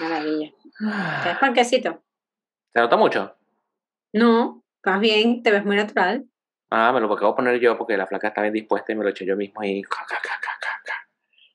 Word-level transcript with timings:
Maravilla. 0.00 0.52
¿Quieres 1.22 1.38
panquecito? 1.40 2.02
¿Te 2.72 2.80
nota 2.80 2.96
mucho? 2.96 3.34
No, 4.12 4.64
más 4.84 5.00
bien, 5.00 5.42
te 5.42 5.50
ves 5.50 5.64
muy 5.64 5.76
natural. 5.76 6.26
Ah, 6.70 6.92
me 6.92 7.00
lo 7.00 7.12
acabo 7.12 7.32
de 7.32 7.36
poner 7.36 7.60
yo 7.60 7.78
porque 7.78 7.96
la 7.96 8.06
flaca 8.06 8.28
está 8.28 8.42
bien 8.42 8.54
dispuesta 8.54 8.92
y 8.92 8.96
me 8.96 9.04
lo 9.04 9.10
eché 9.10 9.24
yo 9.24 9.36
mismo 9.36 9.62
y... 9.64 9.82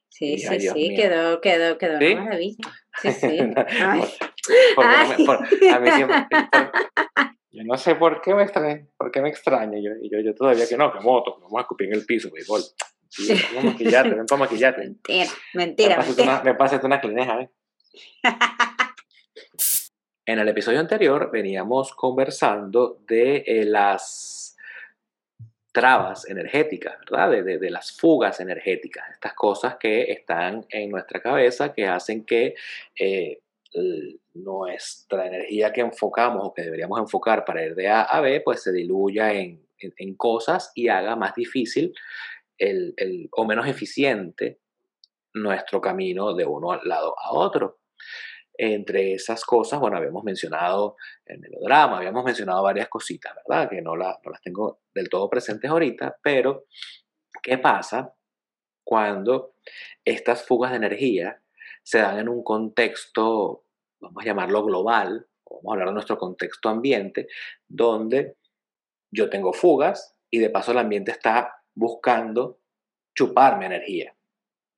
Sí, 0.09 0.38
sí, 0.38 0.59
sí, 0.59 0.94
quedó, 0.96 1.41
quedó, 1.41 1.78
quedó 1.78 1.99
¿Sí? 1.99 2.13
una 2.13 2.23
maravilla. 2.23 2.57
Sí, 3.01 3.12
sí. 3.12 3.40
a 5.71 5.79
mí 5.79 5.92
siempre, 5.92 6.28
yo 7.51 7.63
no 7.63 7.78
sé 7.78 7.96
por 7.96 8.21
qué 8.21 8.35
me 8.35 8.44
extraña, 8.44 8.85
por 8.97 9.12
qué 9.12 9.21
me 9.21 9.29
extraña. 9.29 9.79
Yo, 9.79 9.92
yo, 10.03 10.19
yo 10.19 10.35
todavía 10.35 10.67
que 10.67 10.78
no, 10.78 10.94
que 10.94 10.99
moto, 10.99 11.35
que 11.35 11.42
vamos 11.42 11.58
a 11.58 11.62
escupir 11.62 11.87
en 11.87 11.96
el 11.96 12.05
piso, 12.05 12.29
béisbol. 12.31 12.62
Vamos 13.55 13.58
a 13.58 13.62
maquillarte, 13.71 14.15
ven 14.15 14.26
para 14.26 14.40
maquillarte. 14.40 14.81
Mentira, 15.53 15.53
mentira. 15.53 15.97
Me 16.44 16.55
pases 16.55 16.80
una, 16.80 16.84
me 16.84 16.88
una 16.88 17.02
clineja, 17.02 17.41
¿eh? 17.41 17.49
en 20.26 20.40
el 20.40 20.48
episodio 20.48 20.80
anterior 20.80 21.30
veníamos 21.31 21.94
conversando 21.94 22.99
de 23.08 23.44
eh, 23.45 23.66
las 23.66 24.55
trabas 25.72 26.30
energéticas, 26.30 26.99
¿verdad? 26.99 27.32
De, 27.32 27.58
de, 27.58 27.71
las 27.71 27.91
fugas 27.91 28.40
energéticas, 28.40 29.09
estas 29.12 29.34
cosas 29.34 29.77
que 29.77 30.12
están 30.12 30.66
en 30.70 30.91
nuestra 30.91 31.20
cabeza 31.20 31.73
que 31.73 31.88
hacen 31.88 32.26
que 32.26 32.54
eh, 32.98 33.40
nuestra 34.35 35.26
energía 35.26 35.73
que 35.73 35.82
enfocamos 35.82 36.46
o 36.46 36.54
que 36.54 36.62
deberíamos 36.62 36.99
enfocar 36.99 37.44
para 37.44 37.66
ir 37.66 37.73
de 37.73 37.88
A 37.88 38.04
a 38.04 38.21
B, 38.21 38.41
pues 38.41 38.62
se 38.62 38.71
diluya 38.71 39.34
en, 39.34 39.66
en, 39.80 39.94
en 39.98 40.16
cosas 40.16 40.71
y 40.76 40.90
haga 40.90 41.16
más 41.16 41.34
difícil 41.34 41.91
el, 42.57 42.94
el, 42.98 43.30
o 43.32 43.46
menos 43.46 43.68
eficiente 43.68 44.60
nuestro 45.34 45.82
camino 45.82 46.34
de 46.34 46.46
uno 46.46 46.71
al 46.71 46.88
lado 46.88 47.16
a 47.20 47.34
otro. 47.34 47.80
Entre 48.55 49.13
esas 49.13 49.43
cosas, 49.45 49.80
bueno, 49.80 49.98
habíamos 49.98 50.23
mencionado 50.23 50.95
el 51.26 51.40
melodrama, 51.40 51.98
habíamos 51.98 52.23
mencionado 52.23 52.62
varias 52.63 52.87
cositas, 52.87 53.34
¿verdad? 53.35 53.70
Que 53.70 53.82
no, 53.82 53.95
la, 53.95 54.20
no 54.23 54.32
las 54.32 54.41
tengo 54.41 54.82
del 54.93 55.10
todo 55.10 55.29
presentes 55.29 55.70
ahorita, 55.70 56.18
pero 56.21 56.65
¿qué 57.41 57.57
pasa 57.57 58.13
cuando 58.84 59.55
estas 60.05 60.45
fugas 60.45 60.71
de 60.71 60.77
energía 60.77 61.41
se 61.84 61.99
dan 61.99 62.20
en 62.20 62.29
un 62.29 62.43
contexto, 62.43 63.65
vamos 63.99 64.23
a 64.23 64.25
llamarlo 64.25 64.63
global, 64.63 65.27
vamos 65.49 65.65
a 65.67 65.71
hablar 65.71 65.88
de 65.89 65.93
nuestro 65.93 66.17
contexto 66.17 66.69
ambiente, 66.69 67.27
donde 67.67 68.38
yo 69.11 69.29
tengo 69.29 69.53
fugas 69.53 70.15
y 70.29 70.39
de 70.39 70.49
paso 70.49 70.71
el 70.71 70.79
ambiente 70.79 71.11
está 71.11 71.63
buscando 71.75 72.59
chupar 73.15 73.57
mi 73.57 73.65
energía. 73.65 74.15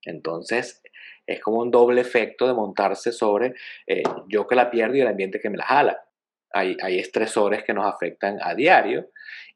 Entonces, 0.04 0.82
es 1.26 1.42
como 1.42 1.60
un 1.60 1.72
doble 1.72 2.02
efecto 2.02 2.48
de 2.48 2.54
montarse 2.54 3.12
sobre 3.12 3.56
eh, 3.88 4.04
yo 4.28 4.48
que 4.48 4.56
la 4.56 4.70
pierdo 4.70 4.96
y 4.96 5.02
el 5.02 5.08
ambiente 5.08 5.40
que 5.40 5.50
me 5.50 5.58
la 5.58 5.66
jala. 5.66 6.02
Hay, 6.52 6.78
hay 6.82 7.00
estresores 7.00 7.64
que 7.64 7.74
nos 7.74 7.86
afectan 7.86 8.38
a 8.42 8.56
diario 8.56 9.10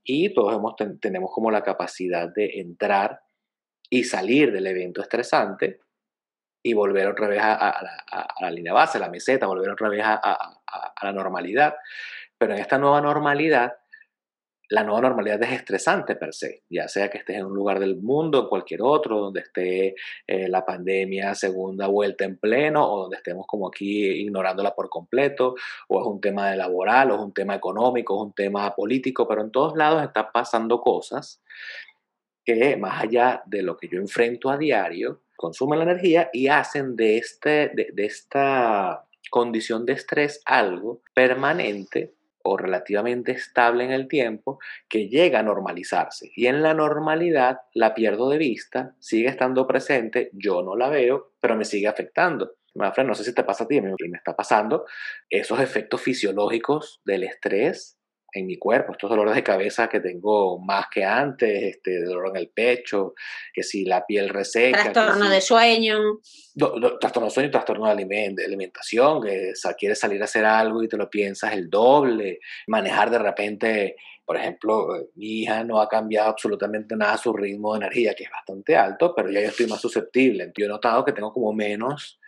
y 0.04 0.34
todos 0.34 0.56
hemos, 0.56 0.76
tenemos 1.00 1.32
como 1.34 1.52
la 1.52 1.64
capacidad 1.64 2.28
de 2.34 2.60
entrar 2.60 3.22
y 3.90 4.04
salir 4.04 4.52
del 4.52 4.68
evento 4.68 5.02
estresante 5.02 5.80
y 6.62 6.74
volver 6.74 7.08
otra 7.08 7.28
vez 7.28 7.40
a, 7.42 7.70
a, 7.70 8.28
la 8.42 8.52
línea 8.52 8.74
base, 8.74 8.98
a 8.98 9.02
la 9.02 9.10
meseta, 9.10 9.48
volver 9.48 9.70
otra 9.70 9.88
vez 9.88 10.02
a 10.04 10.58
la 11.02 11.14
normalidad. 11.14 11.76
Pero 12.38 12.54
en 12.54 12.60
esta 12.60 12.78
nueva 12.78 13.02
normalidad 13.02 13.79
la 14.70 14.84
nueva 14.84 15.02
normalidad 15.02 15.42
es 15.42 15.52
estresante 15.52 16.16
per 16.16 16.34
se, 16.34 16.64
ya 16.70 16.88
sea 16.88 17.10
que 17.10 17.18
estés 17.18 17.38
en 17.38 17.46
un 17.48 17.56
lugar 17.56 17.80
del 17.80 17.98
mundo, 17.98 18.42
en 18.42 18.48
cualquier 18.48 18.84
otro, 18.84 19.20
donde 19.20 19.42
esté 19.42 19.96
eh, 20.28 20.48
la 20.48 20.64
pandemia 20.64 21.34
segunda 21.34 21.88
vuelta 21.88 22.24
en 22.26 22.38
pleno, 22.38 22.88
o 22.88 23.02
donde 23.02 23.18
estemos 23.18 23.48
como 23.48 23.68
aquí 23.68 24.06
ignorándola 24.06 24.76
por 24.76 24.90
completo, 24.90 25.56
o 25.88 26.00
es 26.00 26.06
un 26.06 26.22
tema 26.22 26.56
laboral, 26.56 27.10
o 27.12 27.16
es 27.16 27.22
un 27.22 27.34
tema 27.34 27.56
económico, 27.56 28.16
o 28.16 28.22
es 28.22 28.28
un 28.28 28.34
tema 28.34 28.76
político, 28.76 29.28
pero 29.28 29.42
en 29.42 29.52
todos 29.52 29.76
lados 29.76 30.04
están 30.04 30.28
pasando 30.32 30.82
cosas 30.82 31.42
que 32.46 32.78
más 32.78 33.04
allá 33.04 33.42
de 33.48 33.64
lo 33.64 33.76
que 33.76 33.88
yo 33.88 34.00
enfrento 34.00 34.52
a 34.52 34.58
diario, 34.58 35.22
consumen 35.36 35.80
la 35.80 35.86
energía 35.86 36.30
y 36.32 36.48
hacen 36.48 36.96
de, 36.96 37.18
este, 37.18 37.72
de, 37.74 37.90
de 37.92 38.06
esta 38.06 39.06
condición 39.32 39.86
de 39.86 39.94
estrés 39.94 40.42
algo 40.46 41.02
permanente 41.14 42.14
o 42.50 42.58
relativamente 42.58 43.32
estable 43.32 43.84
en 43.84 43.92
el 43.92 44.08
tiempo 44.08 44.60
que 44.88 45.08
llega 45.08 45.40
a 45.40 45.44
normalizarse. 45.44 46.32
Y 46.36 46.48
en 46.48 46.64
la 46.64 46.74
normalidad 46.74 47.60
la 47.74 47.94
pierdo 47.94 48.30
de 48.30 48.40
vista, 48.40 48.96
sigue 49.00 49.30
estando 49.30 49.68
presente, 49.68 50.32
yo 50.34 50.64
no 50.64 50.76
la 50.76 50.90
veo, 50.90 51.34
pero 51.40 51.56
me 51.56 51.66
sigue 51.66 51.88
afectando. 51.88 52.56
no 52.74 53.16
sé 53.16 53.24
si 53.24 53.34
te 53.34 53.44
pasa 53.44 53.66
a 53.66 53.68
ti, 53.68 53.80
me 53.82 53.94
está 54.18 54.36
pasando 54.36 54.86
esos 55.30 55.60
efectos 55.60 56.02
fisiológicos 56.02 57.02
del 57.06 57.24
estrés 57.24 57.99
en 58.34 58.46
mi 58.46 58.58
cuerpo, 58.58 58.92
estos 58.92 59.10
dolores 59.10 59.36
de 59.36 59.44
cabeza 59.44 59.88
que 59.88 60.00
tengo 60.00 60.60
más 60.60 60.88
que 60.92 61.04
antes, 61.04 61.64
este 61.64 62.04
dolor 62.04 62.30
en 62.30 62.38
el 62.38 62.50
pecho, 62.50 63.14
que 63.54 63.64
si 63.64 63.86
la 63.86 64.06
piel 64.06 64.30
reseca. 64.30 64.92
Trastorno 64.92 65.26
si, 65.26 65.32
de 65.32 65.42
sueño. 65.42 66.00
Do, 66.54 66.80
do, 66.80 67.00
trastorno 67.00 67.28
de 67.28 67.34
sueño, 67.34 67.52
trastorno 67.52 67.86
de, 67.86 67.92
aliment, 67.92 68.38
de 68.38 68.46
alimentación, 68.46 69.22
que 69.22 69.52
o 69.52 69.76
quieres 69.78 70.00
salir 70.00 70.22
a 70.22 70.26
hacer 70.26 70.46
algo 70.46 70.84
y 70.84 70.88
te 70.88 70.98
lo 70.98 71.10
piensas 71.10 71.54
el 71.54 71.70
doble, 71.70 72.40
manejar 72.68 73.10
de 73.10 73.20
repente, 73.20 73.96
por 74.26 74.38
ejemplo, 74.38 74.88
mi 75.16 75.42
hija 75.42 75.64
no 75.64 75.82
ha 75.82 75.88
cambiado 75.88 76.30
absolutamente 76.30 76.96
nada 76.96 77.18
su 77.18 77.34
ritmo 77.34 77.74
de 77.74 77.86
energía, 77.86 78.14
que 78.14 78.26
es 78.26 78.32
bastante 78.32 78.76
alto, 78.76 79.14
pero 79.16 79.32
ya 79.32 79.42
yo 79.42 79.48
estoy 79.48 79.68
más 79.68 79.82
susceptible. 79.82 80.52
Yo 80.58 80.66
he 80.66 80.70
notado 80.70 81.04
que 81.04 81.14
tengo 81.14 81.34
como 81.34 81.54
menos 81.54 82.20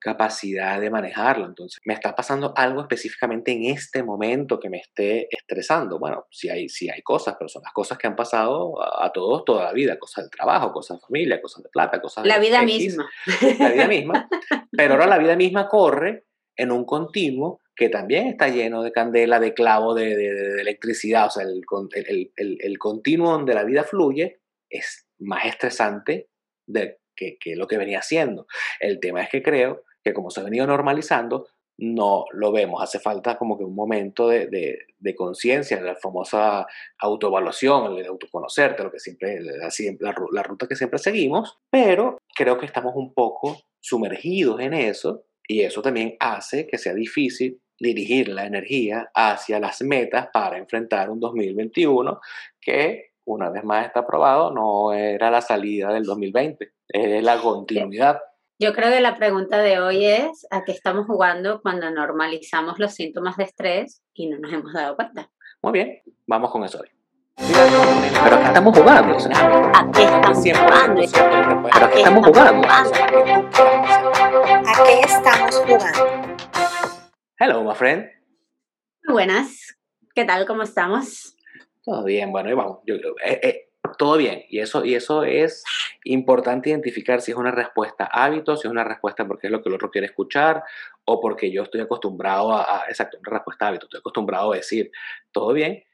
capacidad 0.00 0.80
de 0.80 0.90
manejarlo. 0.90 1.46
Entonces, 1.46 1.80
me 1.84 1.94
está 1.94 2.14
pasando 2.14 2.52
algo 2.56 2.80
específicamente 2.80 3.52
en 3.52 3.66
este 3.66 4.02
momento 4.02 4.58
que 4.58 4.70
me 4.70 4.78
esté 4.78 5.28
estresando. 5.30 5.98
Bueno, 5.98 6.26
sí 6.30 6.48
hay, 6.48 6.68
sí 6.68 6.88
hay 6.88 7.02
cosas, 7.02 7.36
pero 7.38 7.48
son 7.48 7.62
las 7.62 7.72
cosas 7.72 7.98
que 7.98 8.06
han 8.06 8.16
pasado 8.16 8.82
a, 8.82 9.06
a 9.06 9.12
todos 9.12 9.44
toda 9.44 9.64
la 9.64 9.72
vida, 9.72 9.98
cosas 9.98 10.24
del 10.24 10.30
trabajo, 10.30 10.72
cosas 10.72 10.98
de 10.98 11.06
familia, 11.06 11.40
cosas 11.40 11.62
de 11.62 11.68
plata, 11.68 12.00
cosas 12.00 12.26
la 12.26 12.38
de 12.38 12.40
vida 12.40 12.62
X, 12.62 12.78
misma. 12.78 13.10
La 13.58 13.70
vida 13.70 13.86
misma. 13.86 14.28
Pero 14.72 14.94
ahora 14.94 15.06
la 15.06 15.18
vida 15.18 15.36
misma 15.36 15.68
corre 15.68 16.24
en 16.56 16.72
un 16.72 16.84
continuo 16.84 17.60
que 17.76 17.88
también 17.88 18.26
está 18.26 18.48
lleno 18.48 18.82
de 18.82 18.92
candela, 18.92 19.38
de 19.40 19.54
clavo, 19.54 19.94
de, 19.94 20.16
de, 20.16 20.34
de 20.34 20.60
electricidad. 20.60 21.26
O 21.26 21.30
sea, 21.30 21.44
el, 21.44 21.62
el, 21.94 22.32
el, 22.36 22.58
el, 22.60 22.78
continuo 22.78 23.32
donde 23.32 23.54
la 23.54 23.64
vida 23.64 23.84
fluye 23.84 24.40
es 24.68 25.06
más 25.18 25.46
estresante 25.46 26.28
de 26.66 26.98
que, 27.16 27.38
que 27.38 27.56
lo 27.56 27.66
que 27.66 27.78
venía 27.78 28.00
haciendo. 28.00 28.46
El 28.80 29.00
tema 29.00 29.22
es 29.22 29.30
que 29.30 29.42
creo 29.42 29.84
que 30.02 30.12
como 30.14 30.30
se 30.30 30.40
ha 30.40 30.44
venido 30.44 30.66
normalizando, 30.66 31.46
no 31.78 32.26
lo 32.32 32.52
vemos. 32.52 32.82
Hace 32.82 32.98
falta 32.98 33.38
como 33.38 33.56
que 33.56 33.64
un 33.64 33.74
momento 33.74 34.28
de, 34.28 34.46
de, 34.48 34.78
de 34.98 35.14
conciencia, 35.14 35.80
la 35.80 35.96
famosa 35.96 36.66
autoevaluación, 36.98 37.96
el 37.96 38.06
autoconocerte, 38.06 38.84
lo 38.84 38.92
que 38.92 38.98
siempre, 38.98 39.40
la, 39.40 39.68
la, 40.00 40.14
la, 40.32 40.42
ruta 40.42 40.68
que 40.68 40.76
siempre 40.76 40.98
seguimos, 40.98 41.58
pero 41.70 42.18
creo 42.34 42.58
que 42.58 42.66
estamos 42.66 42.92
un 42.96 43.14
poco 43.14 43.58
sumergidos 43.80 44.60
en 44.60 44.74
eso 44.74 45.24
y 45.48 45.62
eso 45.62 45.80
también 45.80 46.16
hace 46.20 46.66
que 46.66 46.76
sea 46.76 46.92
difícil 46.92 47.60
dirigir 47.78 48.28
la 48.28 48.44
energía 48.44 49.10
hacia 49.14 49.58
las 49.58 49.80
metas 49.80 50.28
para 50.32 50.58
enfrentar 50.58 51.08
un 51.08 51.18
2021 51.18 52.20
que 52.60 53.10
una 53.24 53.48
vez 53.48 53.64
más 53.64 53.86
está 53.86 54.06
probado, 54.06 54.52
no 54.52 54.92
era 54.92 55.30
la 55.30 55.40
salida 55.40 55.92
del 55.92 56.04
2020, 56.04 56.72
es 56.88 57.22
la 57.22 57.40
continuidad. 57.40 58.18
Yo 58.62 58.74
creo 58.74 58.90
que 58.90 59.00
la 59.00 59.16
pregunta 59.16 59.56
de 59.62 59.80
hoy 59.80 60.04
es 60.04 60.46
a 60.50 60.64
qué 60.64 60.72
estamos 60.72 61.06
jugando 61.06 61.62
cuando 61.62 61.90
normalizamos 61.90 62.78
los 62.78 62.92
síntomas 62.92 63.38
de 63.38 63.44
estrés 63.44 64.02
y 64.12 64.28
no 64.28 64.38
nos 64.38 64.52
hemos 64.52 64.74
dado 64.74 64.96
cuenta. 64.96 65.30
Muy 65.62 65.72
bien, 65.72 66.02
vamos 66.26 66.50
con 66.50 66.62
eso 66.64 66.78
hoy. 66.78 66.88
Pero 67.36 68.36
¿a 68.36 68.40
qué 68.42 68.46
estamos 68.48 68.78
jugando? 68.78 69.16
¿A 69.16 69.90
qué 69.92 70.02
estamos 70.02 70.36
jugando? 70.58 71.02
¿Pero 71.72 71.86
a 71.86 71.90
qué 71.90 71.98
estamos 72.00 72.26
jugando? 72.26 72.68
¿A 74.68 74.84
qué 74.84 75.00
estamos 75.06 75.56
jugando? 75.56 76.36
Hello, 77.38 77.64
my 77.64 77.74
friend. 77.74 78.10
Muy 79.06 79.14
buenas. 79.14 79.74
¿Qué 80.14 80.26
tal? 80.26 80.46
¿Cómo 80.46 80.64
estamos? 80.64 81.34
Todo 81.82 82.04
bien, 82.04 82.30
bueno, 82.30 82.50
y 82.50 82.52
vamos. 82.52 82.80
Yo, 82.84 82.96
eh, 83.24 83.40
eh, 83.42 83.69
todo 83.96 84.16
bien. 84.16 84.44
Y 84.48 84.60
eso, 84.60 84.84
y 84.84 84.94
eso 84.94 85.24
es 85.24 85.64
importante 86.04 86.70
identificar 86.70 87.20
si 87.20 87.32
es 87.32 87.36
una 87.36 87.50
respuesta 87.50 88.04
hábito, 88.04 88.56
si 88.56 88.66
es 88.66 88.70
una 88.70 88.84
respuesta 88.84 89.26
porque 89.26 89.46
es 89.46 89.50
lo 89.52 89.62
que 89.62 89.68
el 89.68 89.74
otro 89.74 89.90
quiere 89.90 90.06
escuchar 90.06 90.64
o 91.04 91.20
porque 91.20 91.50
yo 91.50 91.62
estoy 91.62 91.80
acostumbrado 91.80 92.54
a, 92.54 92.84
exacto, 92.88 93.18
una 93.18 93.36
respuesta 93.36 93.66
a 93.66 93.68
hábito. 93.68 93.86
Estoy 93.86 94.00
acostumbrado 94.00 94.52
a 94.52 94.56
decir 94.56 94.90
todo 95.32 95.52
bien, 95.52 95.84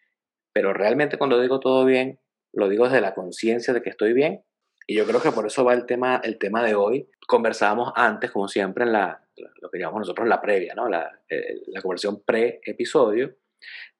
pero 0.52 0.72
realmente 0.72 1.18
cuando 1.18 1.40
digo 1.40 1.60
todo 1.60 1.84
bien, 1.84 2.20
lo 2.52 2.68
digo 2.68 2.84
desde 2.84 3.00
la 3.00 3.14
conciencia 3.14 3.74
de 3.74 3.82
que 3.82 3.90
estoy 3.90 4.12
bien. 4.12 4.42
Y 4.86 4.96
yo 4.96 5.04
creo 5.04 5.20
que 5.20 5.32
por 5.32 5.46
eso 5.46 5.64
va 5.64 5.74
el 5.74 5.84
tema, 5.84 6.20
el 6.22 6.38
tema 6.38 6.62
de 6.62 6.74
hoy. 6.74 7.08
Conversábamos 7.26 7.92
antes, 7.96 8.30
como 8.30 8.46
siempre, 8.46 8.84
en 8.84 8.92
la, 8.92 9.20
lo 9.60 9.68
que 9.68 9.78
llamamos 9.78 10.00
nosotros 10.00 10.28
la 10.28 10.40
previa, 10.40 10.74
¿no? 10.74 10.88
la, 10.88 11.20
eh, 11.28 11.62
la 11.66 11.82
conversión 11.82 12.22
pre-episodio 12.24 13.34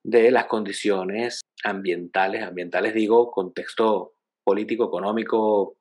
de 0.03 0.31
las 0.31 0.47
condiciones 0.47 1.41
ambientales, 1.65 2.43
ambientales 2.43 2.95
digo, 2.95 3.31
contexto 3.31 4.15
político, 4.45 4.85
económico, 4.85 5.77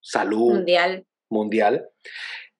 salud 0.00 0.54
mundial, 0.54 1.04
mundial 1.28 1.88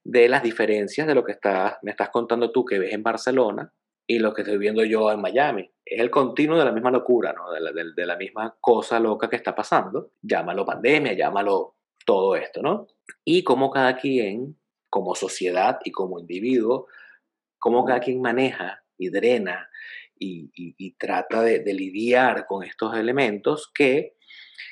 de 0.05 0.29
las 0.29 0.43
diferencias 0.43 1.07
de 1.07 1.15
lo 1.15 1.25
que 1.25 1.33
estás, 1.33 1.79
me 1.83 1.91
estás 1.91 2.11
contando 2.11 2.53
tú 2.53 2.65
que 2.65 2.79
ves 2.79 2.93
en 2.93 3.03
Barcelona 3.03 3.73
y 4.07 4.19
lo 4.19 4.33
que 4.33 4.43
estoy 4.43 4.59
viendo 4.59 4.85
yo 4.85 5.11
en 5.11 5.21
Miami. 5.21 5.71
Es 5.85 6.01
el 6.01 6.11
continuo 6.11 6.59
de 6.59 6.65
la 6.65 6.73
misma 6.73 6.91
locura, 6.91 7.33
¿no? 7.33 7.51
de, 7.51 7.61
la, 7.61 7.73
de 7.73 8.07
la 8.07 8.17
misma 8.17 8.57
cosa 8.61 9.01
loca 9.01 9.29
que 9.29 9.37
está 9.37 9.55
pasando. 9.55 10.12
Llámalo 10.23 10.65
pandemia, 10.65 11.15
llámalo 11.15 11.75
todo 12.05 12.37
esto, 12.37 12.62
¿no? 12.62 12.87
Y 13.25 13.43
cómo 13.43 13.71
cada 13.71 13.97
quien, 13.97 14.57
como 14.89 15.15
sociedad 15.15 15.79
y 15.85 15.91
como 15.91 16.21
individuo, 16.21 16.87
cómo 17.59 17.85
cada 17.85 17.99
quien 17.99 18.21
maneja 18.21 18.85
y 18.97 19.11
drena 19.11 19.69
y, 20.19 20.91
trata 20.99 21.43
de, 21.43 21.75
lidiar 21.75 22.47
con 22.47 22.65
estos 22.65 22.97
elementos 22.97 23.71
que, 23.75 24.17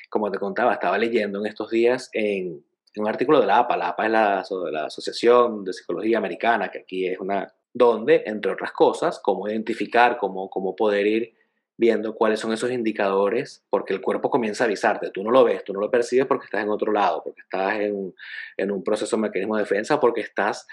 como 0.09 0.31
te 0.31 0.39
contaba, 0.39 0.73
estaba 0.73 0.97
leyendo 0.97 1.39
en 1.39 1.47
estos 1.47 1.69
días 1.69 2.09
en, 2.13 2.63
un 2.97 3.07
artículo 3.09 3.41
de 3.41 3.47
la 3.47 3.59
APA. 3.59 3.75
La 3.75 3.89
APA 3.89 4.05
es 4.05 4.11
la, 4.11 4.45
la 4.71 4.85
Asociación 4.85 5.65
de 5.65 5.73
Psicología 5.73 6.17
Americana, 6.17 6.69
que 6.69 6.79
aquí 6.79 7.07
es 7.07 7.19
una, 7.19 7.53
donde, 7.73 8.23
entre 8.25 8.53
otras 8.53 8.71
cosas, 8.71 9.19
cómo 9.19 9.49
identificar, 9.49 10.17
cómo, 10.17 10.49
cómo 10.49 10.75
poder 10.75 11.05
ir 11.05 11.33
viendo 11.77 12.15
cuáles 12.15 12.39
son 12.39 12.53
esos 12.53 12.71
indicadores, 12.71 13.65
porque 13.69 13.93
el 13.93 13.99
cuerpo 13.99 14.29
comienza 14.29 14.63
a 14.63 14.67
avisarte, 14.67 15.11
tú 15.11 15.23
no 15.23 15.31
lo 15.31 15.43
ves, 15.43 15.63
tú 15.65 15.73
no 15.73 15.81
lo 15.81 15.91
percibes 15.91 16.25
porque 16.25 16.45
estás 16.45 16.63
en 16.63 16.69
otro 16.69 16.91
lado, 16.93 17.21
porque 17.23 17.41
estás 17.41 17.79
en, 17.81 18.15
en 18.55 18.71
un 18.71 18.81
proceso 18.81 19.17
de 19.17 19.23
mecanismo 19.23 19.57
de 19.57 19.63
defensa, 19.63 19.99
porque 19.99 20.21
estás 20.21 20.67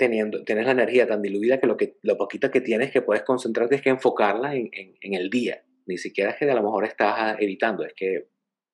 teniendo, 0.00 0.42
tienes 0.44 0.64
la 0.64 0.72
energía 0.72 1.06
tan 1.06 1.20
diluida 1.20 1.60
que 1.60 1.66
lo, 1.66 1.76
que 1.76 1.98
lo 2.00 2.16
poquito 2.16 2.50
que 2.50 2.62
tienes 2.62 2.90
que 2.90 3.02
puedes 3.02 3.22
concentrarte 3.22 3.74
es 3.74 3.82
que 3.82 3.90
enfocarla 3.90 4.54
en, 4.54 4.70
en, 4.72 5.14
el 5.14 5.28
día. 5.28 5.62
Ni 5.84 5.98
siquiera 5.98 6.30
es 6.30 6.38
que 6.38 6.50
a 6.50 6.54
lo 6.54 6.62
mejor 6.62 6.86
estás 6.86 7.36
evitando, 7.38 7.84
es 7.84 7.92
que 7.94 8.28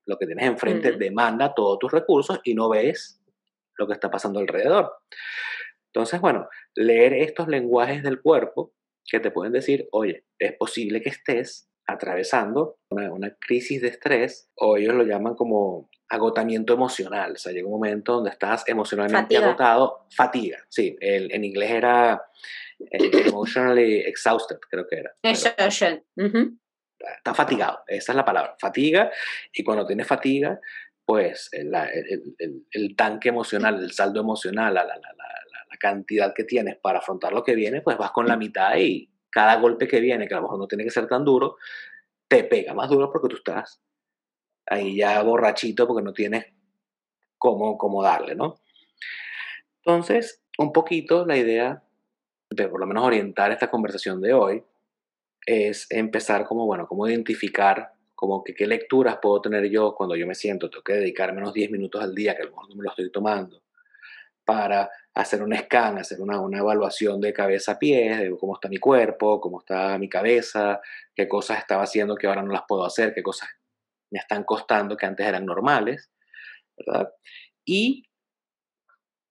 lo 0.07 0.17
que 0.19 0.27
tienes 0.27 0.47
enfrente 0.47 0.93
demanda 0.93 1.53
todos 1.53 1.81
tus 1.81 1.91
recursos 1.91 2.41
y 2.45 2.55
no 2.55 2.69
ves 2.69 3.21
lo 3.77 3.89
que 3.89 3.95
está 3.95 4.09
pasando 4.09 4.39
alrededor. 4.39 4.93
Entonces, 5.93 6.21
bueno, 6.21 6.49
leer 6.77 7.13
estos 7.15 7.49
lenguajes 7.49 8.05
del 8.05 8.23
cuerpo 8.23 8.73
que 9.05 9.19
te 9.19 9.33
pueden 9.33 9.53
decir, 9.53 9.89
oye, 9.91 10.27
es 10.39 10.53
posible 10.53 11.03
que 11.03 11.09
estés 11.09 11.69
atravesando 11.87 12.79
una, 12.91 13.13
una, 13.13 13.37
crisis 13.39 13.81
de 13.81 13.89
estrés, 13.89 14.51
o 14.57 14.77
ellos 14.77 14.95
lo 14.95 15.05
llaman 15.05 15.35
como 15.35 15.89
agotamiento 16.09 16.75
emocional. 16.75 17.33
O 17.33 17.37
sea, 17.37 17.53
llega 17.53 17.67
un 17.67 17.75
momento 17.75 18.15
donde 18.15 18.31
estás 18.31 18.65
emocionalmente 18.69 19.37
agotado, 19.37 20.07
fatiga, 20.15 20.59
sí, 20.69 20.97
el, 21.01 21.33
en 21.33 21.45
inglés 21.45 21.71
era 21.71 22.23
eh, 22.79 23.27
emotionally 23.27 24.01
exhausted, 24.01 24.59
creo 24.71 24.87
que 24.89 24.97
era. 24.97 25.13
Exhaustion. 25.23 26.03
Está 27.19 27.35
fatigado, 27.35 27.81
esa 27.87 28.13
es 28.13 28.17
la 28.17 28.25
palabra, 28.25 28.57
fatiga, 28.59 29.11
y 29.53 29.63
cuando 29.63 29.87
tienes 29.87 30.07
fatiga, 30.07 30.59
pues 31.05 31.49
el, 31.53 31.73
el, 32.39 32.67
el 32.71 32.97
tanque 32.97 33.29
emocional, 33.29 33.77
el 33.83 33.93
saldo 33.93 34.21
emocional, 34.21 34.75
la, 34.75 34.83
la, 34.83 34.97
la, 34.97 35.13
la 35.71 35.77
cantidad 35.79 36.35
que 36.35 36.45
tienes 36.45 36.77
para 36.77 36.99
afrontar 36.99 37.33
lo 37.33 37.45
que 37.45 37.55
viene, 37.55 37.81
pues 37.81 37.97
vas 37.97 38.11
con 38.11 38.27
la 38.27 38.37
mitad 38.37 38.77
y 38.77 39.09
cada 39.37 39.57
golpe 39.57 39.87
que 39.87 40.01
viene, 40.01 40.27
que 40.27 40.33
a 40.33 40.39
lo 40.39 40.45
mejor 40.45 40.59
no 40.59 40.67
tiene 40.67 40.83
que 40.83 40.91
ser 40.91 41.07
tan 41.07 41.23
duro, 41.23 41.59
te 42.27 42.43
pega 42.45 42.73
más 42.73 42.89
duro 42.89 43.13
porque 43.13 43.29
tú 43.29 43.37
estás 43.37 43.83
ahí 44.65 44.97
ya 44.97 45.23
borrachito 45.23 45.87
porque 45.87 46.03
no 46.03 46.15
tienes 46.15 46.47
cómo, 47.37 47.77
cómo 47.77 48.03
darle, 48.03 48.35
¿no? 48.35 48.57
Entonces, 49.85 50.43
un 50.57 50.73
poquito 50.73 51.27
la 51.27 51.37
idea 51.37 51.83
de 52.49 52.67
por 52.67 52.81
lo 52.81 52.87
menos 52.87 53.05
orientar 53.05 53.53
esta 53.53 53.69
conversación 53.71 54.23
de 54.23 54.33
hoy 54.33 54.65
es 55.45 55.87
empezar 55.91 56.47
como, 56.47 56.65
bueno, 56.65 56.87
cómo 56.87 57.07
identificar 57.07 57.93
como 58.15 58.43
que 58.43 58.55
qué 58.55 58.67
lecturas 58.67 59.19
puedo 59.21 59.43
tener 59.43 59.69
yo 59.69 59.95
cuando 59.95 60.17
yo 60.17 60.27
me 60.27 60.35
siento, 60.35 60.71
tengo 60.71 60.83
que 60.83 60.95
dedicarme 60.95 61.43
unos 61.43 61.53
10 61.53 61.71
minutos 61.71 62.03
al 62.03 62.15
día, 62.15 62.35
que 62.35 62.41
a 62.41 62.47
lo 62.47 62.53
mejor 62.53 62.71
no 62.71 62.77
me 62.77 62.85
lo 62.85 62.89
estoy 62.89 63.13
tomando, 63.13 63.61
para 64.47 64.89
hacer 65.13 65.43
un 65.43 65.55
scan, 65.55 65.99
hacer 65.99 66.21
una, 66.21 66.41
una, 66.41 66.59
evaluación 66.59 67.21
de 67.21 67.33
cabeza 67.33 67.73
a 67.73 67.79
pie, 67.79 68.17
de 68.17 68.37
cómo 68.39 68.55
está 68.55 68.69
mi 68.69 68.79
cuerpo, 68.79 69.41
cómo 69.41 69.59
está 69.59 69.99
mi 69.99 70.09
cabeza, 70.09 70.81
qué 71.15 71.27
cosas 71.27 71.59
estaba 71.59 71.83
haciendo 71.83 72.15
que 72.15 72.29
ahora 72.29 72.43
no 72.43 72.53
las 72.53 72.63
puedo 72.67 72.85
hacer, 72.85 73.13
qué 73.13 73.23
cosas 73.23 73.49
me 74.11 74.21
están 74.21 74.45
costando 74.45 74.97
que 74.97 75.05
antes 75.05 75.27
eran 75.27 75.45
normales, 75.45 76.11
¿verdad? 76.79 77.13
Y 77.65 78.05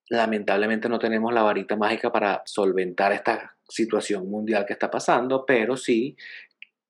lamentablemente 0.09 0.89
no 0.89 0.99
tenemos 0.99 1.33
la 1.33 1.43
varita 1.43 1.77
mágica 1.77 2.11
para 2.11 2.43
solventar 2.45 3.13
esta 3.13 3.55
situación 3.67 4.29
mundial 4.29 4.65
que 4.65 4.73
está 4.73 4.91
pasando, 4.91 5.45
pero 5.45 5.77
sí 5.77 6.17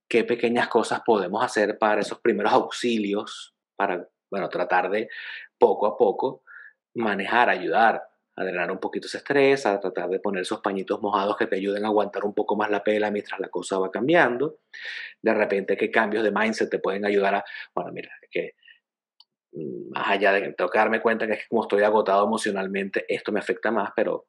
qué 0.10 0.24
pequeñas 0.24 0.68
cosas 0.68 1.01
podemos 1.06 1.44
hacer 1.44 1.77
para 1.77 2.01
esos 2.01 2.19
primeros 2.19 2.54
auxilios, 2.54 3.54
para, 3.75 4.07
bueno, 4.31 4.50
tratar 4.50 4.89
de 4.89 5.10
poco 5.60 5.86
a 5.86 5.95
poco 5.95 6.44
manejar, 6.95 7.50
ayudar 7.50 8.01
a 8.38 8.44
drenar 8.44 8.72
un 8.72 8.80
poquito 8.80 9.08
ese 9.08 9.18
estrés, 9.18 9.66
a 9.66 9.80
tratar 9.80 10.10
de 10.10 10.20
poner 10.20 10.42
esos 10.42 10.60
pañitos 10.60 11.02
mojados 11.02 11.38
que 11.38 11.48
te 11.48 11.56
ayuden 11.56 11.86
a 11.86 11.88
aguantar 11.88 12.26
un 12.26 12.34
poco 12.34 12.56
más 12.56 12.70
la 12.70 12.84
pela 12.84 13.10
mientras 13.12 13.40
la 13.40 13.50
cosa 13.50 13.80
va 13.80 13.92
cambiando. 13.92 14.60
De 15.22 15.34
repente, 15.34 15.78
qué 15.78 15.90
cambios 15.90 16.24
de 16.24 16.32
mindset 16.32 16.70
te 16.70 16.80
pueden 16.80 17.06
ayudar 17.06 17.36
a, 17.36 17.46
bueno, 17.74 17.92
mira, 17.92 18.12
que 18.30 18.56
mm, 19.54 19.92
más 19.92 20.10
allá 20.10 20.34
de 20.34 20.56
darme 20.74 21.02
cuenta 21.02 21.28
que 21.28 21.34
es 21.34 21.40
que 21.40 21.48
como 21.50 21.64
estoy 21.64 21.84
agotado 21.84 22.26
emocionalmente, 22.26 23.06
esto 23.08 23.32
me 23.32 23.40
afecta 23.40 23.72
más, 23.72 23.92
pero 23.96 24.28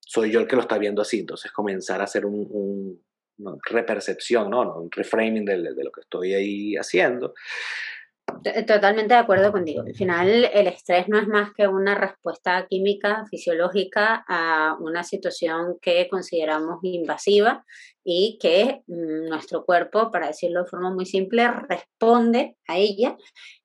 soy 0.00 0.30
yo 0.30 0.40
el 0.40 0.48
que 0.48 0.56
lo 0.56 0.62
está 0.62 0.78
viendo 0.78 1.02
así. 1.02 1.20
Entonces, 1.20 1.52
comenzar 1.52 2.00
a 2.00 2.04
hacer 2.04 2.26
un, 2.26 3.00
una 3.38 3.56
repercepción, 3.70 4.50
¿no? 4.50 4.76
un 4.80 4.90
reframing 4.90 5.44
de, 5.44 5.58
de, 5.74 5.84
lo 5.84 5.92
que 5.92 6.00
estoy 6.00 6.34
ahí 6.34 6.76
haciendo. 6.76 7.34
Totalmente 8.66 9.14
de 9.14 9.20
acuerdo 9.20 9.52
contigo. 9.52 9.82
Al 9.82 9.94
final, 9.94 10.50
el 10.52 10.66
estrés 10.66 11.08
no 11.08 11.18
es 11.18 11.26
más 11.26 11.52
que 11.54 11.66
una 11.66 11.94
respuesta 11.94 12.66
química, 12.68 13.24
fisiológica 13.30 14.22
a 14.28 14.76
una 14.80 15.02
situación 15.02 15.78
que 15.80 16.08
consideramos 16.10 16.78
invasiva 16.82 17.64
y 18.04 18.38
que 18.38 18.82
mm, 18.86 19.28
nuestro 19.30 19.64
cuerpo, 19.64 20.10
para 20.10 20.26
decirlo 20.26 20.62
de 20.62 20.68
forma 20.68 20.90
muy 20.90 21.06
simple, 21.06 21.50
responde 21.68 22.56
a 22.68 22.76
ella 22.76 23.16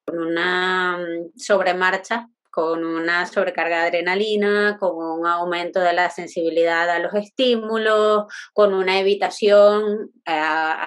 con 0.06 0.20
una 0.20 0.98
mm, 0.98 1.38
sobremarcha 1.38 2.30
con 2.50 2.84
una 2.84 3.26
sobrecarga 3.26 3.82
de 3.82 3.88
adrenalina, 3.88 4.78
con 4.80 4.96
un 4.96 5.28
aumento 5.28 5.80
de 5.80 5.94
la 5.94 6.10
sensibilidad 6.10 6.90
a 6.90 7.00
los 7.00 7.14
estímulos, 7.14 8.26
con 8.54 8.74
una 8.74 9.00
evitación 9.00 10.12
eh, 10.26 10.42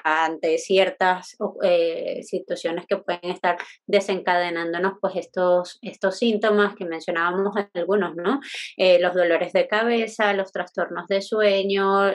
ante 0.04 0.58
ciertas 0.58 1.36
eh, 1.62 2.22
situaciones 2.24 2.86
que 2.86 2.96
pueden 2.96 3.30
estar 3.30 3.56
desencadenándonos 3.86 4.94
pues 5.00 5.14
estos, 5.16 5.78
estos 5.82 6.18
síntomas 6.18 6.74
que 6.74 6.84
mencionábamos 6.84 7.54
algunos, 7.74 8.16
¿no? 8.16 8.40
Eh, 8.76 8.98
los 9.00 9.14
dolores 9.14 9.52
de 9.52 9.68
cabeza, 9.68 10.32
los 10.32 10.50
trastornos 10.52 11.06
de 11.08 11.22
sueño, 11.22 12.12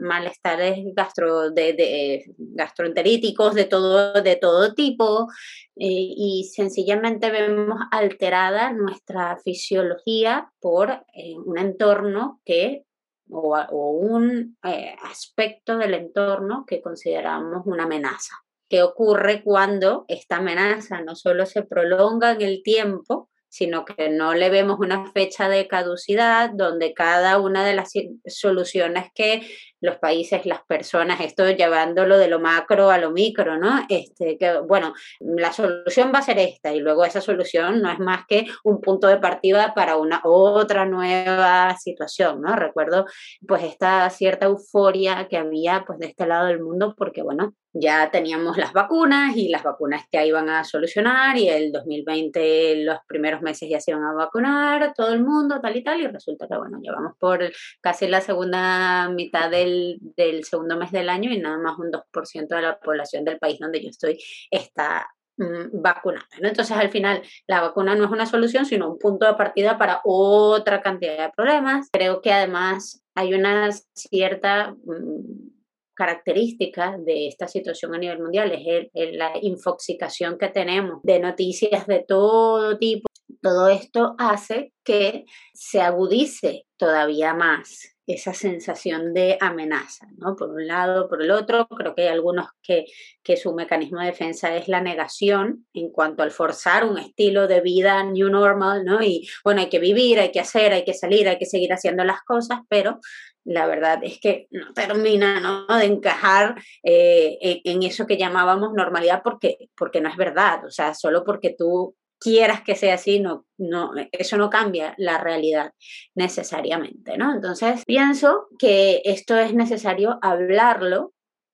malestares 0.00 0.78
gastroenteríticos 0.86 3.54
de 3.54 3.64
todo, 3.64 4.22
de 4.22 4.36
todo 4.36 4.74
tipo, 4.74 5.28
y 5.74 6.50
sencillamente 6.52 7.30
vemos 7.30 7.80
alterada 7.90 8.72
nuestra 8.72 9.38
fisiología 9.38 10.52
por 10.60 10.90
eh, 11.14 11.34
un 11.44 11.58
entorno 11.58 12.40
que 12.44 12.84
o, 13.30 13.90
un 13.92 14.58
eh, 14.64 14.94
aspecto 15.04 15.78
del 15.78 15.94
entorno 15.94 16.64
que 16.66 16.82
consideramos 16.82 17.62
una 17.64 17.84
amenaza. 17.84 18.34
¿Qué 18.68 18.82
ocurre 18.82 19.42
cuando 19.42 20.04
esta 20.08 20.36
amenaza 20.36 21.00
no 21.00 21.14
solo 21.14 21.46
se 21.46 21.62
prolonga 21.62 22.32
en 22.32 22.42
el 22.42 22.62
tiempo, 22.62 23.30
sino 23.48 23.84
que 23.84 24.08
no 24.08 24.34
le 24.34 24.48
vemos 24.48 24.78
una 24.80 25.10
fecha 25.12 25.48
de 25.48 25.68
caducidad 25.68 26.50
donde 26.54 26.94
cada 26.94 27.38
una 27.38 27.66
de 27.66 27.74
las 27.74 27.92
soluciones 28.26 29.10
que 29.14 29.42
los 29.82 29.96
países, 29.96 30.46
las 30.46 30.62
personas, 30.62 31.20
esto 31.20 31.50
llevándolo 31.50 32.16
de 32.16 32.28
lo 32.28 32.40
macro 32.40 32.90
a 32.90 32.98
lo 32.98 33.10
micro, 33.10 33.58
¿no? 33.58 33.84
Este, 33.88 34.38
que, 34.38 34.58
bueno, 34.60 34.94
la 35.20 35.52
solución 35.52 36.12
va 36.14 36.20
a 36.20 36.22
ser 36.22 36.38
esta 36.38 36.72
y 36.72 36.80
luego 36.80 37.04
esa 37.04 37.20
solución 37.20 37.82
no 37.82 37.90
es 37.90 37.98
más 37.98 38.24
que 38.26 38.46
un 38.64 38.80
punto 38.80 39.08
de 39.08 39.18
partida 39.18 39.74
para 39.74 39.96
una 39.96 40.20
otra 40.24 40.86
nueva 40.86 41.76
situación, 41.76 42.40
¿no? 42.40 42.56
Recuerdo 42.56 43.06
pues 43.46 43.64
esta 43.64 44.08
cierta 44.10 44.46
euforia 44.46 45.28
que 45.28 45.36
había 45.36 45.84
pues 45.86 45.98
de 45.98 46.06
este 46.06 46.26
lado 46.26 46.46
del 46.46 46.62
mundo 46.62 46.94
porque, 46.96 47.22
bueno, 47.22 47.54
ya 47.74 48.10
teníamos 48.10 48.58
las 48.58 48.72
vacunas 48.72 49.36
y 49.36 49.48
las 49.48 49.62
vacunas 49.62 50.04
que 50.10 50.26
iban 50.26 50.48
a 50.48 50.64
solucionar 50.64 51.36
y 51.38 51.48
el 51.48 51.72
2020 51.72 52.84
los 52.84 52.98
primeros 53.06 53.40
meses 53.40 53.68
ya 53.68 53.80
se 53.80 53.92
iban 53.92 54.04
a 54.04 54.12
vacunar 54.12 54.92
todo 54.94 55.12
el 55.12 55.24
mundo, 55.24 55.60
tal 55.60 55.76
y 55.76 55.82
tal, 55.82 56.00
y 56.00 56.06
resulta 56.06 56.46
que, 56.46 56.56
bueno, 56.56 56.78
llevamos 56.82 57.12
por 57.18 57.50
casi 57.80 58.08
la 58.08 58.20
segunda 58.20 59.08
mitad 59.08 59.50
del 59.50 59.71
del, 60.16 60.44
segundo 60.44 60.76
mes 60.76 60.92
del 60.92 61.08
año 61.08 61.30
y 61.30 61.38
nada 61.38 61.58
más 61.58 61.78
un 61.78 61.90
2% 61.90 62.48
de 62.48 62.62
la 62.62 62.78
población 62.78 63.24
del 63.24 63.38
país 63.38 63.58
donde 63.58 63.82
yo 63.82 63.88
estoy 63.88 64.18
está 64.50 65.06
mm, 65.36 65.82
vacunada. 65.82 66.26
Entonces, 66.38 66.76
al 66.76 66.90
final, 66.90 67.22
la 67.46 67.60
vacuna 67.60 67.94
no 67.94 68.04
es 68.04 68.10
una 68.10 68.26
solución, 68.26 68.66
sino 68.66 68.90
un 68.90 68.98
punto 68.98 69.26
de 69.26 69.34
partida 69.34 69.78
para 69.78 70.00
otra 70.04 70.82
cantidad 70.82 71.26
de 71.26 71.32
problemas. 71.34 71.88
Creo 71.92 72.20
que 72.20 72.32
además 72.32 73.02
hay 73.14 73.34
una 73.34 73.70
cierta 73.94 74.74
mm, 74.84 75.50
característica 75.94 76.96
de 76.98 77.28
esta 77.28 77.46
situación 77.48 77.94
a 77.94 77.98
nivel 77.98 78.18
mundial, 78.18 78.50
es 78.52 78.88
la 78.94 79.32
infoxicación 79.40 80.38
que 80.38 80.48
tenemos 80.48 81.00
de 81.02 81.20
noticias 81.20 81.86
de 81.86 82.04
todo 82.06 82.78
tipo 82.78 83.08
todo 83.42 83.68
esto 83.68 84.14
hace 84.18 84.72
que 84.84 85.24
se 85.52 85.80
agudice 85.80 86.64
todavía 86.76 87.34
más 87.34 87.96
esa 88.14 88.34
sensación 88.34 89.14
de 89.14 89.36
amenaza, 89.40 90.06
¿no? 90.16 90.36
Por 90.36 90.50
un 90.50 90.66
lado, 90.66 91.08
por 91.08 91.22
el 91.22 91.30
otro, 91.30 91.66
creo 91.68 91.94
que 91.94 92.02
hay 92.02 92.08
algunos 92.08 92.46
que, 92.62 92.86
que 93.22 93.36
su 93.36 93.52
mecanismo 93.54 94.00
de 94.00 94.06
defensa 94.06 94.54
es 94.56 94.68
la 94.68 94.80
negación 94.80 95.66
en 95.72 95.90
cuanto 95.90 96.22
al 96.22 96.30
forzar 96.30 96.84
un 96.84 96.98
estilo 96.98 97.46
de 97.46 97.60
vida 97.60 98.02
new 98.04 98.28
normal, 98.28 98.84
¿no? 98.84 99.02
Y 99.02 99.28
bueno, 99.44 99.60
hay 99.60 99.68
que 99.68 99.78
vivir, 99.78 100.20
hay 100.20 100.30
que 100.30 100.40
hacer, 100.40 100.72
hay 100.72 100.84
que 100.84 100.94
salir, 100.94 101.28
hay 101.28 101.38
que 101.38 101.46
seguir 101.46 101.72
haciendo 101.72 102.04
las 102.04 102.22
cosas, 102.22 102.60
pero 102.68 103.00
la 103.44 103.66
verdad 103.66 104.00
es 104.02 104.20
que 104.20 104.46
no 104.50 104.72
termina 104.72 105.40
¿no? 105.40 105.66
de 105.76 105.86
encajar 105.86 106.54
eh, 106.82 107.38
en, 107.40 107.60
en, 107.64 107.82
eso 107.82 108.06
que 108.06 108.16
llamábamos 108.16 108.72
normalidad 108.72 109.20
porque, 109.24 109.68
porque 109.76 110.00
no 110.00 110.08
es 110.08 110.16
verdad, 110.16 110.64
o 110.64 110.70
sea, 110.70 110.94
solo 110.94 111.24
porque 111.24 111.54
tú 111.58 111.96
quieras 112.22 112.62
que 112.62 112.74
sea 112.74 112.94
así, 112.94 113.20
no, 113.20 113.46
no, 113.58 113.92
eso 114.12 114.36
no 114.36 114.50
cambia 114.50 114.94
la 114.98 115.18
realidad 115.18 115.72
necesariamente, 116.14 117.16
¿no? 117.16 117.34
Entonces, 117.34 117.82
pienso 117.86 118.48
que 118.58 119.02
esto 119.04 119.36
es 119.36 119.54
necesario 119.54 120.18
hablarlo 120.22 121.12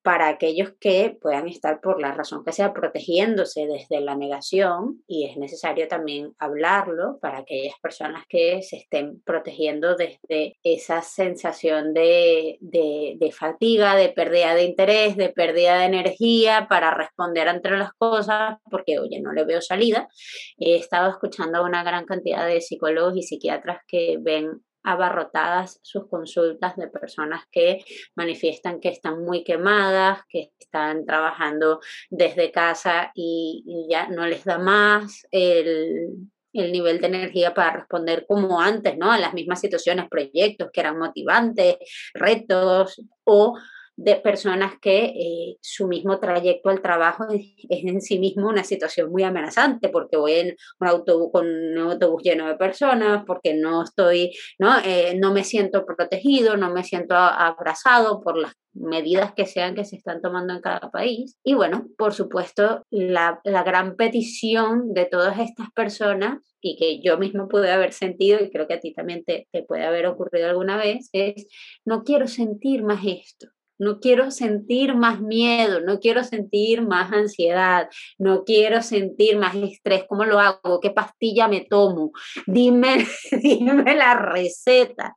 para 0.09 0.29
aquellos 0.29 0.73
que 0.81 1.19
puedan 1.21 1.49
estar 1.49 1.83
por 1.83 2.01
la 2.01 2.13
razón 2.13 2.43
que 2.43 2.53
sea 2.53 2.73
protegiéndose 2.73 3.67
desde 3.67 4.01
la 4.01 4.17
negación 4.17 5.03
y 5.07 5.27
es 5.27 5.37
necesario 5.37 5.87
también 5.87 6.35
hablarlo 6.39 7.19
para 7.21 7.41
aquellas 7.41 7.75
personas 7.83 8.25
que 8.27 8.63
se 8.63 8.79
estén 8.79 9.21
protegiendo 9.21 9.97
desde 9.97 10.57
esa 10.63 11.03
sensación 11.03 11.93
de, 11.93 12.57
de, 12.63 13.33
fatiga, 13.33 13.97
de 13.97 14.09
pérdida 14.09 14.55
de 14.55 14.65
interés, 14.65 15.15
de 15.19 15.29
pérdida 15.29 15.81
de 15.81 15.85
energía 15.85 16.69
para 16.71 16.95
responder 16.95 17.47
ante 17.47 17.69
las 17.73 17.93
cosas 17.93 18.57
porque, 18.71 18.99
oye, 18.99 19.21
no 19.21 19.35
le 19.35 19.45
veo 19.45 19.61
salida. 19.61 20.09
He 20.57 20.77
estado 20.77 21.11
escuchando 21.11 21.59
a 21.59 21.67
una 21.67 21.85
gran 21.85 22.07
cantidad 22.07 22.47
de 22.47 22.63
psicólogos 22.63 23.15
y 23.15 23.25
psiquiatras 23.25 23.83
que 23.87 24.17
ven 24.19 24.63
abarrotadas 24.89 25.79
sus 25.83 26.09
consultas 26.09 26.75
de 26.77 26.89
personas 26.89 27.43
que 27.53 27.85
manifiestan 28.17 28.81
que 28.81 28.89
están 28.89 29.23
muy 29.23 29.45
quemadas, 29.45 30.21
que 30.29 30.53
están 30.59 31.05
trabajando 31.05 31.81
desde 32.09 32.51
casa 32.51 33.13
y, 33.15 33.87
ya 33.91 34.09
no 34.09 34.27
les 34.27 34.45
da 34.45 34.59
más 34.59 35.27
el, 35.31 36.09
el 36.55 36.73
nivel 36.73 37.01
de 37.01 37.07
energía 37.07 37.53
para 37.53 37.81
responder 37.81 38.25
como 38.27 38.61
antes, 38.61 38.97
¿no? 38.97 39.13
A 39.13 39.19
las 39.19 39.35
mismas 39.35 39.61
situaciones, 39.61 40.09
proyectos 40.09 40.71
que 40.73 40.81
eran 40.81 40.99
motivantes, 40.99 41.77
retos 42.15 43.03
o 43.25 43.59
de 43.99 44.15
personas 44.15 44.75
que 44.81 45.07
eh, 45.07 45.57
su 45.61 45.89
mismo 45.89 46.21
trayecto 46.21 46.71
al 46.71 46.81
trabajo 46.81 47.27
es, 47.31 47.57
en 47.69 48.01
sí 48.01 48.21
mismo 48.21 48.49
una 48.49 48.63
situación 48.63 49.11
muy 49.11 49.25
amenazante 49.25 49.89
porque 49.89 50.17
voy 50.17 50.35
en 50.35 50.57
un 50.79 50.87
autobús 50.87 51.31
con 51.33 51.47
un 51.49 51.79
autobús 51.79 52.23
lleno 52.23 52.47
de 52.47 52.55
personas, 52.55 53.25
porque 53.27 53.55
no 53.55 53.83
estoy, 53.83 54.31
no, 54.61 54.79
eh, 54.85 55.17
no 55.21 55.33
me 55.33 55.43
siento 55.43 55.85
protegido, 55.85 56.57
no 56.57 56.73
me 56.73 56.85
siento 56.85 57.17
abrazado 57.17 58.21
por 58.21 58.39
las 58.39 58.53
medidas 58.73 59.33
que 59.35 59.47
sean 59.47 59.75
que 59.75 59.85
se 59.85 59.97
están 59.97 60.23
tomando 60.23 60.55
en 60.55 60.61
cada 60.61 60.93
país. 60.93 61.37
Y 61.43 61.55
bueno, 61.55 61.89
por 61.99 62.15
supuesto, 62.15 62.87
la, 62.91 63.41
la 63.43 63.65
gran 63.65 63.97
petición 63.97 64.95
de 64.95 65.07
todas 65.07 65.41
estas 65.41 65.73
personas 65.73 66.39
y 66.61 66.77
que 66.77 67.01
yo 67.03 67.19
mismo 67.19 67.49
pude 67.49 67.73
haber 67.73 67.93
sentido, 67.93 68.39
y 68.41 68.51
creo 68.51 68.69
que 68.69 68.75
a 68.75 68.81
ti 68.81 68.93
también 68.93 69.25
te, 69.25 69.49
te 69.51 69.65
puede 69.65 69.85
haber 69.85 70.07
ocurrido 70.07 70.49
alguna 70.49 70.77
vez, 70.77 71.09
es, 71.13 71.49
no 71.85 72.05
quiero 72.05 72.29
sentir 72.29 72.85
más 72.85 73.01
esto 73.05 73.49
no 73.79 74.01
quiero 74.01 74.31
sentir 74.31 74.95
más 74.95 75.21
miedo, 75.21 75.81
no 75.81 76.01
quiero 76.01 76.25
sentir 76.25 76.83
más 76.83 77.13
ansiedad, 77.13 77.89
no 78.19 78.45
quiero 78.45 78.83
sentir 78.83 79.39
más 79.39 79.55
estrés. 79.55 80.05
¿Cómo 80.09 80.25
lo 80.25 80.41
hago? 80.41 80.81
¿Qué 80.81 80.91
pastilla 80.91 81.49
me 81.49 81.65
tomo? 81.65 82.13
Dime, 82.47 83.07
dime 83.43 83.95
la 83.95 84.15
receta. 84.15 85.15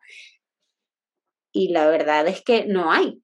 Y 1.53 1.70
la 1.70 1.88
verdad 1.88 2.27
es 2.27 2.41
que 2.44 2.65
no 2.65 2.91
hay 2.91 3.22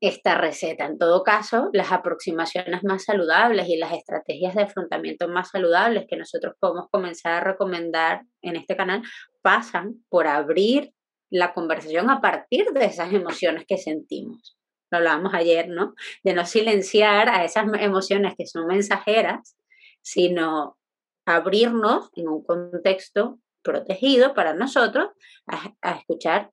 esta 0.00 0.36
receta. 0.36 0.86
En 0.86 0.98
todo 0.98 1.22
caso, 1.22 1.70
las 1.72 1.92
aproximaciones 1.92 2.82
más 2.84 3.04
saludables 3.04 3.68
y 3.68 3.76
las 3.76 3.92
estrategias 3.92 4.54
de 4.54 4.62
afrontamiento 4.62 5.28
más 5.28 5.50
saludables 5.50 6.06
que 6.08 6.16
nosotros 6.16 6.54
podemos 6.58 6.88
comenzar 6.90 7.32
a 7.34 7.40
recomendar 7.40 8.22
en 8.42 8.56
este 8.56 8.76
canal 8.76 9.02
pasan 9.42 10.04
por 10.08 10.26
abrir 10.26 10.92
la 11.34 11.52
conversación 11.52 12.10
a 12.10 12.20
partir 12.20 12.66
de 12.72 12.84
esas 12.84 13.12
emociones 13.12 13.64
que 13.66 13.76
sentimos. 13.76 14.56
Lo 14.92 14.98
hablábamos 14.98 15.34
ayer, 15.34 15.68
¿no? 15.68 15.94
De 16.22 16.32
no 16.32 16.46
silenciar 16.46 17.28
a 17.28 17.44
esas 17.44 17.66
emociones 17.80 18.34
que 18.38 18.46
son 18.46 18.68
mensajeras, 18.68 19.56
sino 20.00 20.78
abrirnos 21.26 22.10
en 22.14 22.28
un 22.28 22.44
contexto 22.44 23.40
protegido 23.64 24.32
para 24.34 24.54
nosotros 24.54 25.08
a, 25.48 25.96
escuchar 25.96 26.52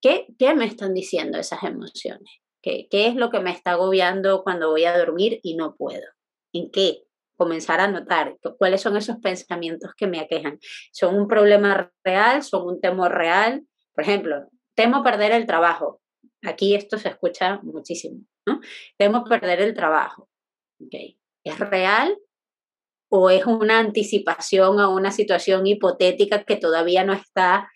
qué, 0.00 0.28
qué, 0.38 0.54
me 0.54 0.66
están 0.66 0.94
diciendo 0.94 1.38
esas 1.38 1.64
emociones, 1.64 2.30
¿Qué, 2.62 2.86
qué 2.90 3.08
es 3.08 3.16
lo 3.16 3.30
que 3.30 3.40
me 3.40 3.50
está 3.50 3.72
agobiando 3.72 4.44
cuando 4.44 4.70
voy 4.70 4.84
a 4.84 4.96
dormir 4.96 5.40
y 5.42 5.56
no 5.56 5.74
puedo, 5.74 6.06
en 6.52 6.70
qué, 6.70 7.02
comenzar 7.36 7.80
a 7.80 7.88
notar 7.88 8.36
cuáles 8.58 8.82
son 8.82 8.98
esos 8.98 9.16
pensamientos 9.16 9.92
que 9.96 10.06
me 10.06 10.20
aquejan. 10.20 10.58
¿Son 10.92 11.16
un 11.18 11.26
problema 11.26 11.90
real? 12.04 12.42
¿Son 12.42 12.66
un 12.66 12.82
temor 12.82 13.12
real? 13.12 13.64
Por 13.94 14.04
ejemplo, 14.04 14.48
temo 14.74 15.02
perder 15.02 15.32
el 15.32 15.46
trabajo. 15.46 16.00
Aquí 16.42 16.74
esto 16.74 16.98
se 16.98 17.08
escucha 17.08 17.60
muchísimo, 17.62 18.24
¿no? 18.46 18.60
Temo 18.96 19.24
perder 19.24 19.60
el 19.60 19.74
trabajo. 19.74 20.28
Okay. 20.86 21.18
¿Es 21.44 21.58
real 21.58 22.16
o 23.10 23.28
es 23.30 23.44
una 23.44 23.78
anticipación 23.78 24.80
a 24.80 24.88
una 24.88 25.10
situación 25.10 25.66
hipotética 25.66 26.44
que 26.44 26.56
todavía 26.56 27.04
no 27.04 27.12
está 27.12 27.70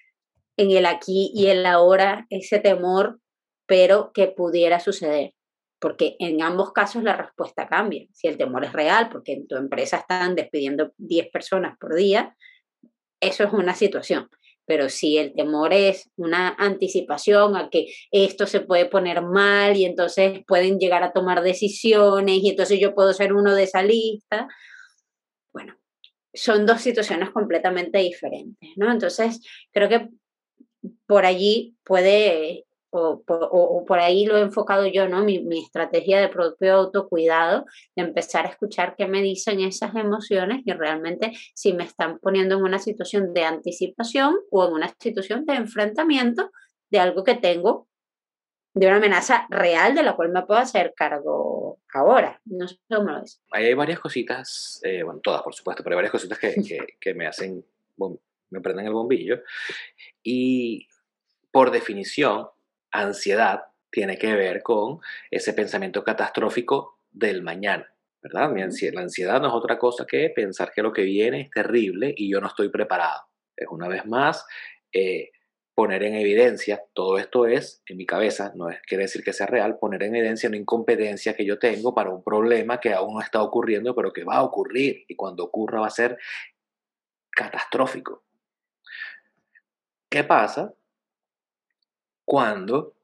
en 0.57 0.71
el 0.71 0.87
aquí 0.87 1.31
y 1.35 1.49
el 1.49 1.67
ahora, 1.67 2.27
ese 2.31 2.61
temor, 2.61 3.21
pero 3.67 4.13
que 4.13 4.29
pudiera 4.29 4.81
suceder? 4.81 5.35
Porque 5.81 6.17
en 6.19 6.41
ambos 6.41 6.73
casos 6.73 7.03
la 7.03 7.17
respuesta 7.17 7.67
cambia. 7.67 8.07
Si 8.13 8.29
el 8.29 8.39
temor 8.39 8.65
es 8.65 8.73
real, 8.73 9.11
porque 9.11 9.33
en 9.33 9.47
tu 9.47 9.57
empresa 9.57 9.99
están 9.99 10.35
despidiendo 10.35 10.93
10 10.97 11.29
personas 11.31 11.77
por 11.79 11.95
día, 11.95 12.35
eso 13.21 13.45
es 13.45 13.53
una 13.53 13.75
situación. 13.75 14.31
Pero 14.67 14.89
si 14.89 15.19
el 15.19 15.35
temor 15.35 15.73
es 15.73 16.11
una 16.17 16.55
anticipación 16.59 17.57
a 17.57 17.69
que 17.71 17.87
esto 18.11 18.47
se 18.47 18.61
puede 18.61 18.87
poner 18.87 19.23
mal 19.23 19.77
y 19.77 19.85
entonces 19.85 20.41
pueden 20.47 20.79
llegar 20.79 21.03
a 21.03 21.13
tomar 21.13 21.43
decisiones 21.43 22.39
y 22.43 22.51
entonces 22.51 22.81
yo 22.81 22.95
puedo 22.95 23.13
ser 23.13 23.33
uno 23.33 23.55
de 23.55 23.65
esa 23.65 23.83
lista, 23.83 24.49
bueno, 25.53 25.77
son 26.33 26.67
dos 26.67 26.81
situaciones 26.81 27.31
completamente 27.31 27.99
diferentes, 27.99 28.71
¿no? 28.77 28.91
Entonces, 28.91 29.41
creo 29.73 29.89
que 29.89 30.09
por 31.07 31.25
allí 31.27 31.77
puede 31.85 32.65
o, 32.95 33.85
por 33.87 33.99
ahí 33.99 34.25
lo 34.25 34.37
he 34.37 34.43
enfocado 34.43 34.87
yo, 34.87 35.09
¿no? 35.09 35.25
Mi, 35.25 35.43
mi, 35.43 35.63
estrategia 35.63 36.21
de 36.21 36.29
propio 36.29 36.75
autocuidado, 36.75 37.67
de 37.97 38.05
empezar 38.05 38.47
a 38.47 38.51
escuchar 38.51 38.95
qué 38.97 39.07
me 39.07 39.23
dicen 39.23 39.61
esas 39.61 39.95
emociones 39.97 40.63
y 40.65 40.73
realmente 40.73 41.33
si 41.55 41.73
me 41.73 41.85
están 41.85 42.19
poniendo 42.21 42.57
en 42.57 42.63
una 42.63 42.79
situación 42.79 43.35
de 43.35 43.45
anticipación 43.45 44.37
o 44.51 44.67
en 44.67 44.73
una 44.73 44.95
situación 45.01 45.45
de 45.45 45.55
enfrentamiento 45.55 46.51
de 46.91 47.01
algo 47.01 47.25
que 47.25 47.35
tengo, 47.35 47.89
de 48.75 48.87
una 48.87 48.97
amenaza 48.97 49.47
real 49.51 49.95
de 49.95 50.03
la 50.03 50.15
cual 50.15 50.31
me 50.31 50.43
puedo 50.43 50.61
hacer 50.61 50.95
cargo 50.97 51.79
ahora. 51.93 52.41
No 52.45 52.67
sé 52.69 52.77
cómo 52.89 53.11
lo 53.11 53.23
es. 53.23 53.41
Ahí 53.53 53.67
hay 53.67 53.75
varias 53.75 54.01
cositas, 54.01 54.81
eh, 54.83 55.03
bueno, 55.03 55.21
todas 55.21 55.43
por 55.43 55.55
supuesto, 55.55 55.83
pero 55.83 55.95
hay 55.95 55.99
varias 55.99 56.13
cositas 56.13 56.39
que, 56.39 56.55
que, 56.55 56.79
que 57.01 57.15
me 57.15 57.27
hacen, 57.27 57.65
me 58.51 58.61
prenden 58.61 58.87
el 58.87 58.93
bombillo. 58.93 59.43
Y 60.23 60.89
por 61.53 61.71
definición, 61.71 62.49
ansiedad 62.95 63.65
tiene 63.91 64.19
que 64.19 64.35
ver 64.35 64.63
con 64.63 64.99
ese 65.31 65.53
pensamiento 65.53 66.03
catastrófico 66.03 67.01
del 67.11 67.43
mañana, 67.43 67.93
¿verdad? 68.23 68.51
La 68.57 69.03
ansiedad 69.03 69.41
no 69.41 69.49
es 69.49 69.55
otra 69.55 69.79
cosa 69.79 70.07
que 70.07 70.31
pensar 70.31 70.73
que 70.73 70.83
lo 70.83 70.93
que 70.93 71.03
viene 71.03 71.43
es 71.43 71.51
terrible 71.51 72.13
y 72.17 72.31
yo 72.31 72.41
no 72.41 72.49
estoy 72.49 72.71
preparado. 72.71 73.23
Es 73.57 73.69
una 73.71 73.89
vez 73.89 74.05
más 74.07 74.47
eh, 74.93 75.31
poner 75.75 76.05
en 76.05 76.15
evidencia, 76.15 76.83
todo 76.93 77.19
esto 77.19 77.47
es 77.47 77.83
en 77.87 77.97
mi 77.97 78.07
cabeza, 78.07 78.53
no 78.55 78.69
es, 78.69 78.81
quiere 78.83 79.05
decir 79.05 79.23
que 79.23 79.33
sea 79.33 79.47
real, 79.47 79.79
poner 79.79 80.03
en 80.05 80.15
evidencia 80.15 80.49
una 80.49 80.59
incompetencia 80.59 81.35
que 81.35 81.45
yo 81.45 81.59
tengo 81.59 81.95
para 81.95 82.11
un 82.11 82.23
problema 82.23 82.81
que 82.81 82.93
aún 82.93 83.15
no 83.15 83.21
está 83.21 83.43
ocurriendo, 83.43 83.95
pero 83.95 84.13
que 84.13 84.25
va 84.25 84.37
a 84.37 84.45
ocurrir 84.45 85.05
y 85.09 85.17
cuando 85.17 85.45
ocurra 85.45 85.81
va 85.81 85.89
a 85.89 85.91
ser 85.91 86.17
catastrófico. 87.31 88.25
¿Qué 90.09 90.23
pasa 90.23 90.73
cuando 92.25 92.95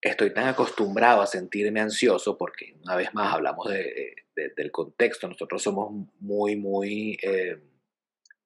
estoy 0.00 0.32
tan 0.34 0.48
acostumbrado 0.48 1.22
a 1.22 1.26
sentirme 1.26 1.80
ansioso, 1.80 2.36
porque 2.36 2.76
una 2.82 2.96
vez 2.96 3.14
más 3.14 3.32
hablamos 3.34 3.68
de, 3.68 4.14
del 4.34 4.70
contexto, 4.70 5.28
nosotros 5.28 5.62
somos 5.62 6.08
muy, 6.20 6.56
muy 6.56 7.18
eh, 7.22 7.58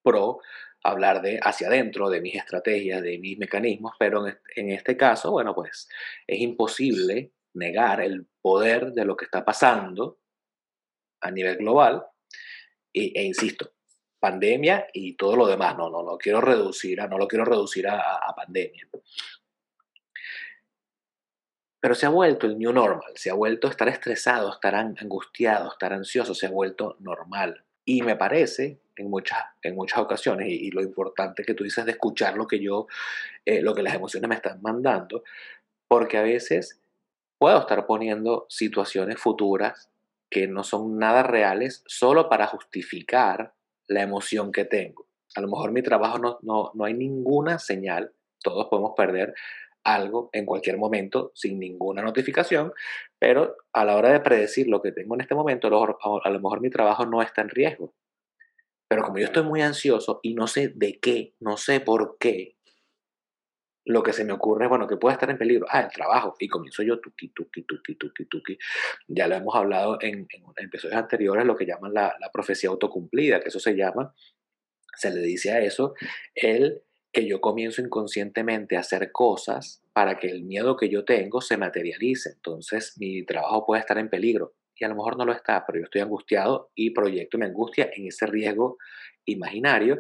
pro 0.03 0.41
hablar 0.85 1.21
de 1.21 1.41
hacia 1.43 1.67
adentro, 1.67 2.09
de 2.09 2.21
mis 2.21 2.37
estrategias, 2.37 3.03
de 3.03 3.19
mis 3.19 3.37
mecanismos, 3.39 3.93
pero 3.99 4.27
en 4.27 4.71
este 4.71 4.97
caso, 4.97 5.33
bueno, 5.33 5.55
pues 5.55 5.89
es 6.27 6.41
imposible 6.41 7.33
negar 7.55 8.01
el 8.01 8.27
poder 8.41 8.93
de 8.93 9.05
lo 9.05 9.17
que 9.17 9.25
está 9.25 9.45
pasando 9.45 10.21
a 11.21 11.31
nivel 11.31 11.57
global. 11.57 12.05
E 12.93 13.23
insisto, 13.23 13.73
pandemia 14.19 14.89
y 14.93 15.15
todo 15.15 15.37
lo 15.37 15.47
demás. 15.47 15.77
No, 15.77 15.91
no, 15.91 16.03
no 16.03 16.19
quiero 16.19 16.41
reducir 16.41 17.01
a, 17.01 17.07
no 17.07 17.19
lo 17.19 17.29
quiero 17.29 17.45
reducir 17.45 17.87
a, 17.89 18.35
pandemia. 18.35 18.89
Pero 21.81 21.95
se 21.95 22.07
ha 22.07 22.11
vuelto 22.11 22.47
el 22.47 22.59
new 22.59 22.73
normal, 22.73 23.13
se 23.15 23.31
ha 23.31 23.35
vuelto 23.35 23.69
estar 23.69 23.89
estresado, 23.89 24.53
estar 24.53 24.75
angustiado, 24.75 25.71
estar 25.71 25.93
ansioso, 25.93 26.35
se 26.35 26.47
ha 26.47 26.51
vuelto 26.51 26.97
normal. 27.01 27.65
Y 27.85 28.03
me 28.03 28.17
parece 28.17 28.81
en 28.97 29.09
muchas, 29.09 29.39
en 29.63 29.75
muchas 29.77 30.01
ocasiones, 30.01 30.49
y, 30.51 30.71
lo 30.71 30.83
importante 30.83 31.45
que 31.45 31.55
tú 31.55 31.65
dices 31.65 31.85
de 31.85 31.93
escuchar 31.93 32.37
lo 32.37 32.47
que 32.47 32.61
yo, 32.61 32.87
eh, 33.45 33.63
lo 33.63 33.75
que 33.75 33.83
las 33.83 33.95
emociones 33.95 34.29
me 34.29 34.35
están 34.35 34.61
mandando, 34.61 35.23
porque 35.87 36.19
a 36.19 36.23
veces 36.23 36.81
puedo 37.39 37.61
estar 37.61 37.87
poniendo 37.87 38.47
situaciones 38.49 39.19
futuras 39.19 39.89
que 40.31 40.47
no 40.47 40.65
son 40.65 40.99
nada 40.99 41.23
reales 41.23 41.83
solo 41.87 42.29
para 42.29 42.47
justificar 42.47 43.55
la 43.87 44.03
emoción 44.03 44.53
que 44.53 44.65
tengo. 44.65 45.07
A 45.35 45.41
lo 45.41 45.49
mejor 45.49 45.73
mi 45.73 45.83
trabajo 45.83 46.19
no, 46.19 46.39
no, 46.43 46.73
no 46.75 46.85
hay 46.85 46.95
ninguna 46.95 47.59
señal, 47.59 48.13
todos 48.43 48.67
podemos 48.69 48.93
perder 48.97 49.35
algo 49.95 50.31
en 50.33 50.47
cualquier 50.47 50.79
momento 50.79 51.33
sin 51.35 51.59
ninguna 51.59 52.03
notificación, 52.03 52.73
pero 53.19 53.57
a 53.73 53.85
la 53.85 53.97
hora 53.97 54.13
de 54.13 54.21
predecir 54.21 54.69
lo 54.69 54.83
que 54.83 54.93
tengo 54.93 55.15
en 55.15 55.21
este 55.21 55.35
momento, 55.35 55.69
a 55.69 56.31
lo, 56.31 56.41
mejor 56.41 56.61
mi 56.61 56.71
trabajo 56.71 57.07
no 57.07 57.23
está 57.23 57.43
en 57.43 57.49
riesgo. 57.49 57.95
Pero 58.89 59.03
como 59.03 59.19
yo 59.19 59.27
estoy 59.27 59.43
muy 59.43 59.61
ansioso 59.61 60.21
y 60.23 60.35
no 60.35 60.47
sé 60.47 60.69
de 60.75 60.99
qué, 60.99 61.35
no 61.41 61.57
sé 61.57 61.81
por 61.81 62.17
qué, 62.19 62.57
lo 63.85 64.03
que 64.03 64.13
se 64.13 64.25
me 64.25 64.33
ocurre 64.33 64.65
es, 64.65 64.69
bueno, 64.69 64.87
que 64.87 64.99
puede 64.99 65.15
estar 65.15 65.31
en 65.31 65.39
peligro. 65.39 65.67
Ah, 65.71 65.81
el 65.81 65.91
trabajo. 65.91 66.35
Y 66.39 66.49
comienzo 66.49 66.83
yo, 66.83 67.01
tuki, 67.01 67.29
tuki, 67.29 67.63
tuki, 67.63 67.95
tuki, 67.95 68.27
tuki. 68.27 68.59
Ya 69.07 69.27
lo 69.29 69.35
hemos 69.35 69.55
hablado 69.55 69.97
en, 70.03 70.27
en 70.31 70.65
episodios 70.67 70.99
anteriores, 70.99 71.47
lo 71.47 71.57
que 71.57 71.65
llaman 71.65 71.95
la, 71.95 72.15
la 72.21 72.31
profecía 72.31 72.69
autocumplida, 72.69 73.41
que 73.41 73.49
eso 73.49 73.59
se 73.59 73.75
llama, 73.75 74.15
se 74.95 75.11
le 75.11 75.21
dice 75.21 75.53
a 75.53 75.61
eso, 75.61 75.95
el 76.35 76.83
que 77.13 77.27
yo 77.27 77.41
comienzo 77.41 77.81
inconscientemente 77.81 78.77
a 78.77 78.81
hacer 78.81 79.11
cosas 79.13 79.83
para 79.93 80.19
que 80.19 80.29
el 80.29 80.45
miedo 80.45 80.77
que 80.77 80.89
yo 80.89 81.05
tengo 81.05 81.41
se 81.41 81.57
materialice. 81.57 82.31
Entonces 82.35 82.95
mi 82.99 83.25
trabajo 83.25 83.67
puede 83.67 83.81
estar 83.81 83.99
en 83.99 84.11
peligro 84.11 84.55
y 84.77 84.85
a 84.85 84.89
lo 84.89 84.95
mejor 84.95 85.17
no 85.17 85.25
lo 85.25 85.33
está, 85.33 85.65
pero 85.67 85.79
yo 85.79 85.85
estoy 85.85 86.01
angustiado 86.03 86.71
y 86.75 86.91
proyecto 86.91 87.39
mi 87.39 87.47
angustia 87.47 87.91
en 87.95 88.07
ese 88.07 88.27
riesgo 88.27 88.79
imaginario 89.25 89.99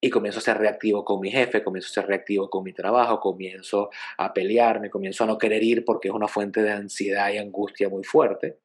y 0.00 0.10
comienzo 0.10 0.40
a 0.40 0.42
ser 0.42 0.58
reactivo 0.58 1.04
con 1.04 1.20
mi 1.20 1.30
jefe, 1.30 1.62
comienzo 1.62 1.88
a 1.88 2.02
ser 2.02 2.06
reactivo 2.06 2.50
con 2.50 2.64
mi 2.64 2.72
trabajo, 2.72 3.20
comienzo 3.20 3.90
a 4.18 4.32
pelearme, 4.34 4.90
comienzo 4.90 5.24
a 5.24 5.28
no 5.28 5.38
querer 5.38 5.62
ir 5.62 5.84
porque 5.84 6.08
es 6.08 6.14
una 6.14 6.26
fuente 6.26 6.62
de 6.62 6.72
ansiedad 6.72 7.32
y 7.32 7.38
angustia 7.38 7.88
muy 7.88 8.02
fuerte. 8.02 8.58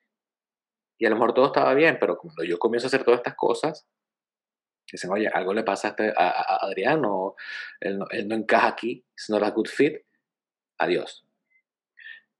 Y 0.99 1.05
a 1.05 1.09
lo 1.09 1.15
mejor 1.15 1.35
todo 1.35 1.47
estaba 1.47 1.75
bien, 1.75 1.97
pero 1.99 2.17
cuando 2.17 2.43
yo 2.43 2.57
comienzo 2.57 2.87
a 2.87 2.89
hacer 2.89 3.03
todas 3.03 3.19
estas 3.19 3.35
cosas, 3.35 3.87
Dicen, 4.91 5.11
oye, 5.11 5.27
algo 5.27 5.53
le 5.53 5.63
pasa 5.63 5.89
a, 5.89 5.91
este, 5.91 6.13
Adrián, 6.15 7.03
o 7.05 7.35
él 7.79 7.97
no, 7.97 8.07
encaja 8.11 8.67
aquí, 8.67 9.03
it's 9.13 9.29
not 9.29 9.43
a 9.43 9.49
good 9.49 9.67
fit, 9.67 10.01
adiós. 10.77 11.25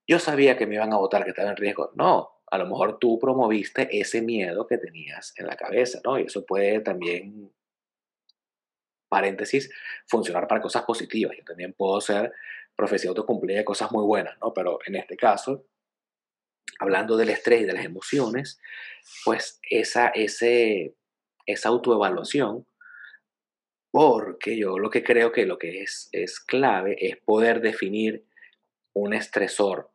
Yo 0.08 0.20
sabía 0.20 0.58
que 0.58 0.66
me 0.66 0.76
iban 0.76 0.94
a 0.94 0.98
votar, 0.98 1.24
que 1.24 1.32
estaba 1.32 1.50
en 1.50 1.58
riesgo. 1.58 1.92
No, 1.96 2.42
a 2.50 2.58
lo 2.58 2.66
mejor 2.66 2.98
tú 2.98 3.20
promoviste 3.20 3.90
ese 4.00 4.22
miedo 4.22 4.66
que 4.66 4.78
tenías 4.78 5.34
en 5.38 5.48
la 5.48 5.58
cabeza, 5.58 6.00
¿no? 6.06 6.18
Y 6.18 6.24
eso 6.24 6.46
puede 6.46 6.80
también, 6.80 7.52
paréntesis, 9.10 9.70
funcionar 10.06 10.48
para 10.48 10.62
cosas 10.62 10.84
positivas. 10.84 11.36
Yo 11.38 11.44
también 11.44 11.74
puedo 11.74 12.00
ser 12.00 12.32
profecía 12.76 13.10
autocumplida 13.10 13.58
de 13.58 13.66
cosas 13.66 13.92
muy 13.92 14.06
buenas, 14.06 14.38
¿no? 14.40 14.54
Pero 14.54 14.80
en 14.86 14.96
este 14.96 15.18
caso, 15.18 15.66
hablando 16.80 17.18
del 17.18 17.30
estrés 17.30 17.62
y 17.62 17.66
de 17.66 17.74
las 17.74 17.84
emociones, 17.84 18.60
pues 19.26 19.60
esa, 19.70 20.10
ese, 20.10 20.96
esa 21.48 21.70
autoevaluación, 21.70 22.68
porque 23.90 24.58
yo 24.58 24.78
lo 24.78 24.92
que 24.92 25.04
creo 25.04 25.32
que 25.32 25.48
lo 25.48 25.58
que 25.58 25.82
es, 25.82 26.10
es 26.12 26.40
clave 26.40 26.98
es 27.00 27.18
poder 27.18 27.62
definir 27.62 28.26
un 28.94 29.14
estresor 29.14 29.90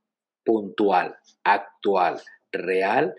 puntual, 0.45 1.17
actual, 1.45 2.21
real, 2.51 3.15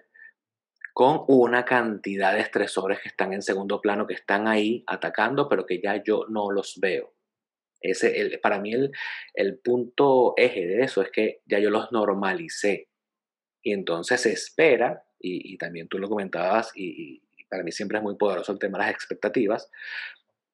con 0.94 1.24
una 1.28 1.66
cantidad 1.66 2.34
de 2.34 2.42
estresores 2.42 3.00
que 3.02 3.10
están 3.10 3.34
en 3.34 3.42
segundo 3.42 3.82
plano, 3.82 4.06
que 4.06 4.14
están 4.14 4.48
ahí 4.48 4.84
atacando, 4.88 5.50
pero 5.50 5.66
que 5.66 5.82
ya 5.82 6.04
yo 6.04 6.26
no 6.30 6.52
los 6.52 6.80
veo. 6.80 7.14
Ese, 7.82 8.22
el, 8.22 8.40
para 8.40 8.60
mí 8.60 8.74
el, 8.74 8.92
el, 9.34 9.58
punto 9.58 10.34
eje 10.38 10.66
de 10.66 10.84
eso 10.84 11.02
es 11.02 11.12
que 11.12 11.42
ya 11.46 11.60
yo 11.60 11.70
los 11.70 11.92
normalicé. 11.92 12.90
Y 13.62 13.74
entonces 13.74 14.22
se 14.22 14.32
espera, 14.32 15.04
y, 15.20 15.54
y 15.54 15.58
también 15.58 15.88
tú 15.88 15.98
lo 15.98 16.08
comentabas, 16.08 16.72
y, 16.76 17.23
para 17.54 17.64
mí 17.64 17.72
siempre 17.72 18.00
es 18.00 18.04
muy 18.04 18.16
poderoso 18.16 18.52
el 18.52 18.58
tema 18.58 18.80
de 18.80 18.86
las 18.86 18.94
expectativas, 18.96 19.70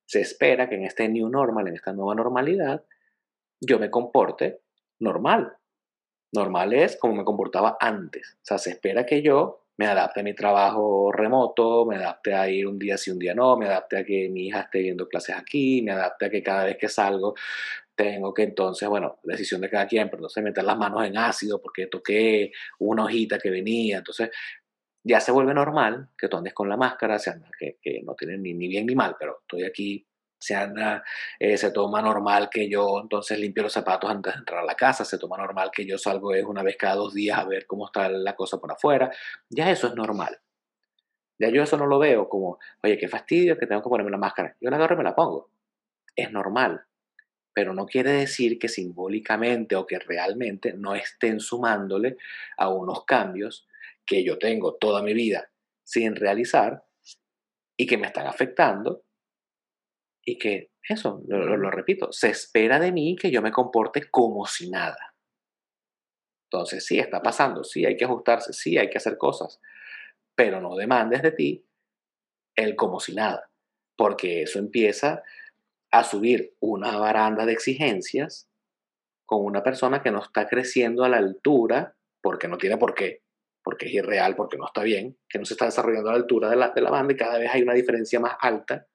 se 0.06 0.20
espera 0.20 0.68
que 0.68 0.76
en 0.76 0.84
este 0.84 1.08
new 1.08 1.30
normal, 1.30 1.70
en 1.70 1.76
esta 1.76 1.94
nueva 1.94 2.14
normalidad, 2.14 2.84
yo 3.62 3.80
me 3.80 3.90
comporte 3.90 4.60
normal. 5.00 5.54
Normal 6.34 6.74
es 6.74 6.98
como 6.98 7.16
me 7.16 7.24
comportaba 7.24 7.78
antes. 7.80 8.38
O 8.42 8.46
sea, 8.46 8.58
se 8.58 8.72
espera 8.72 9.06
que 9.06 9.22
yo 9.22 9.64
me 9.78 9.88
adapte 9.88 10.20
a 10.20 10.24
mi 10.24 10.36
trabajo 10.36 11.10
remoto, 11.14 11.86
me 11.86 11.96
adapte 11.96 12.34
a 12.34 12.50
ir 12.50 12.68
un 12.68 12.78
día 12.78 12.98
sí, 12.98 13.12
un 13.12 13.20
día 13.20 13.34
no, 13.34 13.56
me 13.56 13.68
adapte 13.68 14.00
a 14.00 14.04
que 14.04 14.28
mi 14.28 14.48
hija 14.48 14.62
esté 14.62 14.80
viendo 14.80 15.08
clases 15.08 15.38
aquí, 15.38 15.82
me 15.82 15.94
adapte 15.94 16.26
a 16.26 16.30
que 16.30 16.44
cada 16.44 16.66
vez 16.66 16.76
que 16.76 16.90
salgo 16.90 17.34
tengo 18.00 18.34
que 18.34 18.44
entonces, 18.44 18.88
bueno, 18.88 19.20
decisión 19.24 19.60
de 19.60 19.70
cada 19.70 19.86
quien, 19.86 20.10
pero 20.10 20.30
sé, 20.30 20.42
meter 20.42 20.64
las 20.64 20.78
manos 20.78 21.06
en 21.06 21.18
ácido 21.18 21.62
porque 21.62 21.88
toqué 21.88 22.50
una 22.80 23.04
hojita 23.04 23.38
que 23.38 23.50
venía. 23.50 23.98
Entonces, 23.98 24.30
ya 25.04 25.20
se 25.20 25.32
vuelve 25.32 25.54
normal 25.54 26.10
que 26.18 26.28
tú 26.28 26.38
andes 26.38 26.54
con 26.54 26.70
la 26.70 26.78
máscara, 26.78 27.20
se 27.20 27.32
anda, 27.32 27.50
que, 27.58 27.78
que 27.82 28.02
no 28.04 28.16
tiene 28.16 28.38
ni, 28.38 28.54
ni, 28.54 28.68
bien 28.68 28.86
ni 28.86 28.96
mal, 28.96 29.16
pero 29.20 29.40
estoy 29.42 29.64
aquí, 29.64 30.06
se 30.40 30.56
anda, 30.56 31.04
eh, 31.40 31.58
se 31.58 31.72
toma 31.72 32.02
normal 32.02 32.50
que 32.50 32.70
yo 32.70 33.00
entonces 33.02 33.40
limpio 33.40 33.64
los 33.64 33.74
zapatos 33.74 34.10
antes 34.10 34.34
de 34.34 34.40
entrar 34.40 34.60
a 34.60 34.66
la 34.66 34.76
casa, 34.76 35.04
se 35.04 35.18
toma 35.18 35.38
normal 35.38 35.72
que 35.74 35.86
yo 35.86 35.98
salgo 35.98 36.32
una 36.48 36.64
vez 36.64 36.78
cada 36.78 36.96
dos 36.96 37.14
días 37.14 37.38
a 37.38 37.46
ver 37.46 37.66
cómo 37.66 37.86
está 37.86 38.10
la 38.10 38.36
cosa 38.36 38.58
por 38.58 38.72
afuera, 38.72 39.12
ya 39.50 39.70
eso 39.70 39.88
es 39.88 39.96
normal. 39.96 40.40
Ya 41.40 41.50
yo 41.50 41.64
eso 41.64 41.78
no 41.78 41.86
lo 41.86 42.00
veo 42.00 42.28
como, 42.28 42.60
oye, 42.84 42.98
qué 42.98 43.08
fastidio 43.08 43.58
que 43.58 43.66
tengo 43.66 43.82
que 43.82 43.90
ponerme 43.90 44.12
la 44.12 44.18
máscara. 44.18 44.58
Yo 44.60 44.70
la 44.70 44.76
agarro 44.76 44.96
y 44.96 44.98
me 44.98 45.04
la 45.06 45.16
pongo. 45.16 45.50
Es 46.14 46.32
normal. 46.34 46.84
Pero 47.54 47.74
no 47.74 47.86
quiere 47.86 48.12
decir 48.12 48.60
que 48.60 48.68
simbólicamente 48.68 49.78
o 49.78 49.88
que 49.88 50.00
realmente 50.00 50.74
no 50.74 50.96
estén 50.96 51.40
sumándole 51.40 52.18
a 52.58 52.68
unos 52.68 53.06
cambios 53.06 53.69
que 54.10 54.24
yo 54.24 54.40
tengo 54.40 54.76
toda 54.76 55.04
mi 55.04 55.14
vida 55.14 55.52
sin 55.84 56.16
realizar 56.16 56.84
y 57.78 57.86
que 57.86 57.98
me 57.98 58.08
están 58.08 58.26
afectando 58.26 59.04
y 60.26 60.40
que 60.40 60.72
eso, 60.82 61.22
lo, 61.28 61.70
repito, 61.70 62.12
se 62.12 62.30
espera 62.30 62.80
de 62.80 62.92
mí 62.92 63.16
que 63.16 63.30
yo 63.30 63.44
me 63.44 63.52
comporte 63.52 64.10
como 64.10 64.48
si 64.48 64.72
nada. 64.72 65.14
Entonces, 66.46 66.84
sí, 66.84 66.98
está 66.98 67.22
pasando, 67.22 67.64
sí, 67.64 67.86
hay 67.86 67.96
que 67.96 68.06
ajustarse, 68.06 68.52
sí, 68.52 68.80
hay 68.80 68.90
que 68.90 68.98
hacer 68.98 69.16
cosas, 69.16 69.62
pero 70.36 70.60
no 70.60 70.76
demandes 70.76 71.22
de 71.22 71.32
ti 71.32 71.66
el 72.56 72.76
como 72.76 73.00
si 73.00 73.14
nada, 73.14 73.52
porque 73.96 74.42
eso 74.42 74.58
empieza 74.58 75.22
a 75.92 76.04
subir 76.04 76.56
una 76.60 76.98
baranda 76.98 77.46
de 77.46 77.54
exigencias 77.54 78.50
con 79.28 79.46
una 79.46 79.62
persona 79.62 80.02
que 80.02 80.10
no 80.10 80.24
está 80.24 80.48
creciendo 80.48 81.04
a 81.04 81.10
la 81.10 81.18
altura, 81.18 81.96
porque 82.22 82.48
no 82.48 82.58
tiene 82.58 82.78
por 82.78 82.96
qué, 82.96 83.22
porque 83.70 83.86
es 83.86 83.94
irreal, 83.94 84.36
porque 84.36 84.58
no 84.58 84.66
está 84.66 84.82
bien, 84.82 85.16
que 85.30 85.38
no 85.38 85.46
se 85.46 85.54
está 85.54 85.66
desarrollando 85.66 86.10
a 86.10 86.14
la 86.14 86.18
altura 86.18 86.50
de 86.50 86.56
la, 86.56 86.70
de 86.70 86.82
la 86.82 86.90
banda 86.90 87.14
y 87.14 87.18
cada 87.18 87.38
vez 87.38 87.52
hay 87.54 87.62
una 87.62 87.76
diferencia 87.76 88.20
más 88.20 88.36
alta 88.42 88.88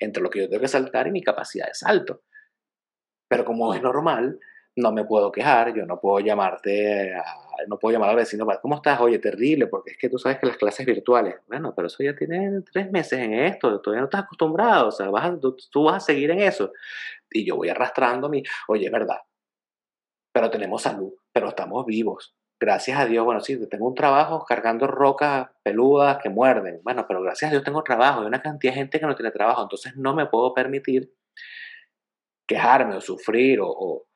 entre 0.00 0.20
lo 0.20 0.28
que 0.28 0.40
yo 0.40 0.48
tengo 0.48 0.60
que 0.60 0.66
saltar 0.66 1.06
y 1.06 1.12
mi 1.12 1.22
capacidad 1.22 1.68
de 1.68 1.74
salto. 1.74 2.22
Pero 3.28 3.44
como 3.44 3.72
es 3.72 3.80
normal, 3.80 4.40
no 4.74 4.90
me 4.90 5.04
puedo 5.04 5.30
quejar, 5.30 5.72
yo 5.72 5.86
no 5.86 6.00
puedo 6.00 6.18
llamarte, 6.18 7.14
no 7.68 7.78
puedo 7.78 7.92
llamar 7.92 8.10
al 8.10 8.16
vecino 8.16 8.44
para, 8.44 8.60
¿cómo 8.60 8.74
estás? 8.74 9.00
Oye, 9.00 9.20
terrible, 9.20 9.68
porque 9.68 9.92
es 9.92 9.98
que 9.98 10.08
tú 10.08 10.18
sabes 10.18 10.40
que 10.40 10.48
las 10.48 10.56
clases 10.56 10.84
virtuales, 10.84 11.36
bueno, 11.46 11.72
pero 11.76 11.86
eso 11.86 12.02
ya 12.02 12.16
tiene 12.16 12.60
tres 12.72 12.90
meses 12.90 13.20
en 13.20 13.34
esto, 13.34 13.80
todavía 13.80 14.00
no 14.00 14.06
estás 14.06 14.24
acostumbrado, 14.24 14.88
o 14.88 14.90
sea, 14.90 15.10
vas 15.10 15.38
tú, 15.40 15.56
tú, 15.70 15.84
vas 15.84 16.02
a 16.02 16.06
seguir 16.06 16.32
en 16.32 16.40
eso. 16.40 16.72
Y 17.30 17.46
yo 17.46 17.54
voy 17.54 17.68
arrastrando 17.68 18.28
mi, 18.28 18.42
oye, 18.66 18.86
es 18.86 18.92
verdad, 18.92 19.18
pero 20.32 20.50
tenemos 20.50 20.82
salud, 20.82 21.12
pero 21.32 21.50
estamos 21.50 21.86
vivos, 21.86 22.34
gracias 22.60 22.98
a 22.98 23.06
Dios, 23.06 23.24
bueno, 23.24 23.40
sí, 23.40 23.58
tengo 23.68 23.86
un 23.86 23.94
trabajo 23.94 24.44
cargando 24.44 24.86
rocas 24.86 25.48
peludas 25.62 26.18
que 26.22 26.28
muerden. 26.28 26.80
Bueno, 26.82 27.06
pero 27.06 27.22
gracias 27.22 27.50
a 27.50 27.52
Dios 27.52 27.64
tengo 27.64 27.82
trabajo. 27.82 28.20
Hay 28.20 28.26
una 28.26 28.42
cantidad 28.42 28.72
de 28.72 28.78
gente 28.78 29.00
que 29.00 29.06
no 29.06 29.14
tiene 29.14 29.30
trabajo. 29.30 29.62
Entonces 29.62 29.96
no 29.96 30.14
me 30.14 30.26
puedo 30.26 30.52
permitir 30.54 31.12
quejarme 32.46 32.96
o 32.96 33.00
sufrir 33.00 33.60
o, 33.62 34.06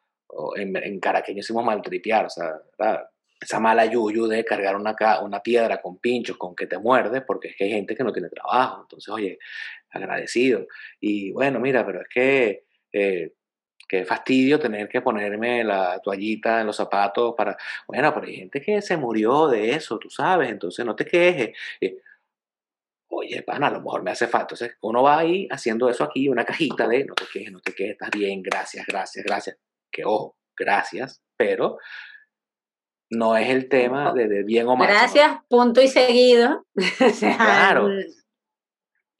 en, 0.57 1.01
caraqueño 1.01 1.37
decimos 1.37 1.65
maltripear. 1.65 2.27
O 2.27 2.31
sea, 2.31 2.61
esa 3.41 3.61
mala 3.61 3.87
yuyu 3.87 4.27
de 4.27 4.45
cargar 4.45 4.77
una, 4.77 4.97
una 5.23 5.43
piedra 5.43 5.81
con 5.81 5.99
pinchos, 5.99 6.37
con 6.37 6.55
que 6.55 6.67
te 6.67 6.79
muerde, 6.79 7.21
porque 7.23 7.49
es 7.49 7.57
que 7.57 7.65
hay 7.65 7.71
gente 7.71 7.95
que 7.95 8.05
no 8.05 8.13
tiene 8.13 8.29
trabajo. 8.29 8.83
Entonces, 8.83 9.09
oye, 9.13 9.39
agradecido. 9.91 10.67
Y 11.01 11.33
bueno, 11.33 11.61
mira, 11.61 11.87
pero 11.87 12.01
es 12.03 12.09
que... 12.09 12.65
Eh, 12.93 13.33
qué 13.89 14.05
fastidio 14.05 14.59
tener 14.59 14.89
que 14.89 15.01
ponerme 15.01 15.65
la 15.65 16.01
toallita 16.01 16.61
en 16.61 16.67
los 16.67 16.77
zapatos 16.77 17.35
para, 17.37 17.57
bueno, 17.87 18.13
pero 18.15 18.27
hay 18.27 18.37
gente 18.37 18.61
que 18.61 18.83
se 18.83 18.97
murió 18.97 19.49
de 19.49 19.73
eso, 19.73 19.99
tú 19.99 20.11
sabes, 20.11 20.51
entonces 20.51 20.85
no 20.85 20.97
te 20.97 21.05
quejes. 21.05 21.51
oye, 23.09 23.43
pana, 23.43 23.67
a 23.69 23.71
lo 23.71 23.81
mejor 23.83 24.03
me 24.03 24.11
hace 24.11 24.27
falta. 24.27 24.55
Entonces, 24.55 24.77
uno 24.81 25.03
va 25.03 25.19
ahí 25.19 25.47
haciendo 25.51 25.89
eso 25.89 26.05
aquí, 26.05 26.29
una 26.29 26.45
cajita 26.45 26.89
de 26.89 27.05
no 27.05 27.15
te 27.15 27.25
quejes, 27.33 27.53
no 27.53 27.61
te 27.61 27.73
quejes, 27.73 27.93
estás 27.93 28.11
bien, 28.11 28.43
gracias, 28.43 28.87
gracias, 28.87 29.25
gracias. 29.25 29.59
Que 29.91 30.05
ojo, 30.05 30.37
gracias, 30.57 31.23
pero 31.37 31.79
no 33.11 33.37
es 33.37 33.51
el 33.51 33.69
tema 33.69 34.13
de, 34.15 34.43
bien 34.43 34.67
o 34.69 34.77
mal. 34.77 34.89
Gracias, 34.89 35.37
punto 35.49 35.83
y 35.83 35.89
seguido. 35.89 36.65
claro. 37.37 37.89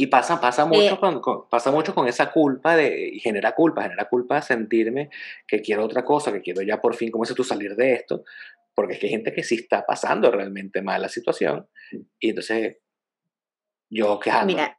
Y 0.03 0.09
pasa, 0.09 0.41
pasa, 0.41 0.65
mucho 0.65 0.99
con, 0.99 1.49
pasa 1.49 1.71
mucho 1.71 1.95
con 1.95 2.09
esa 2.09 2.33
culpa 2.33 2.75
de, 2.75 3.11
y 3.15 3.21
genera 3.21 3.55
culpa, 3.55 3.85
genera 3.85 4.09
culpa 4.09 4.35
de 4.35 4.43
sentirme 4.43 5.11
que 5.47 5.63
quiero 5.63 5.85
otra 5.85 6.05
cosa, 6.05 6.33
que 6.33 6.41
quiero 6.41 6.61
ya 6.61 6.81
por 6.81 6.97
fin, 6.97 7.13
como 7.13 7.23
dices 7.23 7.37
tú, 7.37 7.45
salir 7.45 7.77
de 7.77 7.93
esto, 7.93 8.25
porque 8.75 8.95
es 8.95 8.99
que 8.99 9.07
hay 9.07 9.13
gente 9.13 9.33
que 9.33 9.45
sí 9.45 9.55
está 9.55 9.87
pasando 9.87 10.33
realmente 10.33 10.83
mal 10.83 11.01
la 11.01 11.09
situación, 11.09 11.69
y 12.19 12.31
entonces 12.31 12.79
yo 13.89 14.19
Mira, 14.45 14.77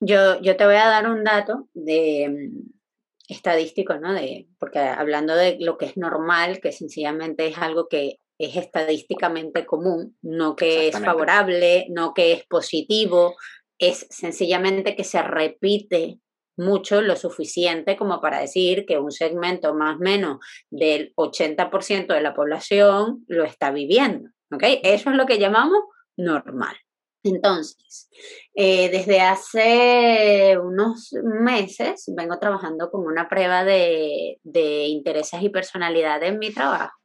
yo, 0.00 0.40
yo 0.40 0.56
te 0.56 0.64
voy 0.64 0.74
a 0.74 0.88
dar 0.88 1.08
un 1.08 1.22
dato 1.22 1.68
de 1.72 2.50
mm, 2.50 3.32
estadístico, 3.32 3.98
¿no? 3.98 4.12
De, 4.12 4.48
porque 4.58 4.80
hablando 4.80 5.36
de 5.36 5.58
lo 5.60 5.78
que 5.78 5.86
es 5.86 5.96
normal, 5.96 6.58
que 6.58 6.72
sencillamente 6.72 7.46
es 7.46 7.56
algo 7.56 7.86
que 7.86 8.18
es 8.36 8.56
estadísticamente 8.56 9.64
común, 9.64 10.16
no 10.22 10.56
que 10.56 10.88
es 10.88 10.98
favorable, 10.98 11.86
no 11.90 12.14
que 12.14 12.32
es 12.32 12.44
positivo, 12.46 13.36
es 13.80 14.06
sencillamente 14.10 14.94
que 14.94 15.04
se 15.04 15.22
repite 15.22 16.20
mucho, 16.56 17.00
lo 17.00 17.16
suficiente 17.16 17.96
como 17.96 18.20
para 18.20 18.40
decir 18.40 18.84
que 18.86 18.98
un 18.98 19.10
segmento 19.10 19.74
más 19.74 19.96
o 19.96 20.00
menos 20.00 20.38
del 20.70 21.14
80% 21.16 22.06
de 22.06 22.20
la 22.20 22.34
población 22.34 23.24
lo 23.28 23.44
está 23.44 23.70
viviendo. 23.70 24.28
¿ok? 24.52 24.62
Eso 24.82 25.10
es 25.10 25.16
lo 25.16 25.26
que 25.26 25.38
llamamos 25.38 25.80
normal. 26.16 26.76
Entonces, 27.22 28.08
eh, 28.54 28.90
desde 28.90 29.20
hace 29.20 30.58
unos 30.58 31.12
meses 31.22 32.04
vengo 32.16 32.38
trabajando 32.38 32.90
con 32.90 33.06
una 33.06 33.28
prueba 33.28 33.64
de, 33.64 34.38
de 34.42 34.86
intereses 34.86 35.42
y 35.42 35.50
personalidad 35.50 36.22
en 36.22 36.38
mi 36.38 36.50
trabajo 36.50 36.99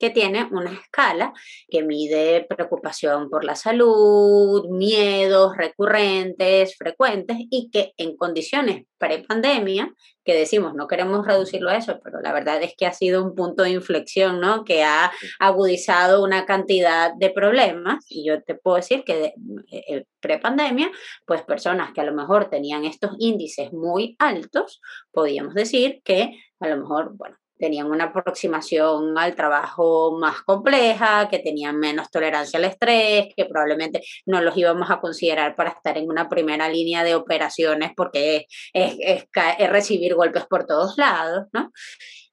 que 0.00 0.10
tiene 0.10 0.48
una 0.50 0.72
escala 0.72 1.34
que 1.68 1.82
mide 1.82 2.46
preocupación 2.48 3.28
por 3.28 3.44
la 3.44 3.54
salud, 3.54 4.66
miedos 4.70 5.54
recurrentes, 5.56 6.74
frecuentes 6.76 7.36
y 7.38 7.70
que 7.70 7.92
en 7.98 8.16
condiciones 8.16 8.86
pre-pandemia, 8.96 9.92
que 10.24 10.34
decimos 10.34 10.74
no 10.74 10.86
queremos 10.86 11.26
reducirlo 11.26 11.68
a 11.68 11.76
eso, 11.76 12.00
pero 12.02 12.20
la 12.20 12.32
verdad 12.32 12.62
es 12.62 12.74
que 12.76 12.86
ha 12.86 12.92
sido 12.94 13.22
un 13.22 13.34
punto 13.34 13.62
de 13.62 13.70
inflexión, 13.70 14.40
¿no? 14.40 14.64
Que 14.64 14.82
ha 14.82 15.12
agudizado 15.38 16.24
una 16.24 16.46
cantidad 16.46 17.12
de 17.14 17.28
problemas 17.28 18.04
y 18.08 18.24
yo 18.24 18.42
te 18.42 18.54
puedo 18.54 18.76
decir 18.76 19.04
que 19.04 19.34
eh, 19.70 20.04
pre-pandemia, 20.20 20.90
pues 21.26 21.42
personas 21.42 21.92
que 21.92 22.00
a 22.00 22.04
lo 22.04 22.14
mejor 22.14 22.48
tenían 22.48 22.86
estos 22.86 23.12
índices 23.18 23.72
muy 23.72 24.16
altos, 24.18 24.80
podíamos 25.12 25.52
decir 25.52 26.00
que 26.04 26.40
a 26.58 26.68
lo 26.68 26.78
mejor, 26.78 27.16
bueno, 27.16 27.36
tenían 27.60 27.90
una 27.90 28.04
aproximación 28.04 29.16
al 29.16 29.36
trabajo 29.36 30.18
más 30.18 30.42
compleja, 30.42 31.28
que 31.28 31.38
tenían 31.38 31.78
menos 31.78 32.10
tolerancia 32.10 32.58
al 32.58 32.64
estrés, 32.64 33.28
que 33.36 33.44
probablemente 33.44 34.02
no 34.26 34.40
los 34.40 34.56
íbamos 34.56 34.90
a 34.90 35.00
considerar 35.00 35.54
para 35.54 35.70
estar 35.70 35.96
en 35.98 36.08
una 36.08 36.28
primera 36.28 36.68
línea 36.68 37.04
de 37.04 37.14
operaciones 37.14 37.92
porque 37.96 38.46
es, 38.72 39.26
recibir 39.70 40.14
golpes 40.14 40.46
por 40.46 40.66
todos 40.66 40.96
lados, 40.96 41.46
¿no? 41.52 41.70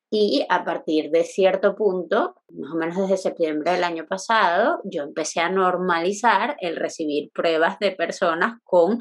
Y 0.10 0.46
a 0.48 0.64
partir 0.64 1.12
de 1.12 1.26
cierto 1.26 1.76
punto, 1.76 2.36
más 2.50 2.72
o 2.72 2.76
menos 2.76 2.96
desde 2.96 3.18
septiembre 3.18 3.74
del 3.74 3.84
año 3.84 4.06
pasado, 4.08 4.80
yo 4.86 5.04
empecé 5.04 5.42
a 5.42 5.50
normalizar 5.50 6.56
el 6.62 6.78
recibir 6.78 7.30
pruebas 7.34 7.78
de 7.80 7.92
personas 7.92 8.58
con 8.64 9.00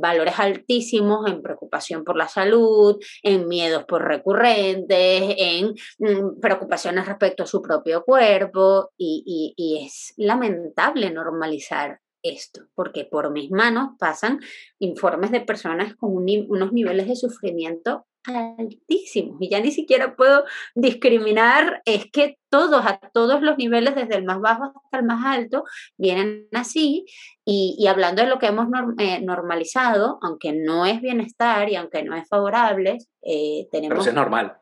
valores 0.00 0.38
altísimos 0.38 1.26
en 1.30 1.42
preocupación 1.42 2.04
por 2.04 2.16
la 2.16 2.28
salud, 2.28 2.96
en 3.22 3.48
miedos 3.48 3.84
por 3.84 4.06
recurrentes, 4.06 5.34
en 5.38 5.74
mm, 5.98 6.40
preocupaciones 6.40 7.06
respecto 7.06 7.42
a 7.42 7.46
su 7.46 7.62
propio 7.62 8.04
cuerpo 8.04 8.90
y, 8.96 9.54
y 9.56 9.84
es 9.84 10.14
lamentable 10.16 11.10
normalizar 11.10 12.00
esto, 12.22 12.62
porque 12.74 13.04
por 13.04 13.30
mis 13.30 13.50
manos 13.50 13.90
pasan 13.98 14.40
informes 14.78 15.30
de 15.30 15.40
personas 15.40 15.94
con 15.96 16.10
unos 16.14 16.72
niveles 16.72 17.06
de 17.06 17.16
sufrimiento 17.16 18.06
altísimos 18.28 19.36
y 19.40 19.50
ya 19.50 19.60
ni 19.60 19.70
siquiera 19.70 20.16
puedo 20.16 20.44
discriminar, 20.74 21.82
es 21.84 22.10
que 22.10 22.38
todos, 22.48 22.84
a 22.86 22.98
todos 23.12 23.42
los 23.42 23.58
niveles, 23.58 23.94
desde 23.94 24.16
el 24.16 24.24
más 24.24 24.40
bajo 24.40 24.64
hasta 24.64 24.98
el 24.98 25.04
más 25.04 25.24
alto, 25.24 25.64
vienen 25.96 26.48
así 26.52 27.06
y, 27.44 27.86
hablando 27.88 28.22
de 28.22 28.28
lo 28.28 28.38
que 28.38 28.46
hemos 28.46 28.68
eh, 28.98 29.20
normalizado, 29.20 30.18
aunque 30.22 30.52
no 30.52 30.86
es 30.86 31.00
bienestar 31.00 31.68
y 31.70 31.76
aunque 31.76 32.02
no 32.02 32.14
es 32.16 32.28
favorable, 32.28 32.98
eh, 33.22 33.66
tenemos... 33.70 33.98
Pero 33.98 34.10
es 34.10 34.14
normal. 34.14 34.58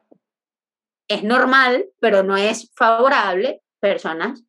Es 1.09 1.23
normal, 1.23 1.87
pero 2.01 2.23
no 2.23 2.37
es 2.37 2.73
favorable 2.75 3.63
personas 3.81 4.43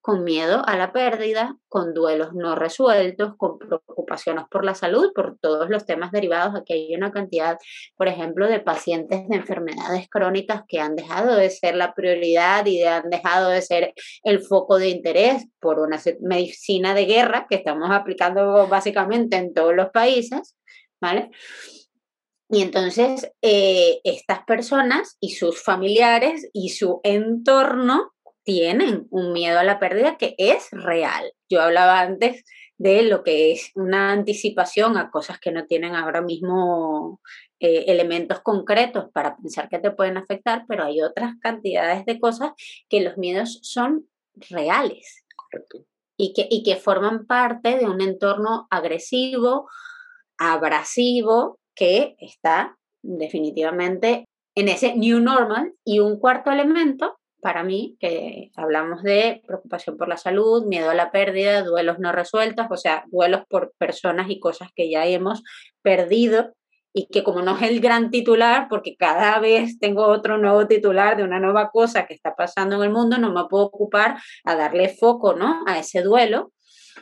con 0.00 0.24
miedo 0.24 0.62
a 0.66 0.76
la 0.76 0.92
pérdida, 0.92 1.56
con 1.68 1.92
duelos 1.92 2.32
no 2.32 2.54
resueltos, 2.54 3.34
con 3.36 3.58
preocupaciones 3.58 4.44
por 4.50 4.64
la 4.64 4.74
salud, 4.74 5.12
por 5.14 5.38
todos 5.38 5.68
los 5.68 5.84
temas 5.84 6.10
derivados. 6.10 6.54
Aquí 6.54 6.72
hay 6.72 6.94
una 6.94 7.12
cantidad, 7.12 7.58
por 7.96 8.08
ejemplo, 8.08 8.48
de 8.48 8.60
pacientes 8.60 9.28
de 9.28 9.36
enfermedades 9.36 10.08
crónicas 10.08 10.62
que 10.66 10.80
han 10.80 10.96
dejado 10.96 11.36
de 11.36 11.50
ser 11.50 11.76
la 11.76 11.94
prioridad 11.94 12.64
y 12.66 12.82
han 12.82 13.10
dejado 13.10 13.50
de 13.50 13.62
ser 13.62 13.94
el 14.22 14.40
foco 14.40 14.78
de 14.78 14.88
interés 14.88 15.46
por 15.60 15.78
una 15.78 16.00
medicina 16.20 16.94
de 16.94 17.04
guerra 17.04 17.46
que 17.48 17.56
estamos 17.56 17.90
aplicando 17.90 18.66
básicamente 18.68 19.36
en 19.36 19.52
todos 19.52 19.74
los 19.74 19.90
países, 19.90 20.56
¿vale? 21.00 21.30
Y 22.52 22.62
entonces 22.62 23.30
eh, 23.42 24.00
estas 24.02 24.44
personas 24.44 25.16
y 25.20 25.34
sus 25.34 25.62
familiares 25.62 26.48
y 26.52 26.70
su 26.70 27.00
entorno 27.04 28.12
tienen 28.42 29.06
un 29.10 29.32
miedo 29.32 29.58
a 29.58 29.64
la 29.64 29.78
pérdida 29.78 30.16
que 30.16 30.34
es 30.38 30.68
real. 30.72 31.32
Yo 31.48 31.60
hablaba 31.60 32.00
antes 32.00 32.44
de 32.78 33.02
lo 33.02 33.22
que 33.22 33.52
es 33.52 33.72
una 33.74 34.10
anticipación 34.10 34.96
a 34.96 35.10
cosas 35.10 35.38
que 35.38 35.52
no 35.52 35.66
tienen 35.66 35.94
ahora 35.94 36.22
mismo 36.22 37.20
eh, 37.58 37.84
elementos 37.88 38.40
concretos 38.40 39.10
para 39.12 39.36
pensar 39.36 39.68
que 39.68 39.78
te 39.78 39.90
pueden 39.90 40.16
afectar, 40.16 40.64
pero 40.66 40.84
hay 40.84 41.02
otras 41.02 41.34
cantidades 41.42 42.06
de 42.06 42.18
cosas 42.18 42.52
que 42.88 43.02
los 43.02 43.18
miedos 43.18 43.58
son 43.62 44.08
reales 44.48 45.24
Y, 46.16 46.32
que, 46.32 46.46
y 46.50 46.62
que 46.62 46.76
forman 46.76 47.26
parte 47.26 47.76
de 47.76 47.84
un 47.84 48.00
entorno 48.00 48.66
agresivo, 48.70 49.68
abrasivo, 50.38 51.58
que 51.74 52.16
está 52.18 52.78
definitivamente 53.02 54.24
en 54.54 54.68
ese 54.68 54.96
new 54.96 55.20
normal. 55.20 55.74
Y 55.84 56.00
un 56.00 56.18
cuarto 56.18 56.50
elemento 56.50 57.19
para 57.40 57.62
mí, 57.62 57.96
que 58.00 58.50
hablamos 58.56 59.02
de 59.02 59.42
preocupación 59.46 59.96
por 59.96 60.08
la 60.08 60.16
salud, 60.16 60.66
miedo 60.66 60.90
a 60.90 60.94
la 60.94 61.10
pérdida, 61.10 61.62
duelos 61.62 61.98
no 61.98 62.12
resueltos, 62.12 62.66
o 62.70 62.76
sea, 62.76 63.04
duelos 63.10 63.42
por 63.48 63.72
personas 63.78 64.30
y 64.30 64.40
cosas 64.40 64.68
que 64.74 64.90
ya 64.90 65.06
hemos 65.06 65.42
perdido 65.82 66.54
y 66.92 67.06
que 67.06 67.22
como 67.22 67.42
no 67.42 67.56
es 67.56 67.62
el 67.62 67.80
gran 67.80 68.10
titular, 68.10 68.66
porque 68.68 68.96
cada 68.96 69.38
vez 69.38 69.78
tengo 69.78 70.06
otro 70.06 70.38
nuevo 70.38 70.66
titular 70.66 71.16
de 71.16 71.22
una 71.22 71.38
nueva 71.38 71.70
cosa 71.70 72.06
que 72.06 72.14
está 72.14 72.34
pasando 72.34 72.76
en 72.76 72.82
el 72.82 72.90
mundo, 72.90 73.18
no 73.18 73.32
me 73.32 73.48
puedo 73.48 73.64
ocupar 73.64 74.16
a 74.44 74.56
darle 74.56 74.88
foco, 74.88 75.34
¿no? 75.34 75.62
A 75.66 75.78
ese 75.78 76.02
duelo. 76.02 76.52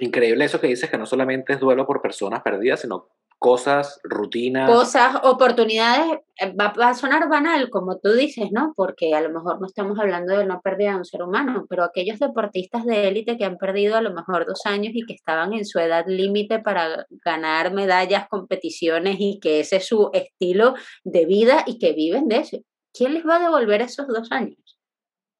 Increíble 0.00 0.44
eso 0.44 0.60
que 0.60 0.66
dices, 0.66 0.90
que 0.90 0.98
no 0.98 1.06
solamente 1.06 1.54
es 1.54 1.60
duelo 1.60 1.86
por 1.86 2.02
personas 2.02 2.42
perdidas, 2.42 2.80
sino 2.80 3.08
cosas, 3.38 4.00
rutinas. 4.02 4.68
Cosas, 4.68 5.16
oportunidades, 5.22 6.20
eh, 6.40 6.52
va, 6.52 6.72
a 6.88 6.94
sonar 6.94 7.28
banal, 7.28 7.70
como 7.70 7.98
tú 7.98 8.12
dices, 8.12 8.50
¿no? 8.50 8.72
Porque 8.76 9.14
a 9.14 9.20
lo 9.20 9.30
mejor 9.30 9.60
no 9.60 9.66
estamos 9.66 9.98
hablando 9.98 10.36
de 10.36 10.44
una 10.44 10.60
pérdida 10.60 10.90
de 10.90 10.96
un 10.96 11.04
ser 11.04 11.22
humano, 11.22 11.66
pero 11.68 11.84
aquellos 11.84 12.18
deportistas 12.18 12.84
de 12.84 13.08
élite 13.08 13.38
que 13.38 13.44
han 13.44 13.56
perdido 13.56 13.96
a 13.96 14.02
lo 14.02 14.12
mejor 14.12 14.44
dos 14.46 14.62
años 14.66 14.92
y 14.94 15.06
que 15.06 15.14
estaban 15.14 15.52
en 15.52 15.64
su 15.64 15.78
edad 15.78 16.04
límite 16.06 16.58
para 16.58 17.06
ganar 17.24 17.72
medallas, 17.72 18.28
competiciones 18.28 19.16
y 19.18 19.38
que 19.40 19.60
ese 19.60 19.76
es 19.76 19.86
su 19.86 20.10
estilo 20.12 20.74
de 21.04 21.26
vida 21.26 21.62
y 21.66 21.78
que 21.78 21.92
viven 21.92 22.28
de 22.28 22.38
eso. 22.38 22.58
¿Quién 22.92 23.14
les 23.14 23.26
va 23.26 23.36
a 23.36 23.40
devolver 23.40 23.82
esos 23.82 24.08
dos 24.08 24.32
años? 24.32 24.78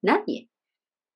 Nadie. 0.03 0.49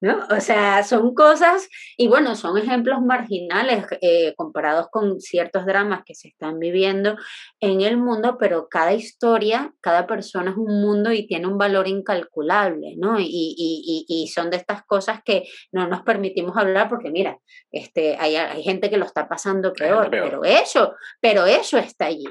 ¿No? 0.02 0.26
O 0.36 0.40
sea, 0.40 0.82
son 0.82 1.14
cosas, 1.14 1.68
y 1.96 2.08
bueno, 2.08 2.34
son 2.34 2.58
ejemplos 2.58 3.00
marginales 3.00 3.86
eh, 4.00 4.34
comparados 4.36 4.88
con 4.90 5.20
ciertos 5.20 5.64
dramas 5.64 6.02
que 6.04 6.16
se 6.16 6.26
están 6.26 6.58
viviendo 6.58 7.16
en 7.60 7.82
el 7.82 7.96
mundo, 7.96 8.36
pero 8.36 8.66
cada 8.68 8.92
historia, 8.92 9.72
cada 9.80 10.08
persona 10.08 10.50
es 10.50 10.56
un 10.56 10.82
mundo 10.82 11.12
y 11.12 11.28
tiene 11.28 11.46
un 11.46 11.56
valor 11.56 11.86
incalculable, 11.86 12.96
¿no? 12.98 13.20
Y, 13.20 13.26
y, 13.30 14.04
y, 14.08 14.26
son 14.26 14.50
de 14.50 14.56
estas 14.56 14.82
cosas 14.84 15.20
que 15.24 15.44
no 15.70 15.86
nos 15.86 16.02
permitimos 16.02 16.56
hablar 16.56 16.88
porque, 16.88 17.10
mira, 17.10 17.38
este, 17.70 18.16
hay, 18.18 18.34
hay 18.34 18.64
gente 18.64 18.90
que 18.90 18.96
lo 18.96 19.04
está 19.04 19.28
pasando 19.28 19.72
peor, 19.72 20.08
pero 20.10 20.42
eso, 20.42 20.96
pero 21.20 21.46
eso 21.46 21.78
está 21.78 22.06
allí. 22.06 22.26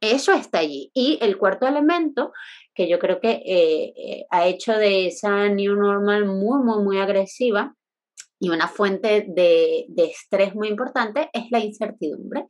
Eso 0.00 0.32
está 0.32 0.60
allí. 0.60 0.90
Y 0.94 1.18
el 1.20 1.36
cuarto 1.36 1.66
elemento 1.66 2.32
que 2.80 2.88
yo 2.88 2.98
creo 2.98 3.20
que 3.20 3.42
eh, 3.44 3.92
eh, 3.94 4.26
ha 4.30 4.46
hecho 4.46 4.72
de 4.72 5.08
esa 5.08 5.50
New 5.50 5.76
Normal 5.76 6.24
muy, 6.24 6.62
muy, 6.64 6.82
muy 6.82 6.96
agresiva, 6.96 7.74
Y 8.38 8.48
una 8.48 8.68
fuente 8.68 9.26
de, 9.28 9.84
estrés 9.98 10.54
muy 10.54 10.68
importante 10.68 11.28
es 11.34 11.50
la 11.50 11.58
incertidumbre. 11.58 12.46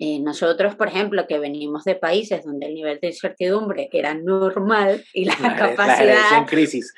Eh, 0.00 0.18
nosotros, 0.18 0.74
por 0.74 0.88
ejemplo, 0.88 1.28
que 1.28 1.38
venimos 1.38 1.84
de 1.84 1.94
países 1.94 2.44
donde 2.44 2.66
el 2.66 2.74
nivel 2.74 2.98
de 3.00 3.06
incertidumbre 3.06 3.88
era 3.92 4.14
normal 4.14 5.04
y 5.12 5.26
la, 5.26 5.36
capacidad... 5.36 6.32
La 6.32 6.38
en 6.38 6.44
crisis. 6.46 6.92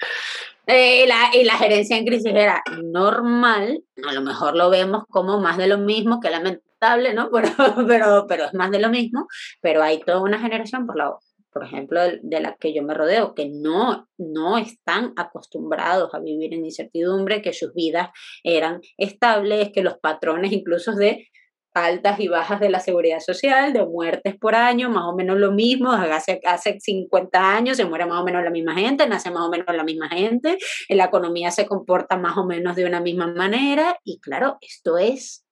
Eh, 0.66 1.06
la, 1.06 1.30
y 1.34 1.44
la 1.44 1.58
gerencia 1.58 1.98
en 1.98 2.06
crisis 2.06 2.32
era 2.34 2.62
normal, 2.82 3.82
a 4.08 4.12
lo 4.14 4.22
mejor 4.22 4.56
lo 4.56 4.70
vemos 4.70 5.04
como 5.10 5.38
más 5.38 5.58
de 5.58 5.66
lo 5.66 5.76
mismo, 5.76 6.18
que 6.18 6.30
lamentable, 6.30 7.12
¿no? 7.12 7.28
Pero, 7.32 7.86
pero, 7.86 8.26
pero 8.26 8.44
es 8.46 8.54
más 8.54 8.70
de 8.70 8.78
lo 8.78 8.88
mismo, 8.88 9.26
pero 9.60 9.82
hay 9.82 9.98
toda 10.00 10.20
una 10.22 10.38
generación, 10.38 10.86
por, 10.86 10.96
la, 10.96 11.12
por 11.52 11.64
ejemplo, 11.64 12.00
de 12.22 12.40
la 12.40 12.56
que 12.56 12.74
yo 12.74 12.82
me 12.82 12.94
rodeo, 12.94 13.34
que 13.34 13.48
no, 13.48 14.08
no 14.18 14.58
están 14.58 15.12
acostumbrados 15.16 16.14
a 16.14 16.20
vivir 16.20 16.54
en 16.54 16.64
incertidumbre, 16.64 17.42
que 17.42 17.52
sus 17.52 17.72
vidas 17.74 18.10
eran 18.44 18.80
estables, 18.96 19.70
que 19.72 19.82
los 19.82 19.98
patrones 19.98 20.52
incluso 20.52 20.94
de 20.94 21.28
altas 21.74 22.18
y 22.20 22.28
bajas 22.28 22.60
de 22.60 22.70
la 22.70 22.80
seguridad 22.80 23.20
social, 23.20 23.72
de 23.72 23.84
muertes 23.84 24.36
por 24.36 24.54
año, 24.54 24.90
más 24.90 25.04
o 25.04 25.14
menos 25.14 25.38
lo 25.38 25.52
mismo, 25.52 25.92
hace, 25.92 26.40
hace 26.44 26.78
50 26.80 27.56
años 27.56 27.76
se 27.76 27.84
muere 27.84 28.06
más 28.06 28.20
o 28.20 28.24
menos 28.24 28.42
la 28.42 28.50
misma 28.50 28.74
gente, 28.74 29.06
nace 29.06 29.30
más 29.30 29.44
o 29.44 29.50
menos 29.50 29.66
la 29.74 29.84
misma 29.84 30.08
gente, 30.08 30.58
la 30.88 31.04
economía 31.04 31.50
se 31.50 31.66
comporta 31.66 32.16
más 32.16 32.36
o 32.36 32.44
menos 32.44 32.76
de 32.76 32.84
una 32.84 33.00
misma 33.00 33.28
manera 33.28 33.98
y 34.04 34.18
claro, 34.20 34.58
esto 34.60 34.98
es 34.98 35.44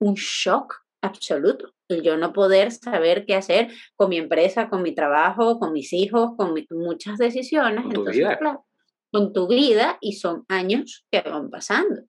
un 0.00 0.14
shock 0.14 0.74
absoluto. 1.02 1.70
El 1.88 2.02
yo 2.02 2.16
no 2.16 2.32
poder 2.32 2.70
saber 2.70 3.24
qué 3.26 3.34
hacer 3.34 3.68
con 3.96 4.10
mi 4.10 4.18
empresa, 4.18 4.68
con 4.68 4.82
mi 4.82 4.94
trabajo, 4.94 5.58
con 5.58 5.72
mis 5.72 5.92
hijos, 5.92 6.32
con 6.36 6.54
muchas 6.70 7.18
decisiones. 7.18 7.84
Entonces, 7.84 8.36
claro, 8.38 8.66
con 9.10 9.32
tu 9.32 9.48
vida 9.48 9.98
y 10.00 10.12
son 10.14 10.44
años 10.48 11.06
que 11.10 11.22
van 11.22 11.50
pasando. 11.50 12.02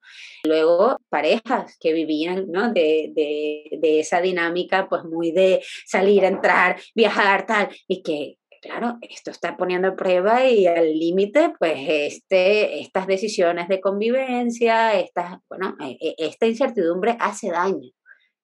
Luego, 0.43 0.97
parejas 1.09 1.77
que 1.79 1.93
vivían 1.93 2.47
¿no? 2.51 2.73
de, 2.73 3.11
de, 3.15 3.99
esa 3.99 4.21
dinámica, 4.21 4.87
pues 4.89 5.03
muy 5.03 5.31
de 5.31 5.61
salir, 5.85 6.23
entrar, 6.23 6.79
viajar, 6.95 7.45
tal, 7.45 7.69
y 7.87 8.01
que, 8.01 8.37
claro, 8.61 8.97
esto 9.01 9.31
está 9.31 9.57
poniendo 9.57 9.89
a 9.89 9.95
prueba 9.95 10.45
y 10.45 10.67
al 10.67 10.97
límite, 10.97 11.53
pues 11.57 11.77
este, 11.87 12.81
estas 12.81 13.07
decisiones 13.07 13.67
de 13.67 13.81
convivencia, 13.81 14.99
estas, 14.99 15.37
bueno, 15.49 15.75
e, 15.81 15.97
e, 15.99 16.15
esta 16.17 16.45
incertidumbre 16.45 17.15
hace 17.19 17.49
daño. 17.49 17.89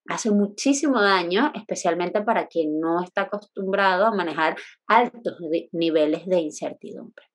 Hace 0.07 0.29
muchísimo 0.31 1.01
daño, 1.01 1.51
especialmente 1.55 2.21
para 2.21 2.47
quien 2.47 2.79
no 2.79 3.03
está 3.03 3.23
acostumbrado 3.23 4.05
a 4.05 4.15
manejar 4.15 4.55
altos 4.87 5.37
niveles 5.71 6.27
de 6.27 6.39
incertidumbre. 6.39 7.25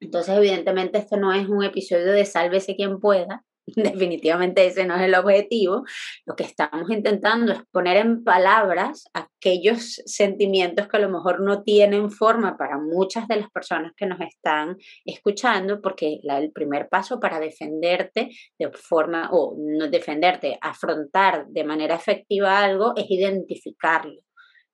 Entonces, 0.00 0.36
evidentemente, 0.36 0.98
esto 0.98 1.16
no 1.16 1.32
es 1.32 1.48
un 1.48 1.64
episodio 1.64 2.12
de 2.12 2.24
sálvese 2.24 2.76
quien 2.76 3.00
pueda. 3.00 3.44
Definitivamente 3.76 4.66
ese 4.66 4.84
no 4.86 4.96
es 4.96 5.02
el 5.02 5.14
objetivo. 5.14 5.84
Lo 6.26 6.34
que 6.34 6.44
estamos 6.44 6.90
intentando 6.90 7.52
es 7.52 7.60
poner 7.70 7.98
en 7.98 8.24
palabras 8.24 9.04
aquellos 9.12 10.02
sentimientos 10.06 10.88
que 10.88 10.96
a 10.96 11.00
lo 11.00 11.08
mejor 11.08 11.40
no 11.40 11.62
tienen 11.62 12.10
forma 12.10 12.56
para 12.56 12.78
muchas 12.78 13.28
de 13.28 13.36
las 13.36 13.50
personas 13.50 13.92
que 13.96 14.06
nos 14.06 14.20
están 14.20 14.76
escuchando, 15.04 15.80
porque 15.80 16.20
el 16.22 16.52
primer 16.52 16.88
paso 16.88 17.20
para 17.20 17.40
defenderte 17.40 18.30
de 18.58 18.70
forma, 18.72 19.28
o 19.32 19.54
no 19.58 19.88
defenderte, 19.88 20.58
afrontar 20.60 21.46
de 21.48 21.64
manera 21.64 21.94
efectiva 21.94 22.58
algo 22.58 22.94
es 22.96 23.10
identificarlo. 23.10 24.20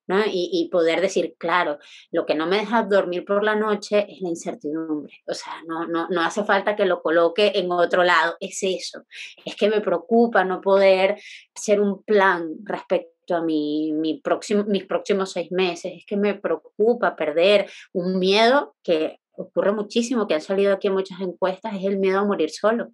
Y, 0.07 0.69
poder 0.71 1.01
decir, 1.01 1.35
claro, 1.39 1.79
lo 2.11 2.27
que 2.27 2.35
no 2.35 2.47
me 2.47 2.59
deja 2.59 2.83
dormir 2.83 3.25
por 3.25 3.43
la 3.43 3.55
noche 3.55 4.07
es 4.09 4.21
la 4.21 4.29
incertidumbre. 4.29 5.15
O 5.27 5.33
sea, 5.33 5.55
no, 5.67 5.87
no, 5.87 6.09
no 6.09 6.21
hace 6.21 6.45
falta 6.45 6.77
que 6.77 6.85
lo 6.85 7.01
coloque 7.01 7.53
en 7.55 7.73
otro 7.73 8.05
lado, 8.05 8.37
es 8.39 8.59
eso. 8.63 9.05
Es 9.45 9.57
que 9.57 9.69
me 9.69 9.81
preocupa 9.81 10.45
no 10.45 10.61
poder 10.61 11.17
hacer 11.55 11.81
un 11.81 12.03
plan 12.03 12.51
respecto 12.65 13.35
a 13.35 13.41
mi, 13.41 13.93
mi 13.95 14.21
próximo, 14.21 14.65
mis 14.65 14.85
próximos 14.85 15.33
seis 15.33 15.51
meses. 15.51 15.93
Es 15.97 16.05
que 16.07 16.17
me 16.17 16.35
preocupa 16.35 17.17
perder 17.17 17.71
un 17.93 18.19
miedo 18.19 18.77
que 18.83 19.21
ocurre 19.37 19.73
muchísimo, 19.73 20.27
que 20.27 20.35
han 20.35 20.41
salido 20.43 20.75
aquí 20.75 20.89
en 20.89 20.95
muchas 20.95 21.21
encuestas, 21.21 21.75
es 21.75 21.85
el 21.85 21.99
miedo 21.99 22.19
a 22.19 22.25
morir 22.25 22.51
solo. 22.51 22.89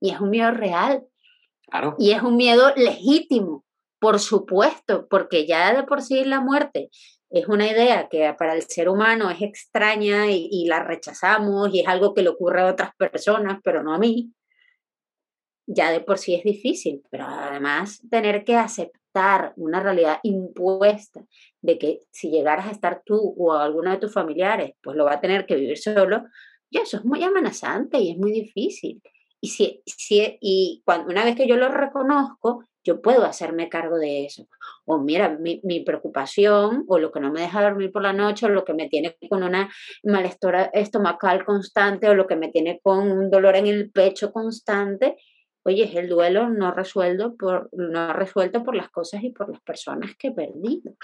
Y 0.00 0.10
es 0.10 0.20
un 0.20 0.30
miedo 0.30 0.52
real. 0.52 1.04
Claro. 1.68 1.96
Y 1.98 2.12
es 2.12 2.22
un 2.22 2.36
miedo 2.36 2.72
legítimo. 2.76 3.64
Por 3.98 4.20
supuesto, 4.20 5.08
porque 5.08 5.46
ya 5.46 5.74
de 5.74 5.82
por 5.82 6.02
sí 6.02 6.24
la 6.24 6.40
muerte 6.40 6.90
es 7.30 7.46
una 7.48 7.66
idea 7.70 8.08
que 8.08 8.32
para 8.38 8.54
el 8.54 8.62
ser 8.62 8.88
humano 8.88 9.30
es 9.30 9.42
extraña 9.42 10.30
y, 10.30 10.64
la 10.66 10.82
rechazamos 10.82 11.74
y 11.74 11.80
es 11.80 11.88
algo 11.88 12.14
que 12.14 12.22
le 12.22 12.30
ocurre 12.30 12.62
a 12.62 12.66
otras 12.66 12.90
personas, 12.96 13.58
pero 13.62 13.82
no 13.82 13.94
a 13.94 13.98
mí. 13.98 14.32
Ya 15.66 15.90
de 15.90 16.00
por 16.00 16.16
sí 16.16 16.34
es 16.34 16.44
difícil, 16.44 17.02
pero 17.10 17.26
además 17.26 18.00
tener 18.08 18.44
que 18.44 18.56
aceptar 18.56 19.52
una 19.56 19.80
realidad 19.80 20.20
impuesta 20.22 21.22
de 21.60 21.78
que 21.78 22.00
si 22.10 22.30
llegaras 22.30 22.68
a 22.68 22.70
estar 22.70 23.02
tú 23.04 23.34
o 23.36 23.52
alguno 23.52 23.90
de 23.90 23.98
tus 23.98 24.12
familiares, 24.12 24.72
pues 24.82 24.96
lo 24.96 25.04
va 25.04 25.14
a 25.14 25.20
tener 25.20 25.44
que 25.44 25.56
vivir 25.56 25.76
solo, 25.76 26.24
y 26.70 26.78
eso 26.78 26.98
es 26.98 27.04
muy 27.04 27.22
amenazante 27.22 27.98
y 27.98 28.12
es 28.12 28.18
muy 28.18 28.32
difícil. 28.32 29.02
Y, 29.40 29.48
si, 29.48 29.82
si, 29.86 30.38
y 30.40 30.82
cuando, 30.84 31.10
una 31.10 31.24
vez 31.24 31.36
que 31.36 31.46
yo 31.46 31.56
lo 31.56 31.68
reconozco, 31.68 32.64
yo 32.84 33.02
puedo 33.02 33.24
hacerme 33.24 33.68
cargo 33.68 33.96
de 33.98 34.24
eso. 34.24 34.48
O 34.84 34.98
mira, 34.98 35.38
mi, 35.38 35.80
preocupación 35.84 36.84
o 36.88 36.98
lo 36.98 37.12
que 37.12 37.20
no 37.20 37.30
me 37.30 37.40
deja 37.40 37.62
dormir 37.62 37.92
por 37.92 38.02
la 38.02 38.12
noche 38.12 38.46
o 38.46 38.48
lo 38.48 38.64
que 38.64 38.74
me 38.74 38.88
tiene 38.88 39.16
con 39.28 39.42
una 39.42 39.70
malestar 40.04 40.70
estomacal 40.72 41.44
constante 41.44 42.08
o 42.08 42.14
lo 42.14 42.26
que 42.26 42.36
me 42.36 42.48
tiene 42.48 42.80
con 42.82 43.10
un 43.10 43.30
dolor 43.30 43.56
en 43.56 43.66
el 43.66 43.90
pecho 43.90 44.32
constante, 44.32 45.16
oye, 45.64 45.84
es 45.84 45.94
el 45.96 46.08
duelo 46.08 46.48
no 46.48 46.72
resuelto 46.72 47.36
por, 47.36 47.68
no 47.72 48.12
resuelto 48.12 48.64
por 48.64 48.74
las 48.74 48.90
cosas 48.90 49.22
y 49.22 49.30
por 49.30 49.50
las 49.50 49.60
personas 49.60 50.12
que 50.16 50.28
he 50.28 50.32
perdido 50.32 50.94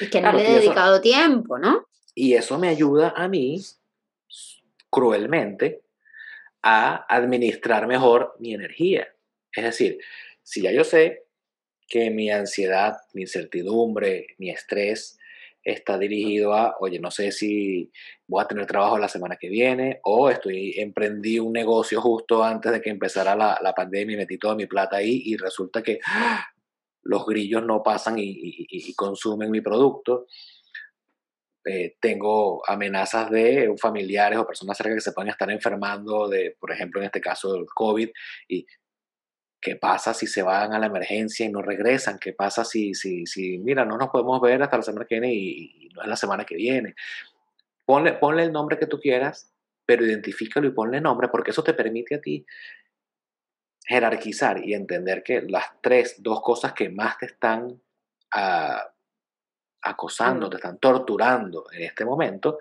y 0.00 0.08
que 0.08 0.20
no 0.20 0.32
le 0.32 0.48
he 0.48 0.60
dedicado 0.60 1.00
tiempo, 1.00 1.58
¿no? 1.58 1.86
Y 2.14 2.34
eso 2.34 2.58
me 2.58 2.68
ayuda 2.68 3.12
a 3.16 3.28
mí, 3.28 3.60
cruelmente, 4.88 5.82
a 6.62 7.06
administrar 7.14 7.86
mejor 7.86 8.34
mi 8.38 8.54
energía. 8.54 9.08
Es 9.52 9.64
decir, 9.64 9.98
si 10.50 10.62
ya 10.62 10.72
yo 10.72 10.82
sé 10.82 11.26
que 11.86 12.10
mi 12.10 12.28
ansiedad, 12.28 12.96
mi 13.14 13.22
incertidumbre, 13.22 14.34
mi 14.38 14.50
estrés 14.50 15.16
está 15.62 15.96
dirigido 15.96 16.54
a, 16.54 16.74
oye, 16.80 16.98
no 16.98 17.12
sé 17.12 17.30
si 17.30 17.92
voy 18.26 18.42
a 18.42 18.48
tener 18.48 18.66
trabajo 18.66 18.98
la 18.98 19.06
semana 19.06 19.36
que 19.36 19.48
viene 19.48 20.00
o 20.02 20.28
estoy 20.28 20.74
emprendí 20.78 21.38
un 21.38 21.52
negocio 21.52 22.00
justo 22.00 22.42
antes 22.42 22.72
de 22.72 22.80
que 22.80 22.90
empezara 22.90 23.36
la, 23.36 23.60
la 23.62 23.74
pandemia 23.74 24.14
y 24.14 24.16
metí 24.16 24.38
toda 24.38 24.56
mi 24.56 24.66
plata 24.66 24.96
ahí 24.96 25.22
y 25.24 25.36
resulta 25.36 25.82
que 25.82 26.00
los 27.02 27.24
grillos 27.26 27.64
no 27.64 27.80
pasan 27.82 28.16
y, 28.18 28.92
consumen 28.94 29.52
mi 29.52 29.60
producto. 29.60 30.26
Eh, 31.64 31.96
tengo 32.00 32.62
amenazas 32.66 33.30
de 33.30 33.72
familiares 33.80 34.38
o 34.38 34.46
personas 34.46 34.76
cerca 34.76 34.94
que 34.94 35.00
se 35.00 35.12
pueden 35.12 35.30
estar 35.30 35.48
enfermando 35.50 36.26
de, 36.26 36.56
por 36.58 36.72
ejemplo, 36.72 37.00
en 37.00 37.06
este 37.06 37.20
caso 37.20 37.52
del 37.52 37.66
COVID 37.66 38.08
y 38.48 38.66
¿Qué 39.60 39.76
pasa 39.76 40.14
si 40.14 40.26
se 40.26 40.42
van 40.42 40.72
a 40.72 40.78
la 40.78 40.86
emergencia 40.86 41.44
y 41.44 41.50
no 41.50 41.60
regresan? 41.60 42.18
¿Qué 42.18 42.32
pasa 42.32 42.64
si, 42.64 42.94
si, 42.94 43.26
si 43.26 43.58
mira, 43.58 43.84
no 43.84 43.98
nos 43.98 44.08
podemos 44.08 44.40
ver 44.40 44.62
hasta 44.62 44.78
la 44.78 44.82
semana 44.82 45.04
que 45.04 45.20
viene 45.20 45.34
y, 45.34 45.90
no 45.94 46.02
es 46.02 46.08
la 46.08 46.16
semana 46.16 46.44
que 46.46 46.54
viene? 46.54 46.94
Ponle, 47.84 48.14
ponle 48.14 48.44
el 48.44 48.52
nombre 48.52 48.78
que 48.78 48.86
tú 48.86 48.98
quieras, 48.98 49.52
pero 49.84 50.06
identifícalo 50.06 50.66
y 50.66 50.70
ponle 50.70 51.00
nombre 51.00 51.28
porque 51.28 51.50
eso 51.50 51.62
te 51.62 51.74
permite 51.74 52.14
a 52.14 52.20
ti 52.22 52.46
jerarquizar 53.84 54.64
y 54.64 54.72
entender 54.72 55.22
que 55.22 55.42
las 55.42 55.64
tres, 55.82 56.22
dos 56.22 56.40
cosas 56.40 56.72
que 56.72 56.88
más 56.88 57.18
te 57.18 57.26
están 57.26 57.82
ah, 58.32 58.88
acosando, 59.82 60.48
te 60.48 60.56
están 60.56 60.78
torturando 60.78 61.66
en 61.72 61.82
este 61.82 62.06
momento, 62.06 62.60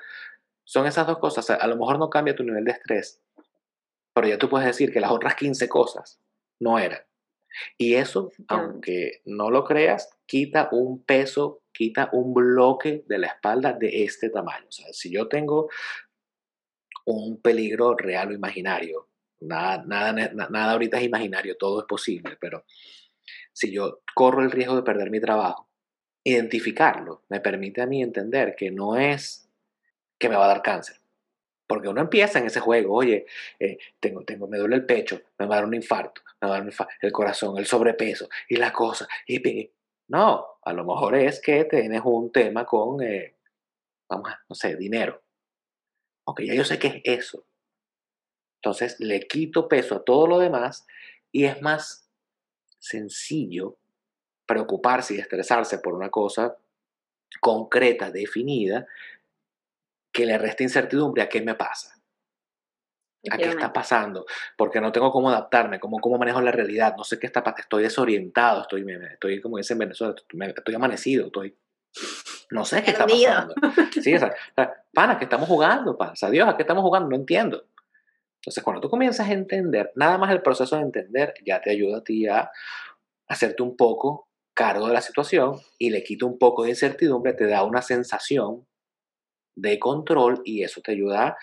son 0.66 0.86
esas 0.86 1.08
dos 1.08 1.20
cosas. 1.20 1.50
a 1.50 1.68
lo 1.68 1.78
mejor 1.78 1.98
no 1.98 2.10
cambia 2.10 2.36
tu 2.36 2.44
nivel 2.44 2.66
de 2.66 2.72
estrés, 2.72 3.22
pero 4.14 4.28
ya 4.28 4.38
tú 4.38 4.50
puedes 4.50 4.68
decir 4.68 4.92
que 4.92 5.00
las 5.00 5.12
otras 5.12 5.36
15 5.36 5.70
cosas 5.70 6.20
no 6.60 6.80
era. 6.80 7.06
Y 7.78 7.95
eso, 7.95 8.32
aunque 8.48 9.22
no 9.26 9.50
lo 9.50 9.63
creas, 9.63 10.10
quita 10.26 10.69
un 10.72 11.04
peso, 11.04 11.63
quita 11.74 12.10
un 12.13 12.34
bloque 12.34 13.04
de 13.08 13.17
la 13.17 13.28
espalda 13.28 13.74
de 13.74 14.04
este 14.04 14.30
tamaño. 14.30 14.67
O 14.67 14.72
sea, 14.72 14.93
si 14.93 15.12
yo 15.12 15.28
tengo 15.28 15.69
un 17.06 17.41
peligro 17.41 17.95
real 17.95 18.30
o 18.30 18.34
imaginario, 18.34 19.10
nada, 19.41 19.84
nada, 19.86 20.13
nada 20.13 20.72
ahorita 20.72 20.98
es 21.00 21.06
imaginario, 21.06 21.58
todo 21.58 21.80
es 21.80 21.86
posible, 21.88 22.38
pero 22.39 22.65
si 23.54 23.72
yo 23.72 24.02
corro 24.13 24.43
el 24.43 24.52
riesgo 24.52 24.76
de 24.76 24.84
perder 24.84 25.10
mi 25.10 25.19
trabajo, 25.19 25.69
identificarlo 26.24 27.24
me 27.30 27.39
permite 27.39 27.82
a 27.82 27.88
mí 27.88 28.04
entender 28.04 28.56
que 28.56 28.72
no 28.72 28.98
es 28.98 29.50
que 30.19 30.30
me 30.30 30.36
va 30.36 30.45
a 30.45 30.50
dar 30.50 30.62
cáncer, 30.62 31.00
porque 31.69 31.88
uno 31.88 32.01
empieza 32.01 32.39
en 32.39 32.47
ese 32.47 32.60
juego, 32.60 32.95
oye, 32.95 33.27
eh, 33.60 33.77
tengo, 33.99 34.23
tengo, 34.25 34.47
me 34.47 34.58
duele 34.58 34.77
el 34.77 34.88
pecho, 34.88 35.21
me 35.38 35.45
va 35.45 35.53
a 35.53 35.58
dar 35.60 35.67
un 35.67 35.75
infarto, 35.75 36.23
me 36.41 36.47
va 36.47 36.55
a 36.55 36.58
dar 36.58 36.62
un 36.63 36.69
infarto, 36.69 36.91
el 36.99 37.12
corazón, 37.12 37.60
el 37.60 37.67
sobrepeso 37.67 38.27
y 38.47 38.55
la 38.55 38.73
cosa. 38.73 39.08
Y, 39.27 39.71
no, 40.08 40.47
a 40.63 40.73
lo 40.73 40.84
mejor 40.84 41.13
es 41.13 41.39
que 41.39 41.65
tienes 41.65 42.01
un 42.03 42.32
tema 42.32 42.65
con, 42.65 43.03
eh, 43.03 43.36
vamos 44.10 44.32
a, 44.32 44.39
no 44.49 44.55
sé, 44.55 44.77
dinero. 44.77 45.21
Ok, 46.23 46.41
ya 46.41 46.55
yo 46.55 46.65
sé 46.65 46.79
qué 46.79 47.03
es 47.03 47.19
eso. 47.19 47.45
Entonces 48.63 48.99
le 48.99 49.27
quito 49.27 49.67
peso 49.67 49.97
a 49.97 50.03
todo 50.03 50.25
lo 50.25 50.39
demás 50.39 50.88
y 51.32 51.45
es 51.45 51.62
más 51.62 52.10
sencillo 52.79 53.77
preocuparse 54.47 55.13
y 55.13 55.19
estresarse 55.19 55.77
por 55.77 55.93
una 55.93 56.10
cosa 56.10 56.58
concreta, 57.39 58.10
definida, 58.10 58.88
que 60.19 60.25
le 60.25 60.38
resta 60.38 60.63
incertidumbre 60.63 61.23
a 61.23 61.29
qué 61.29 61.41
me 61.41 61.55
pasa. 61.55 61.95
¿A 63.32 63.38
qué 63.38 63.45
está 63.45 63.71
pasando? 63.71 64.25
Porque 64.58 64.82
no 64.82 64.91
tengo 64.91 65.13
cómo 65.13 65.29
adaptarme, 65.29 65.79
cómo, 65.79 65.99
cómo 65.99 66.17
manejo 66.17 66.41
la 66.41 66.51
realidad, 66.51 66.93
no 66.97 67.05
sé 67.05 67.17
qué 67.17 67.25
está 67.25 67.41
pasando, 67.41 67.62
estoy 67.62 67.84
desorientado, 67.84 68.63
estoy, 68.63 68.86
estoy 69.13 69.39
como 69.39 69.58
dice 69.58 69.73
en 69.73 69.79
Venezuela, 69.79 70.13
estoy, 70.17 70.75
amanecido, 70.75 71.27
estoy... 71.27 71.58
No 72.51 72.65
sé 72.65 72.84
qué 72.84 72.91
está 72.91 73.08
pasando. 73.08 73.55
Sí, 73.93 74.13
o 74.13 74.19
sea, 74.19 74.34
pana, 74.93 75.17
¿qué 75.17 75.23
estamos 75.23 75.47
jugando? 75.47 75.97
Pana? 75.97 76.13
O 76.21 76.29
Dios, 76.32 76.49
¿a 76.49 76.58
qué 76.58 76.63
estamos 76.63 76.84
jugando? 76.84 77.10
No 77.10 77.15
entiendo. 77.15 77.63
Entonces, 78.41 78.62
cuando 78.62 78.82
tú 78.82 78.89
comienzas 78.89 79.29
a 79.29 79.32
entender, 79.32 79.93
nada 79.95 80.17
más 80.17 80.32
el 80.32 80.41
proceso 80.41 80.75
de 80.75 80.82
entender 80.82 81.34
ya 81.45 81.62
te 81.62 81.71
ayuda 81.71 81.99
a 81.99 82.03
ti 82.03 82.27
a 82.27 82.51
hacerte 83.27 83.63
un 83.63 83.77
poco 83.77 84.27
cargo 84.53 84.88
de 84.88 84.93
la 84.93 85.01
situación 85.01 85.62
y 85.77 85.91
le 85.91 86.03
quita 86.03 86.25
un 86.25 86.38
poco 86.38 86.63
de 86.63 86.71
incertidumbre, 86.71 87.34
te 87.34 87.47
da 87.47 87.63
una 87.63 87.82
sensación 87.82 88.67
de 89.62 89.80
control 89.80 90.41
y 90.45 90.63
eso 90.63 90.82
te 90.82 90.91
ayuda 90.91 91.38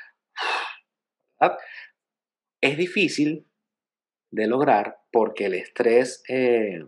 es 2.61 2.77
difícil 2.77 3.47
de 4.31 4.47
lograr 4.47 4.99
porque 5.13 5.47
el 5.47 5.55
estrés, 5.55 6.23
eh, 6.29 6.85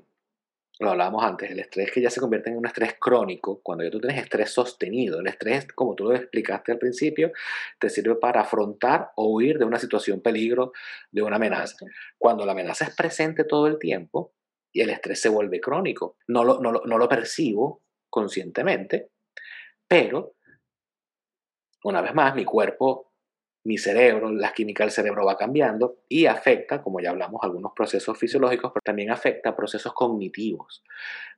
lo 0.80 0.90
hablábamos 0.90 1.24
antes, 1.24 1.50
el 1.50 1.60
estrés 1.60 1.90
que 1.92 2.00
ya 2.00 2.10
se 2.10 2.20
convierte 2.20 2.50
en 2.50 2.56
un 2.56 2.66
estrés 2.66 2.96
crónico, 2.98 3.60
cuando 3.62 3.84
ya 3.84 3.90
tú 3.90 4.00
tienes 4.00 4.22
estrés 4.22 4.50
sostenido, 4.50 5.20
el 5.20 5.26
estrés, 5.26 5.66
como 5.74 5.94
tú 5.94 6.04
lo 6.04 6.14
explicaste 6.14 6.72
al 6.72 6.78
principio, 6.78 7.32
te 7.78 7.90
sirve 7.90 8.16
para 8.16 8.42
afrontar 8.42 9.10
o 9.16 9.34
huir 9.34 9.58
de 9.58 9.64
una 9.64 9.78
situación 9.78 10.20
peligro, 10.20 10.72
de 11.10 11.22
una 11.22 11.36
amenaza. 11.36 11.86
Cuando 12.16 12.44
la 12.46 12.52
amenaza 12.52 12.86
es 12.86 12.94
presente 12.94 13.44
todo 13.44 13.66
el 13.66 13.78
tiempo 13.78 14.32
y 14.72 14.82
el 14.82 14.90
estrés 14.90 15.20
se 15.20 15.28
vuelve 15.28 15.60
crónico, 15.60 16.16
no 16.28 16.44
lo, 16.44 16.60
no 16.60 16.72
no 16.72 16.98
lo 16.98 17.08
percibo 17.08 17.82
conscientemente, 18.10 19.10
pero 19.88 20.37
una 21.84 22.00
vez 22.00 22.14
más, 22.14 22.34
mi 22.34 22.44
cuerpo 22.44 23.08
mi 23.68 23.76
cerebro, 23.76 24.32
la 24.32 24.52
química 24.54 24.84
del 24.84 24.90
cerebro 24.90 25.26
va 25.26 25.36
cambiando 25.36 25.98
y 26.08 26.24
afecta, 26.24 26.82
como 26.82 27.00
ya 27.00 27.10
hablamos, 27.10 27.40
algunos 27.42 27.72
procesos 27.76 28.16
fisiológicos, 28.18 28.72
pero 28.72 28.82
también 28.82 29.10
afecta 29.10 29.54
procesos 29.54 29.92
cognitivos. 29.92 30.82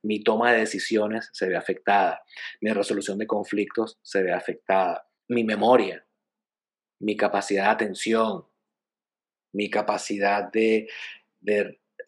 Mi 0.03 0.23
toma 0.23 0.53
de 0.53 0.61
decisiones 0.61 1.29
se 1.33 1.49
ve 1.49 1.57
afectada, 1.57 2.23
mi 2.61 2.71
resolución 2.71 3.19
de 3.19 3.27
conflictos 3.27 3.99
se 4.03 4.23
ve 4.23 4.33
afectada, 4.33 5.09
mi 5.27 5.43
memoria, 5.43 6.07
mi 7.01 7.17
capacidad 7.17 7.65
de 7.65 7.71
atención, 7.71 8.47
mi 9.53 9.69
capacidad 9.69 10.53
de, 10.53 10.87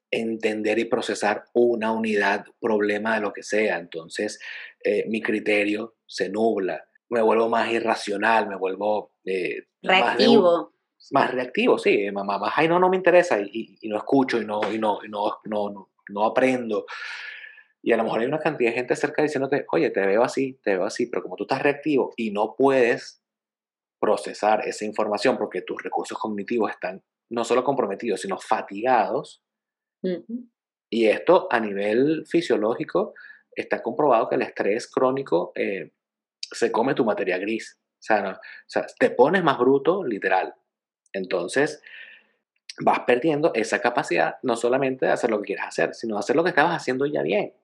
entender 0.08 0.78
y 0.78 0.84
procesar 0.84 1.46
una 1.54 1.90
unidad, 1.90 2.44
problema 2.60 3.14
de 3.14 3.22
lo 3.22 3.32
que 3.32 3.42
sea. 3.42 3.78
Entonces, 3.78 4.38
eh, 4.84 5.06
mi 5.08 5.22
criterio 5.22 5.96
se 6.06 6.28
nubla, 6.28 6.86
me 7.12 7.20
vuelvo 7.20 7.48
más 7.48 7.70
irracional, 7.70 8.48
me 8.48 8.56
vuelvo... 8.56 9.12
Eh, 9.24 9.66
reactivo. 9.82 10.72
Más, 11.10 11.30
reactivo, 11.30 11.78
sí, 11.78 12.10
más, 12.10 12.24
más, 12.24 12.52
ay, 12.56 12.68
no, 12.68 12.78
no 12.78 12.88
me 12.88 12.96
interesa 12.96 13.38
y, 13.40 13.76
no 13.82 13.98
escucho 13.98 14.40
y, 14.40 14.46
no, 14.46 14.60
y, 14.72 14.78
no, 14.78 15.00
no, 15.08 15.40
no, 15.44 15.90
no, 16.08 16.24
aprendo. 16.24 16.86
Y 17.82 17.92
a 17.92 17.96
lo 17.96 18.04
mejor 18.04 18.20
hay 18.20 18.26
una 18.26 18.38
cantidad 18.38 18.70
de 18.70 18.76
gente 18.76 18.96
cerca 18.96 19.22
diciéndote, 19.22 19.66
oye, 19.72 19.90
te 19.90 20.06
veo 20.06 20.22
así, 20.22 20.58
te 20.62 20.76
veo 20.76 20.84
así, 20.84 21.06
pero 21.06 21.22
como 21.22 21.36
tú 21.36 21.44
estás 21.44 21.60
reactivo 21.60 22.12
y 22.16 22.30
no 22.30 22.54
puedes 22.56 23.22
procesar 24.00 24.66
esa 24.66 24.84
información 24.84 25.36
porque 25.36 25.62
tus 25.62 25.82
recursos 25.82 26.16
cognitivos 26.16 26.70
están 26.70 27.02
no 27.30 27.44
solo 27.44 27.62
comprometidos, 27.62 28.20
sino 28.20 28.38
fatigados. 28.38 29.42
Y 30.88 31.06
esto 31.06 31.48
a 31.50 31.60
nivel 31.60 32.24
fisiológico 32.26 33.12
está 33.54 33.82
comprobado 33.82 34.28
que 34.28 34.36
el 34.36 34.42
estrés 34.42 34.90
crónico 34.90 35.52
eh, 35.54 35.92
se 36.52 36.72
come 36.72 36.94
tu 36.94 37.04
materia 37.04 37.38
gris. 37.38 37.78
O 37.98 38.02
sea, 38.02 38.38
te 38.98 39.10
pones 39.10 39.44
más 39.44 39.58
bruto, 39.58 40.04
literal. 40.04 40.54
Entonces, 41.12 41.82
vas 42.80 43.00
perdiendo 43.00 43.52
esa 43.54 43.80
capacidad 43.80 44.36
no 44.42 44.56
solamente 44.56 45.06
de 45.06 45.12
hacer 45.12 45.30
lo 45.30 45.38
que 45.40 45.46
quieres 45.46 45.66
hacer, 45.66 45.94
sino 45.94 46.16
de 46.16 46.20
hacer 46.20 46.36
lo 46.36 46.42
que 46.42 46.50
estabas 46.50 46.76
haciendo 46.76 47.06
ya 47.06 47.22
bien. 47.22 47.54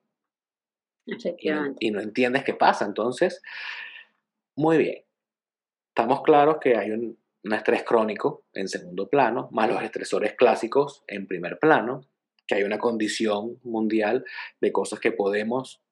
Y 1.07 1.51
no, 1.51 1.75
y 1.81 1.91
no 1.91 2.01
entiendes 2.01 2.45
qué 2.45 2.55
pasa. 2.55 2.85
Entonces, 2.85 3.43
muy 4.55 4.79
bien. 4.79 5.05
Estamos 5.89 6.23
claros 6.23 6.59
que 6.61 6.77
hay 6.77 6.91
un, 6.93 7.19
un 7.45 7.53
estrés 7.53 7.83
crónico 7.83 8.45
en 8.53 8.69
segundo 8.69 9.09
plano, 9.09 9.49
más 9.53 9.69
los 9.69 9.83
estresores 9.83 10.35
clásicos 10.35 11.03
en 11.07 11.27
primer 11.27 11.59
plano, 11.59 12.03
que 12.47 12.57
hay 12.57 12.63
una 12.63 12.79
condición 12.79 13.59
mundial 13.63 14.25
de 14.61 14.73
cosas 14.73 15.01
que 15.01 15.13
podemos 15.13 15.83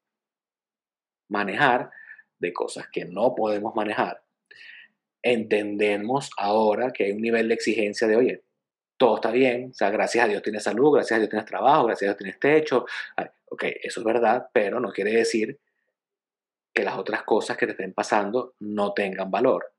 manejar 1.28 1.90
de 2.38 2.52
cosas 2.52 2.86
que 2.92 3.04
no 3.04 3.34
podemos 3.34 3.74
manejar, 3.74 4.22
entendemos 5.22 6.30
ahora 6.36 6.92
que 6.92 7.04
hay 7.04 7.12
un 7.12 7.22
nivel 7.22 7.48
de 7.48 7.54
exigencia 7.54 8.06
de, 8.06 8.16
oye, 8.16 8.44
todo 8.96 9.16
está 9.16 9.30
bien, 9.30 9.70
o 9.70 9.74
sea, 9.74 9.90
gracias 9.90 10.24
a 10.24 10.28
Dios 10.28 10.42
tienes 10.42 10.62
salud, 10.62 10.94
gracias 10.94 11.16
a 11.16 11.20
Dios 11.20 11.30
tienes 11.30 11.46
trabajo, 11.46 11.86
gracias 11.86 12.08
a 12.08 12.12
Dios 12.12 12.18
tienes 12.18 12.40
techo. 12.40 12.86
Ok, 13.48 13.64
eso 13.82 14.00
es 14.00 14.04
verdad, 14.04 14.48
pero 14.52 14.80
no 14.80 14.90
quiere 14.90 15.12
decir 15.12 15.60
que 16.72 16.82
las 16.82 16.96
otras 16.96 17.22
cosas 17.22 17.56
que 17.56 17.66
te 17.66 17.72
estén 17.72 17.92
pasando 17.92 18.54
no 18.60 18.92
tengan 18.92 19.30
valor. 19.30 19.72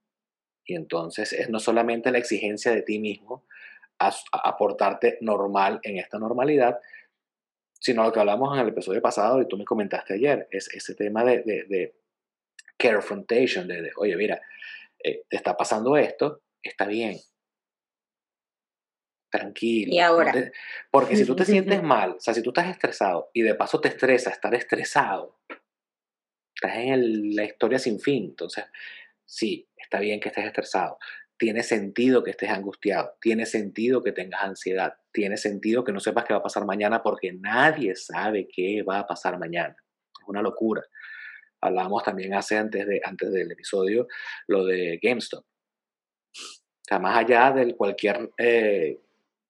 Y 0.66 0.76
entonces 0.76 1.34
es 1.34 1.50
no 1.50 1.60
solamente 1.60 2.12
la 2.12 2.18
exigencia 2.18 2.72
de 2.72 2.82
ti 2.82 3.00
mismo 3.00 3.46
aportarte 4.00 5.18
normal 5.22 5.80
en 5.84 5.98
esta 5.98 6.20
normalidad, 6.20 6.80
sino 7.80 8.04
lo 8.04 8.12
que 8.12 8.20
hablamos 8.20 8.54
en 8.54 8.62
el 8.62 8.70
episodio 8.70 9.02
pasado 9.02 9.42
y 9.42 9.48
tú 9.48 9.58
me 9.58 9.66
comentaste 9.66 10.16
ayer, 10.16 10.48
es 10.52 10.68
ese 10.74 10.94
tema 10.94 11.24
de 11.24 11.44
confrontation, 11.44 11.70
de, 11.70 11.96
oye, 13.98 14.16
mira, 14.16 14.42
eh, 15.04 15.24
te 15.30 15.38
está 15.38 15.56
pasando 15.56 15.98
esto, 15.98 16.42
está 16.62 16.86
bien. 16.86 17.18
Tranquilo. 19.30 19.94
Y 19.94 20.00
ahora. 20.00 20.34
porque 20.90 21.16
si 21.16 21.26
tú 21.26 21.36
te 21.36 21.46
sientes 21.46 21.84
mal, 21.84 22.12
o 22.12 22.20
sea, 22.20 22.34
si 22.34 22.42
tú 22.42 22.52
estás 22.52 22.70
estresado 22.70 23.30
y 23.34 23.42
de 23.42 23.56
paso 23.56 23.82
te 23.82 23.90
estresa 23.90 24.30
estar 24.30 24.54
estresado, 24.56 25.40
estás 26.56 26.78
en 26.78 27.36
la 27.36 27.44
historia 27.44 27.80
sin 27.80 28.00
fin. 28.00 28.26
Entonces, 28.26 28.66
sí, 29.26 29.68
está 29.76 30.00
bien 30.00 30.20
que 30.20 30.30
estés 30.30 30.46
estresado. 30.46 30.98
Tiene 31.38 31.62
sentido 31.62 32.24
que 32.24 32.32
estés 32.32 32.50
angustiado, 32.50 33.16
tiene 33.22 33.46
sentido 33.46 34.02
que 34.02 34.12
tengas 34.12 34.42
ansiedad, 34.42 34.96
tiene 35.12 35.38
sentido 35.38 35.84
que 35.84 35.92
no 35.92 36.00
sepas 36.00 36.26
qué 36.26 36.34
va 36.34 36.40
a 36.40 36.44
pasar 36.44 36.66
mañana 36.66 37.04
porque 37.04 37.32
nadie 37.32 37.96
sabe 37.96 38.48
qué 38.52 38.82
va 38.82 39.00
a 39.00 39.08
pasar 39.08 39.38
mañana. 39.38 39.76
Es 40.20 40.28
una 40.28 40.42
locura 40.42 40.84
hablábamos 41.62 42.04
también 42.04 42.34
hace 42.34 42.58
antes, 42.58 42.86
de, 42.88 43.02
antes 43.04 43.32
del 43.32 43.52
episodio, 43.52 44.08
lo 44.48 44.66
de 44.66 45.00
GameStop. 45.02 45.44
O 45.44 46.84
sea, 46.88 47.00
más 47.00 47.18
allá 47.18 47.52
de 47.52 47.76
cualquier 47.76 48.32
eh, 48.38 49.00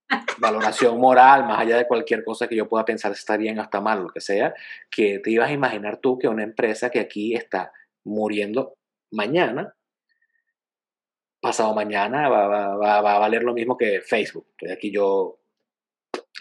valoración 0.39 0.99
moral, 0.99 1.45
más 1.45 1.59
allá 1.59 1.77
de 1.77 1.87
cualquier 1.87 2.23
cosa 2.23 2.47
que 2.47 2.55
yo 2.55 2.67
pueda 2.67 2.85
pensar 2.85 3.13
si 3.13 3.19
está 3.19 3.37
bien 3.37 3.59
o 3.59 3.61
está 3.61 3.81
mal, 3.81 4.03
lo 4.03 4.09
que 4.09 4.21
sea, 4.21 4.53
que 4.89 5.19
te 5.19 5.31
ibas 5.31 5.49
a 5.49 5.53
imaginar 5.53 5.97
tú 5.97 6.17
que 6.17 6.27
una 6.27 6.43
empresa 6.43 6.89
que 6.89 6.99
aquí 6.99 7.35
está 7.35 7.71
muriendo 8.03 8.77
mañana, 9.11 9.75
pasado 11.39 11.73
mañana 11.73 12.29
va, 12.29 12.47
va, 12.47 13.01
va, 13.01 13.15
a 13.15 13.19
valer 13.19 13.43
lo 13.43 13.53
mismo 13.53 13.77
que 13.77 14.01
Facebook. 14.01 14.47
Estoy 14.51 14.71
aquí 14.71 14.91
yo 14.91 15.39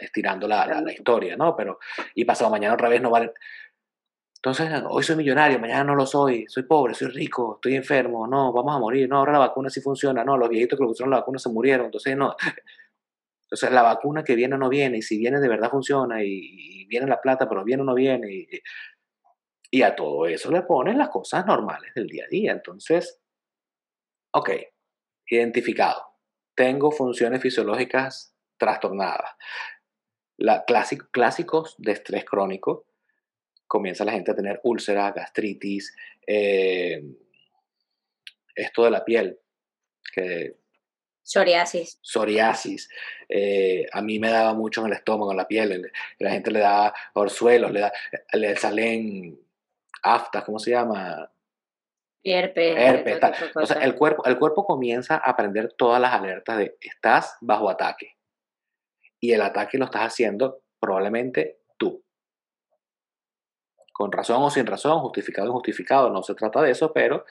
estirando 0.01 0.49
la, 0.49 0.67
la, 0.67 0.81
la, 0.81 0.93
historia, 0.93 1.37
¿no? 1.37 1.57
Pero, 1.57 1.79
y 2.15 2.25
pasado 2.25 2.51
mañana 2.51 2.75
otra 2.75 2.89
vez 2.89 3.01
no 3.01 3.11
vale. 3.11 3.33
Entonces, 4.37 4.71
hoy 4.89 5.03
soy 5.03 5.17
millonario, 5.17 5.59
mañana 5.59 5.85
no 5.85 5.95
lo 5.95 6.07
soy, 6.07 6.45
soy 6.49 6.65
pobre, 6.65 6.95
soy 6.95 7.09
rico, 7.09 7.57
estoy 7.57 7.75
enfermo, 7.75 8.27
no, 8.27 8.53
vamos 8.53 8.77
a 8.77 8.79
morir, 8.79 9.09
no, 9.09 9.19
ahora 9.19 9.33
la 9.33 9.39
vacuna 9.39 9.71
sí 9.71 9.81
funciona, 9.81 10.25
no, 10.25 10.37
los 10.37 10.49
viejitos 10.49 10.79
que 10.79 10.83
lo 10.83 10.89
pusieron 10.89 11.11
la 11.11 11.19
vacuna 11.19 11.39
se 11.39 11.49
murieron, 11.49 11.87
entonces 11.87 12.17
no. 12.17 12.37
Entonces, 13.47 13.71
la 13.71 13.83
vacuna 13.83 14.25
que 14.25 14.35
viene 14.35 14.57
o 14.57 14.59
no 14.59 14.69
viene, 14.69 14.99
y 14.99 15.03
si 15.03 15.19
viene 15.19 15.39
de 15.39 15.49
verdad 15.49 15.71
funciona, 15.71 16.23
y, 16.23 16.85
viene 16.89 17.07
la 17.07 17.21
plata, 17.21 17.49
pero 17.49 17.63
viene 17.65 17.83
o 17.83 17.87
no 17.87 17.95
viene, 17.95 18.29
y, 19.71 19.83
a 19.83 19.95
todo 19.95 20.27
eso 20.27 20.51
le 20.51 20.63
ponen 20.63 20.99
las 20.99 21.11
cosas 21.11 21.47
normales 21.47 21.93
del 21.95 22.09
día 22.09 22.25
a 22.25 22.29
día. 22.29 22.53
Entonces, 22.53 23.21
ok, 24.33 24.51
identificado. 25.29 26.03
Tengo 26.57 26.91
funciones 26.91 27.41
fisiológicas 27.41 28.35
trastornadas. 28.59 29.33
La, 30.39 30.65
clásicos 30.65 31.77
de 31.79 31.93
estrés 31.93 32.25
crónico 32.25 32.87
comienza 33.67 34.05
la 34.05 34.13
gente 34.13 34.31
a 34.31 34.37
tener 34.37 34.61
úlceras, 34.63 35.15
gastritis, 35.15 35.95
eh, 36.27 37.03
esto 38.55 38.85
de 38.85 38.91
la 38.91 39.05
piel, 39.05 39.39
que 40.15 40.57
Psoriasis. 41.27 41.99
Psoriasis. 42.03 42.89
Eh, 43.29 43.85
a 43.93 44.01
mí 44.01 44.21
me 44.21 44.31
daba 44.31 44.55
mucho 44.55 44.81
en 44.81 44.87
el 44.87 44.93
estómago, 44.93 45.33
en 45.33 45.37
la 45.37 45.49
piel. 45.49 45.91
La 46.21 46.31
gente 46.31 46.53
le 46.53 46.61
da 46.61 46.95
orzuelos, 47.15 47.73
le, 47.73 47.81
da, 47.81 47.93
le 48.33 48.55
salen 48.57 49.37
aftas, 50.05 50.45
¿cómo 50.45 50.61
se 50.61 50.71
llama? 50.71 51.29
Herpes. 52.23 53.21
O 53.57 53.67
sea, 53.67 53.83
el 53.83 53.97
cuerpo, 53.97 54.25
el 54.25 54.39
cuerpo 54.39 54.65
comienza 54.65 55.17
a 55.17 55.31
aprender 55.31 55.73
todas 55.73 56.01
las 56.01 56.13
alertas 56.13 56.59
de 56.59 56.77
estás 56.81 57.37
bajo 57.41 57.69
ataque. 57.71 58.17
Y 59.19 59.33
el 59.33 59.43
ataque 59.43 59.79
lo 59.79 59.87
estás 59.87 60.03
haciendo 60.03 60.63
probablemente. 60.79 61.59
Con 63.97 64.13
razón 64.13 64.43
o 64.43 64.51
sin 64.51 64.67
razón, 64.67 65.01
justificado 65.01 65.47
o 65.47 65.51
injustificado, 65.53 66.11
no 66.11 66.23
se 66.23 66.35
trata 66.35 66.61
de 66.61 66.73
eso, 66.73 66.93
pero 66.93 67.25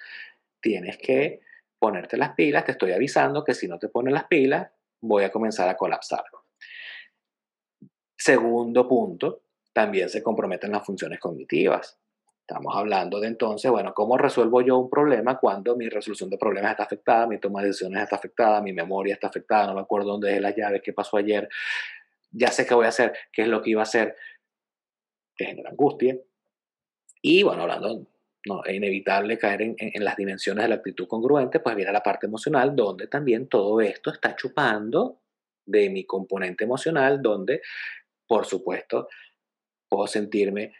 tienes 0.59 0.97
que 0.97 1.41
ponerte 1.77 2.17
las 2.17 2.33
pilas. 2.33 2.65
Te 2.65 2.71
estoy 2.71 2.91
avisando 2.91 3.43
que 3.43 3.53
si 3.53 3.67
no 3.67 3.77
te 3.77 3.87
pones 3.87 4.11
las 4.15 4.23
pilas, 4.23 4.71
voy 4.99 5.25
a 5.25 5.31
comenzar 5.31 5.69
a 5.69 5.77
colapsar. 5.77 6.23
Segundo 8.17 8.87
punto, 8.87 9.43
también 9.73 10.09
se 10.09 10.23
comprometen 10.23 10.71
las 10.71 10.83
funciones 10.83 11.19
cognitivas. 11.19 11.99
Estamos 12.39 12.75
hablando 12.75 13.19
de 13.19 13.27
entonces, 13.27 13.69
bueno, 13.69 13.93
¿cómo 13.93 14.17
resuelvo 14.17 14.61
yo 14.61 14.79
un 14.79 14.89
problema 14.89 15.37
cuando 15.37 15.75
mi 15.75 15.87
resolución 15.87 16.31
de 16.31 16.39
problemas 16.39 16.71
está 16.71 16.85
afectada, 16.85 17.27
mi 17.27 17.39
toma 17.39 17.61
de 17.61 17.67
decisiones 17.67 18.01
está 18.01 18.15
afectada, 18.15 18.59
mi 18.59 18.73
memoria 18.73 19.13
está 19.13 19.27
afectada, 19.27 19.67
no 19.67 19.75
me 19.75 19.81
acuerdo 19.81 20.13
dónde 20.13 20.33
es 20.33 20.41
la 20.41 20.49
llave, 20.49 20.81
qué 20.81 20.93
pasó 20.93 21.17
ayer, 21.17 21.47
ya 22.31 22.49
sé 22.49 22.65
qué 22.65 22.73
voy 22.73 22.87
a 22.87 22.89
hacer, 22.89 23.13
qué 23.31 23.43
es 23.43 23.47
lo 23.47 23.61
que 23.61 23.69
iba 23.69 23.81
a 23.81 23.83
hacer, 23.83 24.15
que 25.35 25.45
genera 25.45 25.69
angustia. 25.69 26.17
Y 27.27 27.41
bueno, 27.41 27.63
hablando, 27.63 28.05
no, 28.45 28.63
es 28.63 28.75
inevitable 28.75 29.39
caer 29.39 29.63
en, 29.63 29.75
en, 29.79 30.03
las 30.03 30.15
dimensiones 30.15 30.63
de 30.63 30.69
la 30.69 30.75
actitud 30.75 31.07
congruente, 31.07 31.59
pues 31.59 31.75
viene 31.75 31.91
la 31.91 32.03
parte 32.03 32.27
emocional, 32.27 32.75
donde 32.75 33.07
también 33.07 33.47
todo 33.47 33.81
esto 33.81 34.11
está 34.11 34.35
chupando 34.35 35.21
de 35.65 35.89
mi 35.89 36.05
componente 36.05 36.65
emocional, 36.65 37.23
donde, 37.23 37.63
por 38.27 38.45
supuesto, 38.45 39.07
puedo 39.89 40.05
sentirme 40.05 40.73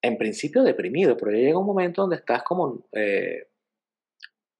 en 0.00 0.16
principio 0.16 0.62
deprimido, 0.62 1.14
pero 1.14 1.32
ya 1.32 1.36
llega 1.36 1.58
un 1.58 1.66
momento 1.66 2.00
donde 2.00 2.16
estás 2.16 2.42
como 2.42 2.86
eh, 2.92 3.48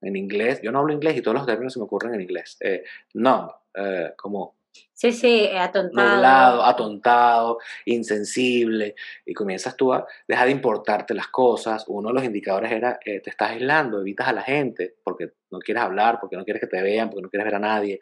en 0.02 0.16
inglés, 0.16 0.60
yo 0.62 0.70
no 0.70 0.80
hablo 0.80 0.92
inglés 0.92 1.16
y 1.16 1.22
todos 1.22 1.38
los 1.38 1.46
términos 1.46 1.72
se 1.72 1.78
me 1.78 1.86
ocurren 1.86 2.12
en 2.12 2.20
inglés, 2.20 2.58
eh, 2.60 2.84
no, 3.14 3.54
eh, 3.74 4.12
como 4.18 4.54
Sí, 4.92 5.12
sí, 5.12 5.48
atontado. 5.48 6.14
Nublado, 6.14 6.64
atontado, 6.64 7.58
insensible, 7.84 8.94
y 9.26 9.34
comienzas 9.34 9.76
tú 9.76 9.92
a 9.92 10.06
dejar 10.26 10.46
de 10.46 10.52
importarte 10.52 11.14
las 11.14 11.28
cosas. 11.28 11.84
Uno 11.88 12.08
de 12.08 12.14
los 12.14 12.24
indicadores 12.24 12.72
era, 12.72 12.98
te 12.98 13.22
estás 13.24 13.50
aislando, 13.50 14.00
evitas 14.00 14.28
a 14.28 14.32
la 14.32 14.42
gente, 14.42 14.96
porque 15.04 15.32
no 15.50 15.58
quieres 15.58 15.82
hablar, 15.82 16.18
porque 16.20 16.36
no 16.36 16.44
quieres 16.44 16.60
que 16.60 16.68
te 16.68 16.80
vean, 16.80 17.10
porque 17.10 17.22
no 17.22 17.28
quieres 17.28 17.44
ver 17.44 17.56
a 17.56 17.58
nadie. 17.58 17.98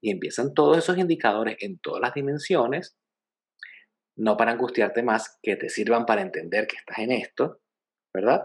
Y 0.00 0.10
empiezan 0.10 0.54
todos 0.54 0.78
esos 0.78 0.96
indicadores 0.96 1.56
en 1.60 1.78
todas 1.78 2.00
las 2.00 2.14
dimensiones 2.14 2.96
no 4.20 4.36
para 4.36 4.52
angustiarte 4.52 5.02
más, 5.02 5.38
que 5.42 5.56
te 5.56 5.68
sirvan 5.68 6.04
para 6.06 6.22
entender 6.22 6.66
que 6.66 6.76
estás 6.76 6.98
en 6.98 7.10
esto, 7.10 7.60
¿verdad? 8.14 8.44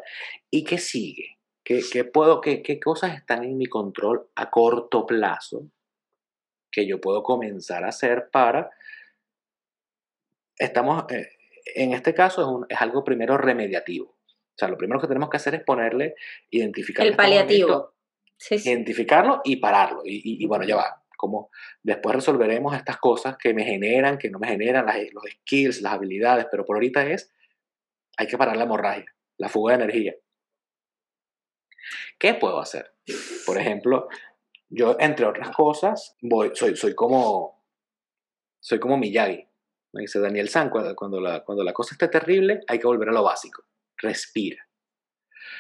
¿Y 0.50 0.64
qué 0.64 0.78
sigue? 0.78 1.38
¿Qué, 1.64 2.06
puedo, 2.06 2.42
qué, 2.42 2.62
qué 2.62 2.80
cosas 2.80 3.16
están 3.16 3.44
en 3.44 3.58
mi 3.58 3.66
control 3.66 4.30
a 4.36 4.50
corto 4.52 5.06
plazo 5.06 5.68
que 6.76 6.86
yo 6.86 7.00
puedo 7.00 7.24
comenzar 7.24 7.86
a 7.86 7.90
hacer 7.90 8.30
para... 8.30 8.70
Estamos, 10.58 11.10
eh, 11.10 11.30
en 11.74 11.94
este 11.94 12.14
caso 12.14 12.66
es, 12.68 12.82
algo 12.82 13.06
primero 13.06 13.38
remediativo. 13.38 14.08
O 14.08 14.58
sea, 14.58 14.68
lo 14.68 14.78
primero 14.78 15.00
que 15.00 15.08
tenemos 15.08 15.30
que 15.30 15.38
hacer 15.38 15.56
es 15.56 15.64
ponerle, 15.64 16.16
identificar. 16.50 17.06
El 17.06 17.16
paliativo. 17.16 17.94
Identificarlo 18.50 19.40
y 19.46 19.56
pararlo. 19.56 20.02
y, 20.04 20.46
bueno, 20.46 20.66
ya 20.66 20.76
va 20.76 21.02
como 21.16 21.50
después 21.82 22.14
resolveremos 22.14 22.76
estas 22.76 22.98
cosas 22.98 23.38
que 23.38 23.54
me 23.54 23.64
generan, 23.64 24.18
que 24.18 24.30
no 24.30 24.38
me 24.38 24.48
generan, 24.48 24.86
los 25.14 25.24
skills, 25.32 25.82
las 25.82 25.94
habilidades, 25.94 26.48
pero 26.52 26.66
por 26.66 26.76
ahorita 26.76 27.08
es, 27.08 27.34
hay 28.18 28.28
que 28.28 28.38
parar 28.38 28.58
la 28.58 28.66
hemorragia, 28.66 29.06
la 29.38 29.48
fuga 29.48 29.78
de 29.78 29.84
energía. 29.84 30.16
¿Qué 32.20 32.34
puedo 32.34 32.60
hacer? 32.60 32.94
Por 33.46 33.58
ejemplo, 33.58 34.10
yo, 34.76 34.96
entre 35.00 35.26
otras 35.26 35.56
cosas, 35.56 36.16
voy, 36.22 36.52
soy, 36.54 36.76
soy 36.76 36.94
como, 36.94 37.64
soy 38.60 38.80
como 38.80 38.98
Miyagi. 38.98 39.48
Me 39.94 40.02
dice 40.02 40.20
Daniel 40.20 40.50
San, 40.50 40.70
cuando, 40.70 41.22
la, 41.22 41.44
cuando 41.44 41.64
la 41.64 41.72
cosa 41.72 41.96
esté 41.96 42.10
terrible, 42.10 42.62
hay 42.68 42.80
que 42.80 42.88
volver 42.88 43.10
a 43.10 43.14
lo 43.14 43.24
básico. 43.24 43.64
Respira. 43.98 44.68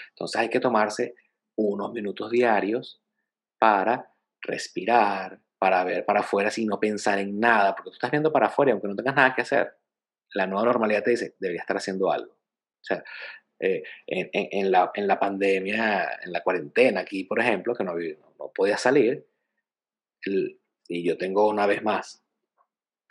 Entonces 0.09 0.39
hay 0.39 0.49
que 0.49 0.59
tomarse 0.59 1.15
unos 1.55 1.93
minutos 1.93 2.29
diarios 2.29 3.01
para 3.57 4.11
respirar, 4.41 5.39
para 5.57 5.83
ver 5.83 6.05
para 6.05 6.19
afuera 6.19 6.51
sin 6.51 6.67
no 6.67 6.79
pensar 6.79 7.19
en 7.19 7.39
nada, 7.39 7.73
porque 7.75 7.91
tú 7.91 7.95
estás 7.95 8.11
viendo 8.11 8.31
para 8.31 8.47
afuera 8.47 8.73
aunque 8.73 8.87
no 8.87 8.95
tengas 8.95 9.15
nada 9.15 9.33
que 9.33 9.41
hacer, 9.41 9.77
la 10.33 10.47
nueva 10.47 10.65
normalidad 10.65 11.03
te 11.03 11.11
dice, 11.11 11.35
debería 11.39 11.61
estar 11.61 11.77
haciendo 11.77 12.11
algo. 12.11 12.33
O 12.33 12.83
sea, 12.83 13.03
eh, 13.59 13.83
en, 14.07 14.71
la, 14.71 14.91
en, 14.93 15.07
la, 15.07 15.19
pandemia, 15.19 16.19
en 16.23 16.31
la 16.31 16.43
cuarentena 16.43 17.01
aquí, 17.01 17.23
por 17.23 17.39
ejemplo, 17.39 17.73
que 17.73 17.83
no, 17.83 17.93
no 17.95 18.51
podía 18.53 18.77
salir, 18.77 19.25
y 20.87 21.03
yo 21.03 21.17
tengo 21.17 21.47
una 21.47 21.65
vez 21.65 21.83
más 21.83 22.25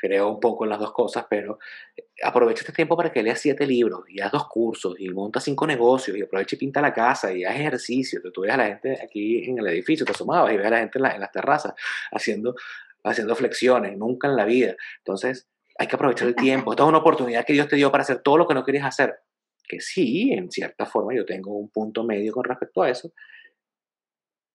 creo 0.05 0.29
un 0.29 0.41
poco 0.41 0.65
en 0.65 0.71
las 0.71 0.79
dos 0.79 0.93
cosas, 0.93 1.25
pero 1.31 1.59
eh, 1.97 2.05
aprovecha 2.23 2.61
este 2.61 2.73
tiempo 2.73 2.97
para 2.97 3.11
que 3.11 3.23
leas 3.23 3.41
siete 3.41 3.67
libros 3.67 4.05
y 4.09 4.21
haz 4.21 4.33
dos 4.33 4.47
cursos 4.49 4.95
y 4.99 5.09
monta 5.09 5.41
cinco 5.41 5.67
negocios 5.67 6.17
y 6.17 6.23
aprovecha 6.23 6.57
y 6.57 6.59
pinta 6.59 6.83
la 6.83 6.93
casa 6.93 7.33
y 7.33 7.45
haz 7.45 7.57
ejercicio. 7.57 8.21
Tú 8.33 8.43
ves 8.43 8.53
a 8.53 8.57
la 8.59 8.67
gente 8.67 8.99
aquí 9.03 9.45
en 9.49 9.59
el 9.59 9.67
edificio, 9.69 10.05
te 10.05 10.13
asomabas 10.13 10.53
y 10.53 10.57
ves 10.59 10.67
a 10.67 10.71
la 10.71 10.79
gente 10.81 10.99
en, 10.99 11.21
las 11.21 11.33
terrazas 11.33 11.75
haciendo, 12.13 12.55
haciendo 13.03 13.35
flexiones, 13.35 13.97
nunca 13.97 14.29
en 14.29 14.37
la 14.37 14.45
vida. 14.45 14.77
Entonces, 14.99 15.49
hay 15.79 15.87
que 15.87 15.97
aprovechar 15.97 16.29
el 16.29 16.35
tiempo. 16.35 16.73
Esta 16.73 16.83
es 16.83 16.89
una 16.89 16.99
oportunidad 16.99 17.45
que 17.47 17.55
Dios 17.55 17.69
te 17.69 17.77
dio 17.77 17.91
para 17.91 18.03
hacer 18.03 18.19
todo 18.19 18.37
lo 18.37 18.47
que 18.47 18.55
no 18.55 18.65
querías 18.65 18.85
hacer. 18.85 19.21
Que 19.67 19.81
sí, 19.81 20.33
en 20.33 20.51
cierta 20.51 20.87
forma 20.87 21.15
yo 21.15 21.25
tengo 21.25 21.53
un 21.53 21.71
punto 21.71 22.05
medio 22.05 22.33
con 22.33 22.45
respecto 22.45 22.83
a 22.83 22.91
eso, 22.91 23.13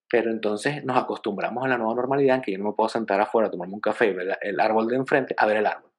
pero 0.09 0.31
entonces 0.31 0.83
nos 0.83 0.97
acostumbramos 0.97 1.63
a 1.63 1.67
la 1.67 1.77
nueva 1.77 1.95
normalidad 1.95 2.37
en 2.37 2.41
que 2.41 2.51
yo 2.51 2.57
no 2.57 2.65
me 2.65 2.73
puedo 2.73 2.89
sentar 2.89 3.21
afuera 3.21 3.47
a 3.47 3.51
tomarme 3.51 3.75
un 3.75 3.79
café 3.79 4.07
y 4.07 4.13
ver 4.13 4.37
el 4.41 4.59
árbol 4.59 4.87
de 4.87 4.95
enfrente 4.95 5.35
a 5.37 5.45
ver 5.45 5.57
el 5.57 5.67
árbol. 5.67 5.91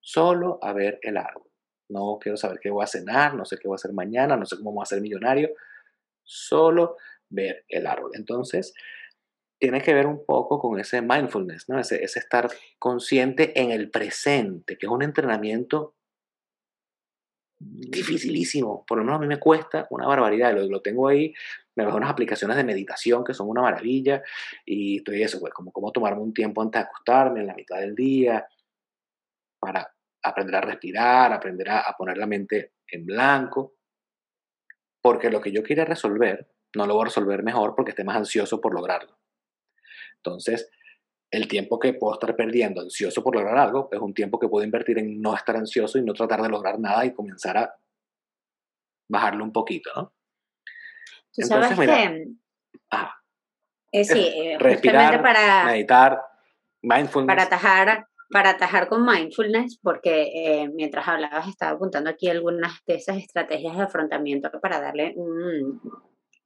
Solo 0.00 0.58
a 0.62 0.72
ver 0.72 0.98
el 1.02 1.16
árbol. 1.16 1.50
No 1.88 2.18
quiero 2.20 2.36
saber 2.36 2.60
qué 2.60 2.70
voy 2.70 2.84
a 2.84 2.86
cenar, 2.86 3.34
no 3.34 3.44
sé 3.44 3.56
qué 3.58 3.66
voy 3.66 3.74
a 3.74 3.76
hacer 3.76 3.92
mañana, 3.92 4.36
no 4.36 4.44
sé 4.44 4.56
cómo 4.56 4.72
voy 4.72 4.82
a 4.82 4.86
ser 4.86 5.00
millonario. 5.00 5.50
Solo 6.22 6.96
ver 7.28 7.64
el 7.68 7.86
árbol. 7.86 8.10
Entonces, 8.14 8.74
tiene 9.58 9.80
que 9.80 9.94
ver 9.94 10.06
un 10.06 10.24
poco 10.24 10.58
con 10.58 10.78
ese 10.78 11.00
mindfulness, 11.00 11.68
¿no? 11.68 11.80
ese, 11.80 12.04
ese 12.04 12.18
estar 12.18 12.48
consciente 12.78 13.58
en 13.60 13.70
el 13.70 13.90
presente, 13.90 14.76
que 14.76 14.86
es 14.86 14.92
un 14.92 15.02
entrenamiento 15.02 15.95
dificilísimo. 17.58 18.84
Por 18.86 18.98
lo 18.98 19.04
menos 19.04 19.18
a 19.18 19.20
mí 19.20 19.26
me 19.26 19.38
cuesta 19.38 19.86
una 19.90 20.06
barbaridad. 20.06 20.54
Lo, 20.54 20.66
lo 20.66 20.82
tengo 20.82 21.08
ahí 21.08 21.34
me 21.76 21.84
bajo 21.84 21.98
unas 21.98 22.10
aplicaciones 22.10 22.56
de 22.56 22.64
meditación 22.64 23.22
que 23.22 23.34
son 23.34 23.48
una 23.48 23.60
maravilla 23.60 24.22
y 24.64 24.98
estoy 24.98 25.22
eso, 25.22 25.38
pues, 25.38 25.52
como 25.52 25.70
cómo 25.70 25.92
tomarme 25.92 26.22
un 26.22 26.32
tiempo 26.32 26.62
antes 26.62 26.80
de 26.80 26.86
acostarme 26.86 27.40
en 27.40 27.46
la 27.46 27.54
mitad 27.54 27.78
del 27.78 27.94
día 27.94 28.46
para 29.60 29.94
aprender 30.22 30.56
a 30.56 30.60
respirar, 30.62 31.32
aprender 31.32 31.70
a, 31.70 31.94
poner 31.96 32.16
la 32.16 32.26
mente 32.26 32.72
en 32.88 33.04
blanco, 33.04 33.74
porque 35.02 35.30
lo 35.30 35.40
que 35.40 35.52
yo 35.52 35.62
quiera 35.62 35.84
resolver, 35.84 36.48
no 36.74 36.86
lo 36.86 36.94
voy 36.94 37.02
a 37.02 37.04
resolver 37.06 37.42
mejor 37.42 37.74
porque 37.76 37.90
esté 37.90 38.04
más 38.04 38.16
ansioso 38.16 38.60
por 38.60 38.74
lograrlo. 38.74 39.18
Entonces, 40.16 40.70
el 41.30 41.48
tiempo 41.48 41.78
que 41.78 41.94
puedo 41.94 42.14
estar 42.14 42.34
perdiendo 42.36 42.80
ansioso 42.80 43.22
por 43.22 43.34
lograr 43.34 43.58
algo 43.58 43.88
es 43.92 44.00
un 44.00 44.14
tiempo 44.14 44.38
que 44.38 44.48
puedo 44.48 44.64
invertir 44.64 44.98
en 44.98 45.20
no 45.20 45.34
estar 45.34 45.56
ansioso 45.56 45.98
y 45.98 46.02
no 46.02 46.12
tratar 46.12 46.42
de 46.42 46.48
lograr 46.48 46.78
nada 46.78 47.04
y 47.04 47.12
comenzar 47.12 47.58
a 47.58 47.74
bajarlo 49.08 49.44
un 49.44 49.52
poquito, 49.52 49.90
¿no? 49.94 50.12
sabes 51.32 51.78
que... 51.78 52.24
Ah, 52.90 53.14
eh, 53.92 54.04
sí, 54.04 54.32
eh, 54.34 54.56
respirar, 54.58 55.22
para, 55.22 55.64
meditar, 55.64 56.20
mindfulness. 56.82 57.26
Para 57.26 57.42
atajar, 57.44 58.06
para 58.30 58.50
atajar 58.50 58.88
con 58.88 59.04
mindfulness, 59.04 59.78
porque 59.82 60.22
eh, 60.34 60.68
mientras 60.74 61.06
hablabas 61.06 61.48
estaba 61.48 61.72
apuntando 61.72 62.10
aquí 62.10 62.28
algunas 62.28 62.84
de 62.86 62.94
esas 62.94 63.18
estrategias 63.18 63.76
de 63.76 63.82
afrontamiento 63.82 64.50
para 64.60 64.80
darle 64.80 65.12
un, 65.16 65.80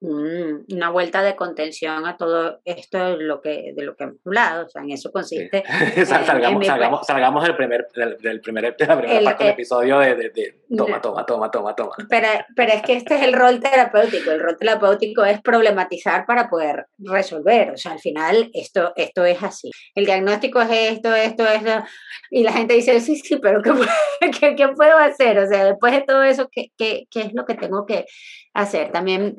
una 0.01 0.89
vuelta 0.89 1.23
de 1.23 1.37
contención 1.37 2.07
a 2.07 2.17
todo 2.17 2.61
esto 2.65 3.17
de 3.17 3.25
lo 3.25 3.43
que, 3.43 3.73
de 3.77 3.83
lo 3.83 3.95
que 3.95 4.05
hemos 4.05 4.17
hablado. 4.25 4.65
O 4.65 4.69
sea, 4.69 4.83
en 4.83 4.93
eso 4.93 5.13
consiste. 5.13 5.63
salgamos, 6.07 6.67
salgamos, 6.67 7.07
salgamos, 7.07 7.45
del 7.45 7.57
primer, 7.57 7.87
del, 7.95 8.41
primer, 8.41 8.77
de 8.77 8.87
la 8.87 8.99
primera 8.99 9.25
parte 9.25 9.45
del 9.45 9.53
episodio 9.53 9.99
de, 9.99 10.15
de, 10.15 10.61
toma, 10.75 11.03
toma, 11.03 11.27
toma, 11.27 11.51
toma, 11.51 11.75
toma. 11.75 11.93
Pero, 12.09 12.29
pero 12.57 12.73
es 12.73 12.83
que 12.83 12.95
este 12.95 13.17
es 13.17 13.23
el 13.23 13.35
rol 13.35 13.61
terapéutico. 13.61 14.31
El 14.31 14.41
rol 14.41 14.57
terapéutico 14.57 15.25
es 15.25 15.41
problematizar 15.43 16.25
para 16.25 16.49
poder 16.49 16.87
resolver. 16.99 17.73
O 17.73 17.77
sea, 17.77 17.93
al 17.93 18.01
final 18.01 18.51
esto, 18.55 18.95
esto 18.97 19.25
es 19.27 19.43
así. 19.43 19.71
El 19.95 20.07
diagnóstico 20.07 20.63
es 20.63 20.71
esto, 20.95 21.15
esto, 21.15 21.47
esto. 21.47 21.85
Y 22.31 22.43
la 22.43 22.53
gente 22.53 22.73
dice, 22.73 23.01
sí, 23.01 23.17
sí, 23.17 23.37
pero 23.37 23.61
¿qué, 23.61 23.71
qué, 24.41 24.57
qué 24.57 24.69
puedo 24.69 24.97
hacer? 24.97 25.39
O 25.39 25.47
sea, 25.47 25.67
después 25.67 25.93
de 25.93 26.03
todo 26.03 26.23
eso, 26.23 26.49
¿qué, 26.51 26.69
qué, 26.79 27.07
qué 27.11 27.21
es 27.21 27.35
lo 27.35 27.45
que 27.45 27.55
tengo 27.55 27.85
que 27.85 28.07
hacer? 28.55 28.93
También 28.93 29.37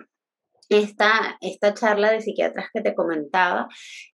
esta, 0.72 1.38
esta 1.41 1.74
charla 1.74 2.11
de 2.11 2.22
psiquiatras 2.22 2.69
que 2.74 2.82
te 2.82 2.95
comentaba 2.95 3.67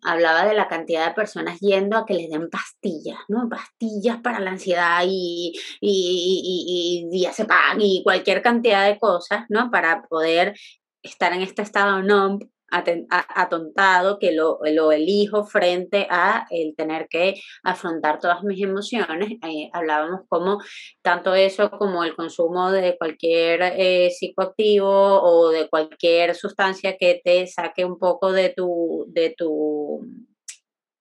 hablaba 0.03 0.45
de 0.45 0.55
la 0.55 0.67
cantidad 0.67 1.07
de 1.07 1.13
personas 1.13 1.59
yendo 1.59 1.97
a 1.97 2.05
que 2.05 2.15
les 2.15 2.29
den 2.29 2.49
pastillas, 2.49 3.19
¿no? 3.27 3.47
Pastillas 3.47 4.17
para 4.21 4.39
la 4.39 4.51
ansiedad 4.51 5.03
y, 5.05 5.53
y, 5.79 6.43
y, 6.43 7.07
y 7.07 7.09
diazepam 7.11 7.79
y 7.79 8.01
cualquier 8.03 8.41
cantidad 8.41 8.87
de 8.87 8.97
cosas, 8.97 9.45
¿no? 9.49 9.69
Para 9.69 10.01
poder 10.03 10.55
estar 11.03 11.31
en 11.33 11.41
este 11.41 11.61
estado 11.61 12.01
no 12.01 12.39
atontado 12.69 14.19
que 14.19 14.31
lo, 14.31 14.59
lo, 14.73 14.91
elijo 14.91 15.45
frente 15.45 16.07
a 16.09 16.45
el 16.49 16.75
tener 16.75 17.07
que 17.09 17.41
afrontar 17.63 18.19
todas 18.19 18.43
mis 18.43 18.61
emociones. 18.61 19.31
Eh, 19.43 19.69
hablábamos 19.73 20.21
como 20.27 20.59
tanto 21.01 21.33
eso 21.33 21.71
como 21.71 22.03
el 22.03 22.15
consumo 22.15 22.71
de 22.71 22.97
cualquier 22.97 23.61
eh, 23.77 24.09
psicoactivo 24.11 24.87
o 24.89 25.49
de 25.49 25.69
cualquier 25.69 26.35
sustancia 26.35 26.97
que 26.97 27.21
te 27.23 27.47
saque 27.47 27.85
un 27.85 27.97
poco 27.97 28.31
de 28.31 28.49
tu, 28.49 29.05
de 29.09 29.33
tu 29.37 30.01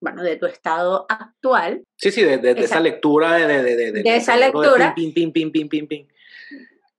bueno, 0.00 0.22
de 0.22 0.36
tu 0.36 0.46
estado 0.46 1.06
actual. 1.08 1.82
Sí, 1.96 2.12
sí, 2.12 2.22
de, 2.22 2.50
esa, 2.52 2.80
lectura 2.80 3.34
de, 3.34 3.62
de, 3.62 3.92
de 3.92 4.16
esa 4.16 4.36
lectura. 4.36 4.94
Pim, 4.94 5.12
pim, 5.12 5.32
pim, 5.32 5.50
pim, 5.50 5.68
pim, 5.68 5.86
pim 5.86 6.06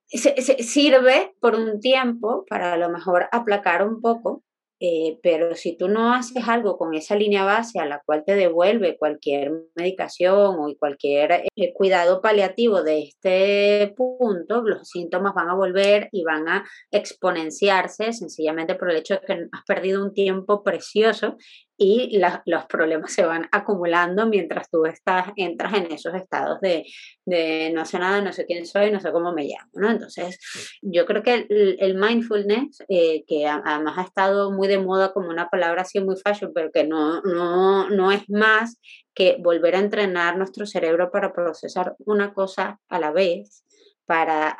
sirve 0.09 1.35
por 1.39 1.55
un 1.55 1.79
tiempo 1.79 2.45
para 2.49 2.73
a 2.73 2.77
lo 2.77 2.89
mejor 2.89 3.27
aplacar 3.31 3.85
un 3.85 4.01
poco, 4.01 4.43
eh, 4.79 5.17
pero 5.23 5.55
si 5.55 5.75
tú 5.75 5.87
no 5.87 6.13
haces 6.13 6.47
algo 6.47 6.77
con 6.77 6.93
esa 6.93 7.15
línea 7.15 7.43
base 7.43 7.79
a 7.79 7.85
la 7.85 8.01
cual 8.05 8.23
te 8.25 8.35
devuelve 8.35 8.97
cualquier 8.97 9.51
medicación 9.75 10.55
o 10.59 10.75
cualquier 10.77 11.45
eh, 11.55 11.73
cuidado 11.73 12.21
paliativo 12.21 12.83
de 12.83 13.03
este 13.03 13.93
punto, 13.97 14.61
los 14.61 14.87
síntomas 14.87 15.33
van 15.33 15.49
a 15.49 15.55
volver 15.55 16.09
y 16.11 16.23
van 16.23 16.47
a 16.47 16.65
exponenciarse 16.91 18.13
sencillamente 18.13 18.75
por 18.75 18.91
el 18.91 18.97
hecho 18.97 19.15
de 19.15 19.21
que 19.21 19.33
has 19.51 19.63
perdido 19.65 20.03
un 20.03 20.13
tiempo 20.13 20.63
precioso 20.63 21.37
y 21.77 22.19
los 22.45 22.65
problemas 22.65 23.13
se 23.13 23.23
van 23.23 23.47
acumulando 23.51 24.25
mientras 24.25 24.69
tú 24.69 24.85
estás, 24.85 25.27
entras 25.35 25.75
en 25.75 25.91
esos 25.91 26.15
estados 26.15 26.59
de, 26.59 26.85
de, 27.25 27.71
no 27.73 27.85
sé 27.85 27.99
nada, 27.99 28.19
no 28.21 28.33
sé 28.33 28.45
quién 28.45 28.65
soy, 28.65 28.91
no 28.91 28.99
sé 28.99 29.11
cómo 29.11 29.31
me 29.31 29.43
llamo, 29.43 29.69
¿no? 29.73 29.91
Entonces, 29.91 30.39
yo 30.81 31.05
creo 31.05 31.21
que 31.21 31.45
el, 31.49 31.95
mindfulness, 31.95 32.83
eh, 32.89 33.23
que 33.27 33.47
además 33.47 33.97
ha 33.97 34.03
estado 34.03 34.51
muy 34.51 34.67
de 34.67 34.79
moda 34.79 35.13
como 35.13 35.29
una 35.29 35.49
palabra 35.49 35.83
así 35.83 35.99
muy 35.99 36.15
fashion, 36.15 36.51
pero 36.53 36.71
que 36.71 36.83
no, 36.83 37.21
no, 37.21 37.89
no 37.89 38.11
es 38.11 38.27
más 38.29 38.79
que 39.13 39.37
volver 39.39 39.75
a 39.75 39.79
entrenar 39.79 40.37
nuestro 40.37 40.65
cerebro 40.65 41.11
para 41.11 41.33
procesar 41.33 41.95
una 41.99 42.33
cosa 42.33 42.79
a 42.89 42.99
la 42.99 43.11
vez, 43.11 43.63
para 44.07 44.57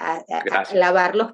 lavar, 0.73 1.15
los 1.15 1.31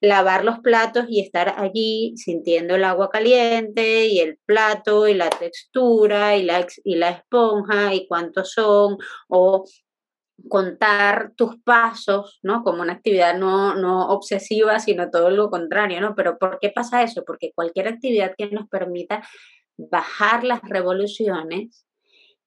lavar 0.00 0.44
los 0.44 0.60
platos 0.60 1.06
y 1.08 1.20
estar 1.20 1.54
allí 1.56 2.12
sintiendo 2.16 2.76
el 2.76 2.84
agua 2.84 3.10
caliente 3.10 4.06
y 4.06 4.20
el 4.20 4.38
plato 4.44 5.08
y 5.08 5.14
la 5.14 5.30
textura 5.30 6.36
y 6.36 6.44
la, 6.44 6.66
y 6.84 6.96
la 6.96 7.10
esponja 7.10 7.94
y 7.94 8.06
cuántos 8.06 8.52
son, 8.52 8.98
o 9.28 9.64
contar 10.48 11.32
tus 11.34 11.56
pasos, 11.62 12.38
¿no? 12.42 12.62
Como 12.62 12.82
una 12.82 12.92
actividad 12.92 13.36
no, 13.36 13.74
no 13.74 14.08
obsesiva, 14.10 14.78
sino 14.78 15.10
todo 15.10 15.30
lo 15.30 15.50
contrario, 15.50 16.00
¿no? 16.00 16.14
Pero 16.14 16.38
¿por 16.38 16.58
qué 16.60 16.70
pasa 16.70 17.02
eso? 17.02 17.24
Porque 17.26 17.52
cualquier 17.54 17.88
actividad 17.88 18.34
que 18.36 18.48
nos 18.48 18.68
permita 18.68 19.26
bajar 19.76 20.44
las 20.44 20.60
revoluciones 20.62 21.87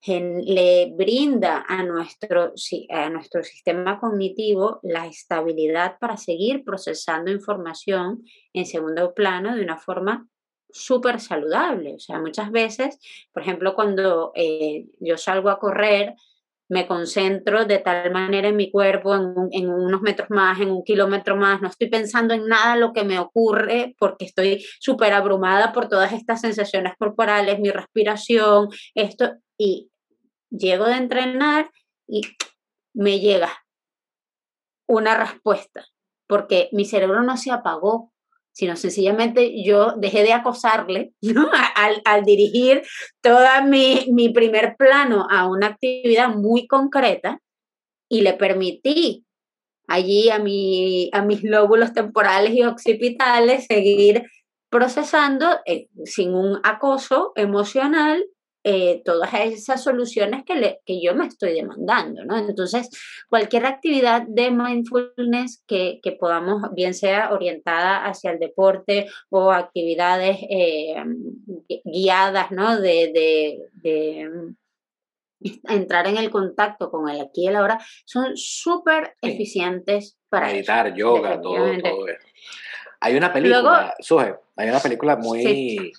le 0.07 0.91
brinda 0.95 1.63
a 1.67 1.83
nuestro, 1.83 2.53
a 2.89 3.09
nuestro 3.09 3.43
sistema 3.43 3.99
cognitivo 3.99 4.79
la 4.83 5.05
estabilidad 5.05 5.97
para 5.99 6.17
seguir 6.17 6.63
procesando 6.63 7.31
información 7.31 8.23
en 8.53 8.65
segundo 8.65 9.13
plano 9.13 9.55
de 9.55 9.61
una 9.61 9.77
forma 9.77 10.27
súper 10.69 11.19
saludable. 11.19 11.95
O 11.95 11.99
sea, 11.99 12.19
muchas 12.19 12.51
veces, 12.51 12.97
por 13.31 13.43
ejemplo, 13.43 13.75
cuando 13.75 14.31
eh, 14.35 14.85
yo 14.99 15.17
salgo 15.17 15.49
a 15.49 15.59
correr, 15.59 16.15
me 16.67 16.87
concentro 16.87 17.65
de 17.65 17.79
tal 17.79 18.11
manera 18.11 18.47
en 18.47 18.55
mi 18.55 18.71
cuerpo, 18.71 19.13
en, 19.13 19.49
en, 19.51 19.69
unos 19.69 20.01
metros 20.01 20.29
más, 20.29 20.59
en 20.61 20.71
un 20.71 20.83
kilómetro 20.83 21.35
más, 21.35 21.61
no 21.61 21.67
estoy 21.67 21.89
pensando 21.89 22.33
en 22.33 22.47
nada 22.47 22.77
lo 22.77 22.93
que 22.93 23.03
me 23.03 23.19
ocurre 23.19 23.93
porque 23.99 24.23
estoy 24.23 24.65
súper 24.79 25.11
abrumada 25.11 25.73
por 25.73 25.89
todas 25.89 26.13
estas 26.13 26.39
sensaciones 26.39 26.93
corporales, 26.97 27.59
mi 27.59 27.71
respiración, 27.71 28.69
esto, 28.95 29.33
y 29.57 29.90
llego 30.51 30.85
de 30.85 30.97
entrenar 30.97 31.71
y 32.07 32.21
me 32.93 33.19
llega 33.19 33.51
una 34.87 35.15
respuesta, 35.15 35.85
porque 36.27 36.69
mi 36.73 36.85
cerebro 36.85 37.23
no 37.23 37.37
se 37.37 37.51
apagó, 37.51 38.11
sino 38.51 38.75
sencillamente 38.75 39.63
yo 39.63 39.93
dejé 39.97 40.23
de 40.23 40.33
acosarle 40.33 41.13
al, 42.05 42.25
dirigir 42.25 42.83
todo 43.21 43.47
mi, 43.65 44.07
mi 44.11 44.29
primer 44.29 44.75
plano 44.77 45.25
a 45.29 45.47
una 45.47 45.67
actividad 45.67 46.29
muy 46.35 46.67
concreta 46.67 47.41
y 48.09 48.21
le 48.21 48.33
permití 48.33 49.25
allí 49.87 50.29
a, 50.29 50.39
mi, 50.39 51.09
a 51.13 51.21
mis 51.21 51.43
lóbulos 51.43 51.93
temporales 51.93 52.53
y 52.53 52.63
occipitales 52.63 53.65
seguir 53.65 54.23
procesando 54.69 55.59
eh, 55.65 55.87
sin 56.05 56.33
un 56.33 56.59
acoso 56.63 57.31
emocional 57.35 58.25
eh, 58.63 59.01
todas 59.03 59.33
esas 59.33 59.83
soluciones 59.83 60.43
que, 60.45 60.55
le, 60.55 60.81
que 60.85 61.01
yo 61.01 61.15
me 61.15 61.25
estoy 61.25 61.53
demandando, 61.53 62.23
¿no? 62.25 62.37
Entonces, 62.37 62.89
cualquier 63.27 63.65
actividad 63.65 64.23
de 64.27 64.51
mindfulness 64.51 65.63
que, 65.65 65.99
que 66.03 66.11
podamos, 66.11 66.61
bien 66.73 66.93
sea 66.93 67.31
orientada 67.31 68.05
hacia 68.05 68.31
el 68.31 68.39
deporte 68.39 69.07
o 69.29 69.51
actividades 69.51 70.37
eh, 70.47 70.95
guiadas, 71.83 72.51
¿no? 72.51 72.79
De, 72.79 73.11
de, 73.11 73.59
de, 73.81 74.29
entrar 75.67 76.05
en 76.05 76.17
el 76.17 76.29
contacto 76.29 76.91
con 76.91 77.09
el 77.09 77.19
aquí 77.19 77.45
y 77.45 77.47
el 77.47 77.55
ahora, 77.55 77.83
son 78.05 78.37
súper 78.37 79.15
eficientes 79.23 80.19
para 80.29 80.47
Meditar, 80.47 80.93
yoga, 80.93 81.41
todo, 81.41 81.55
todo 81.81 82.07
eso. 82.07 82.27
Hay 82.99 83.15
una 83.15 83.33
película, 83.33 83.95
Luego, 84.07 84.39
hay 84.55 84.69
una 84.69 84.79
película 84.79 85.15
muy... 85.15 85.91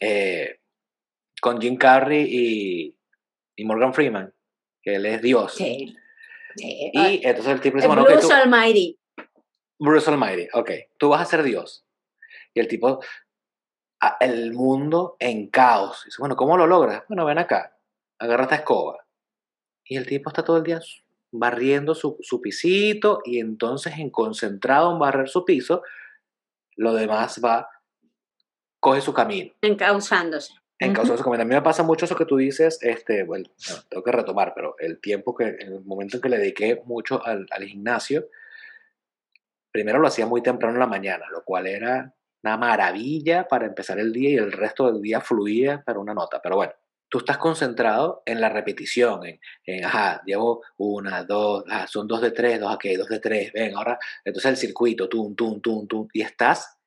Eh, 0.00 0.58
con 1.42 1.60
Jim 1.60 1.76
Carrey 1.76 2.96
y, 3.56 3.64
Morgan 3.64 3.92
Freeman, 3.92 4.32
que 4.80 4.94
él 4.94 5.06
es 5.06 5.20
Dios. 5.20 5.54
Sí. 5.54 5.96
Y 6.54 7.26
entonces 7.26 7.52
el 7.52 7.60
tipo 7.60 7.76
dice, 7.76 7.88
bueno, 7.88 8.04
Bruce 8.04 8.32
Almighty. 8.32 8.96
Bruce 9.76 10.08
Almighty, 10.08 10.48
ok, 10.52 10.70
tú 10.98 11.08
vas 11.08 11.22
a 11.22 11.24
ser 11.24 11.42
Dios. 11.42 11.84
Y 12.54 12.60
el 12.60 12.68
tipo, 12.68 13.00
el 14.20 14.52
mundo 14.52 15.16
en 15.18 15.48
caos. 15.48 16.02
Dice, 16.04 16.16
bueno, 16.20 16.36
¿cómo 16.36 16.56
lo 16.56 16.68
logras? 16.68 17.02
Bueno, 17.08 17.24
ven 17.24 17.38
acá, 17.38 17.76
agarra 18.20 18.44
esta 18.44 18.56
escoba. 18.56 19.04
Y 19.84 19.96
el 19.96 20.06
tipo 20.06 20.30
está 20.30 20.44
todo 20.44 20.58
el 20.58 20.62
día 20.62 20.78
barriendo 21.32 21.96
su, 21.96 22.18
su 22.20 22.40
pisito 22.40 23.20
y 23.24 23.40
entonces 23.40 23.94
en 23.98 24.10
concentrado 24.10 24.92
en 24.92 25.00
barrer 25.00 25.28
su 25.28 25.44
piso, 25.44 25.82
lo 26.76 26.94
demás 26.94 27.40
va, 27.44 27.68
coge 28.78 29.00
su 29.00 29.12
camino. 29.12 29.52
Encauzándose 29.60 30.61
en 30.84 30.92
causa 30.92 31.12
de 31.12 31.18
su 31.18 31.32
A 31.32 31.36
mí 31.38 31.44
me 31.44 31.62
pasa 31.62 31.82
mucho 31.82 32.04
eso 32.04 32.16
que 32.16 32.26
tú 32.26 32.36
dices, 32.36 32.78
este, 32.82 33.24
bueno, 33.24 33.46
tengo 33.88 34.02
que 34.02 34.12
retomar, 34.12 34.52
pero 34.54 34.74
el 34.78 35.00
tiempo 35.00 35.34
que, 35.34 35.44
en 35.44 35.72
el 35.72 35.84
momento 35.84 36.16
en 36.16 36.22
que 36.22 36.28
le 36.28 36.38
dediqué 36.38 36.82
mucho 36.84 37.24
al, 37.24 37.46
al, 37.50 37.64
gimnasio, 37.64 38.28
primero 39.70 39.98
lo 39.98 40.08
hacía 40.08 40.26
muy 40.26 40.42
temprano 40.42 40.74
en 40.74 40.80
la 40.80 40.86
mañana, 40.86 41.26
lo 41.30 41.44
cual 41.44 41.66
era 41.66 42.14
una 42.42 42.56
maravilla 42.56 43.46
para 43.46 43.66
empezar 43.66 43.98
el 43.98 44.12
día 44.12 44.30
y 44.30 44.36
el 44.36 44.52
resto 44.52 44.90
del 44.90 45.00
día 45.00 45.20
fluía 45.20 45.82
para 45.84 46.00
una 46.00 46.14
nota. 46.14 46.40
Pero 46.42 46.56
bueno, 46.56 46.72
tú 47.08 47.18
estás 47.18 47.38
concentrado 47.38 48.22
en 48.26 48.40
la 48.40 48.48
repetición, 48.48 49.20
en, 49.66 49.84
ajá, 49.84 50.22
llevo 50.24 50.62
una, 50.78 51.24
dos, 51.24 51.62
ah, 51.68 51.86
son 51.86 52.08
dos 52.08 52.22
de 52.22 52.30
tres, 52.30 52.58
dos, 52.58 52.74
ok, 52.74 52.84
dos 52.96 53.08
de 53.08 53.20
tres, 53.20 53.52
ven, 53.52 53.76
ahora, 53.76 53.98
entonces 54.24 54.50
el 54.50 54.56
circuito, 54.56 55.08
tum, 55.08 55.34
tum, 55.36 55.60
tum, 55.60 55.86
tum, 55.86 56.08
y 56.12 56.22
estás 56.22 56.78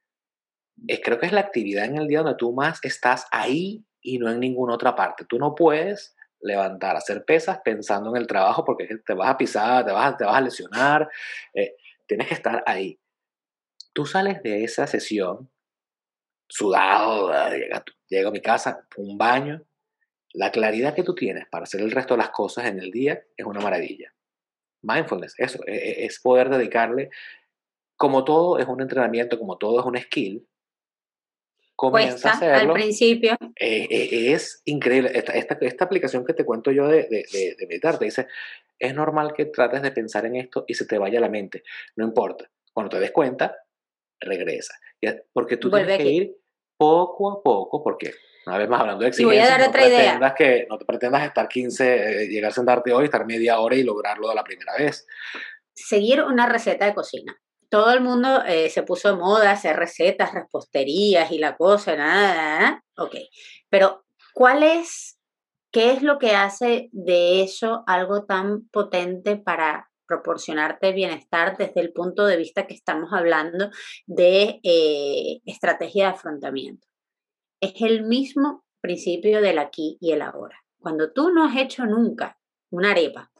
es, 0.87 0.99
creo 1.03 1.19
que 1.19 1.25
es 1.25 1.31
la 1.31 1.41
actividad 1.41 1.85
en 1.85 1.97
el 1.97 2.07
día 2.07 2.19
donde 2.19 2.37
tú 2.37 2.53
más 2.53 2.79
estás 2.83 3.27
ahí 3.31 3.85
y 4.01 4.19
no 4.19 4.29
en 4.29 4.39
ninguna 4.39 4.75
otra 4.75 4.95
parte. 4.95 5.25
Tú 5.25 5.39
no 5.39 5.55
puedes 5.55 6.15
levantar, 6.41 6.95
hacer 6.95 7.25
pesas 7.25 7.59
pensando 7.63 8.11
en 8.11 8.21
el 8.21 8.27
trabajo 8.27 8.63
porque 8.63 8.87
te 9.05 9.13
vas 9.13 9.29
a 9.29 9.37
pisar, 9.37 9.85
te 9.85 9.91
vas, 9.91 10.17
te 10.17 10.25
vas 10.25 10.35
a 10.35 10.41
lesionar. 10.41 11.09
Eh, 11.53 11.75
tienes 12.05 12.27
que 12.27 12.35
estar 12.35 12.63
ahí. 12.65 12.99
Tú 13.93 14.05
sales 14.05 14.43
de 14.43 14.63
esa 14.63 14.85
sesión 14.87 15.49
sudado, 16.47 17.31
llego 18.07 18.29
a 18.29 18.31
mi 18.31 18.41
casa, 18.41 18.85
un 18.97 19.17
baño. 19.17 19.65
La 20.33 20.51
claridad 20.51 20.93
que 20.93 21.03
tú 21.03 21.15
tienes 21.15 21.47
para 21.49 21.63
hacer 21.63 21.81
el 21.81 21.91
resto 21.91 22.13
de 22.13 22.19
las 22.19 22.29
cosas 22.29 22.65
en 22.65 22.79
el 22.79 22.91
día 22.91 23.23
es 23.35 23.45
una 23.45 23.61
maravilla. 23.61 24.13
Mindfulness, 24.81 25.35
eso, 25.37 25.63
e, 25.65 25.75
e, 25.75 26.05
es 26.05 26.19
poder 26.19 26.49
dedicarle, 26.49 27.09
como 27.95 28.23
todo 28.23 28.59
es 28.59 28.67
un 28.67 28.81
entrenamiento, 28.81 29.39
como 29.39 29.57
todo 29.57 29.79
es 29.79 29.85
un 29.85 29.97
skill, 29.97 30.47
comienza 31.75 32.29
a 32.29 32.33
hacerlo. 32.33 32.73
al 32.73 32.81
principio. 32.81 33.37
Eh, 33.59 33.87
eh, 33.89 34.33
es 34.33 34.61
increíble. 34.65 35.11
Esta, 35.13 35.33
esta, 35.33 35.57
esta, 35.61 35.85
aplicación 35.85 36.25
que 36.25 36.33
te 36.33 36.45
cuento 36.45 36.71
yo 36.71 36.87
de, 36.87 37.03
de, 37.03 37.55
de, 37.57 37.67
meditar 37.67 37.99
te 37.99 38.05
dice, 38.05 38.27
es 38.79 38.93
normal 38.93 39.33
que 39.33 39.45
trates 39.45 39.81
de 39.81 39.91
pensar 39.91 40.25
en 40.25 40.37
esto 40.37 40.65
y 40.67 40.73
se 40.73 40.85
te 40.85 40.97
vaya 40.97 41.19
la 41.19 41.29
mente. 41.29 41.63
No 41.95 42.05
importa. 42.05 42.49
Cuando 42.73 42.89
te 42.89 42.99
des 42.99 43.11
cuenta, 43.11 43.55
regresa. 44.19 44.75
Porque 45.33 45.57
tú 45.57 45.69
tienes 45.69 45.97
que 45.97 46.09
ir 46.09 46.37
poco 46.77 47.31
a 47.31 47.43
poco, 47.43 47.83
porque 47.83 48.13
una 48.45 48.57
vez 48.57 48.69
más 48.69 48.81
hablando 48.81 49.03
de 49.03 49.09
exigencia, 49.09 49.43
voy 49.43 49.53
a 49.53 49.57
no, 49.57 49.69
otra 49.69 49.81
pretendas 49.81 50.19
idea. 50.19 50.35
Que, 50.35 50.67
no 50.69 50.77
te 50.77 50.85
pretendas 50.85 51.25
estar 51.25 51.47
15, 51.47 52.23
eh, 52.23 52.27
llegar 52.27 52.51
a 52.51 52.53
sentarte 52.53 52.93
hoy, 52.93 53.05
estar 53.05 53.25
media 53.25 53.59
hora 53.59 53.75
y 53.75 53.83
lograrlo 53.83 54.29
de 54.29 54.35
la 54.35 54.43
primera 54.43 54.73
vez. 54.77 55.07
Seguir 55.73 56.21
una 56.21 56.47
receta 56.47 56.85
de 56.85 56.93
cocina 56.93 57.39
todo 57.69 57.91
el 57.91 58.01
mundo 58.01 58.43
eh, 58.45 58.69
se 58.69 58.83
puso 58.83 59.09
de 59.09 59.17
moda 59.17 59.51
hacer 59.51 59.75
recetas, 59.75 60.33
reposterías 60.33 61.31
y 61.31 61.37
la 61.37 61.55
cosa, 61.55 61.95
nada, 61.95 62.83
ok. 62.97 63.15
Pero, 63.69 64.05
¿cuál 64.33 64.63
es, 64.63 65.19
qué 65.71 65.91
es 65.91 66.01
lo 66.01 66.19
que 66.19 66.31
hace 66.31 66.89
de 66.91 67.41
eso 67.41 67.83
algo 67.87 68.25
tan 68.25 68.67
potente 68.69 69.37
para 69.37 69.89
proporcionarte 70.07 70.93
bienestar 70.93 71.57
desde 71.57 71.81
el 71.81 71.91
punto 71.91 72.25
de 72.25 72.37
vista 72.37 72.67
que 72.67 72.75
estamos 72.75 73.11
hablando 73.11 73.69
de 74.05 74.59
eh, 74.63 75.41
estrategia 75.45 76.05
de 76.05 76.11
afrontamiento? 76.11 76.87
Es 77.59 77.73
el 77.81 78.03
mismo 78.03 78.65
principio 78.81 79.41
del 79.41 79.57
aquí 79.57 79.97
y 79.99 80.11
el 80.11 80.21
ahora. 80.21 80.63
Cuando 80.79 81.11
tú 81.11 81.31
no 81.31 81.45
has 81.45 81.57
hecho 81.57 81.85
nunca 81.85 82.37
una 82.69 82.91
arepa, 82.91 83.31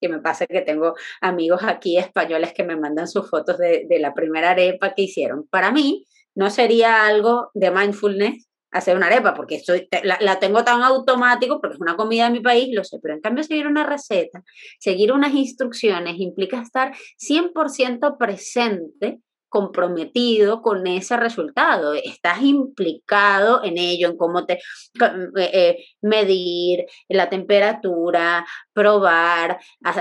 que 0.00 0.08
me 0.08 0.20
pasa 0.20 0.46
que 0.46 0.60
tengo 0.62 0.94
amigos 1.20 1.62
aquí 1.64 1.98
españoles 1.98 2.52
que 2.52 2.64
me 2.64 2.76
mandan 2.76 3.08
sus 3.08 3.28
fotos 3.28 3.58
de, 3.58 3.86
la 3.98 4.14
primera 4.14 4.50
arepa 4.50 4.94
que 4.94 5.02
hicieron. 5.02 5.46
Para 5.48 5.72
mí 5.72 6.06
no 6.34 6.50
sería 6.50 7.06
algo 7.06 7.50
de 7.54 7.70
mindfulness 7.70 8.48
hacer 8.70 8.96
una 8.96 9.06
arepa, 9.06 9.34
porque 9.34 9.56
estoy, 9.56 9.88
la, 10.02 10.18
la, 10.20 10.38
tengo 10.38 10.62
tan 10.62 10.82
automático, 10.82 11.58
porque 11.60 11.76
es 11.76 11.80
una 11.80 11.96
comida 11.96 12.26
de 12.26 12.32
mi 12.32 12.40
país, 12.40 12.68
lo 12.74 12.84
sé, 12.84 12.98
pero 13.02 13.14
en 13.14 13.20
cambio 13.20 13.42
seguir 13.42 13.66
una 13.66 13.86
receta, 13.86 14.42
seguir 14.78 15.10
unas 15.12 15.32
instrucciones 15.32 16.16
implica 16.18 16.60
estar 16.60 16.92
100% 17.16 18.18
presente 18.18 19.20
comprometido 19.48 20.62
con 20.62 20.86
ese 20.86 21.16
resultado, 21.16 21.94
estás 21.94 22.42
implicado 22.42 23.64
en 23.64 23.78
ello, 23.78 24.08
en 24.08 24.16
cómo 24.16 24.44
te 24.46 24.54
eh, 24.54 24.60
eh, 25.36 25.84
medir 26.02 26.86
la 27.08 27.28
temperatura, 27.28 28.46
probar, 28.72 29.58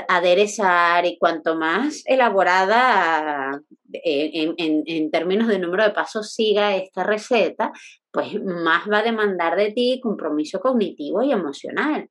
aderezar 0.08 1.06
y 1.06 1.18
cuanto 1.18 1.56
más 1.56 2.04
elaborada 2.06 3.62
eh, 3.94 4.54
en, 4.58 5.12
términos 5.12 5.48
de 5.48 5.60
número 5.60 5.84
de 5.84 5.92
pasos 5.92 6.34
siga 6.34 6.76
esta 6.76 7.04
receta, 7.04 7.72
pues 8.12 8.42
más 8.44 8.90
va 8.92 9.00
a 9.00 9.04
demandar 9.04 9.56
de 9.56 9.72
ti 9.72 10.00
compromiso 10.02 10.60
cognitivo 10.60 11.24
y 11.24 11.32
emocional. 11.32 12.10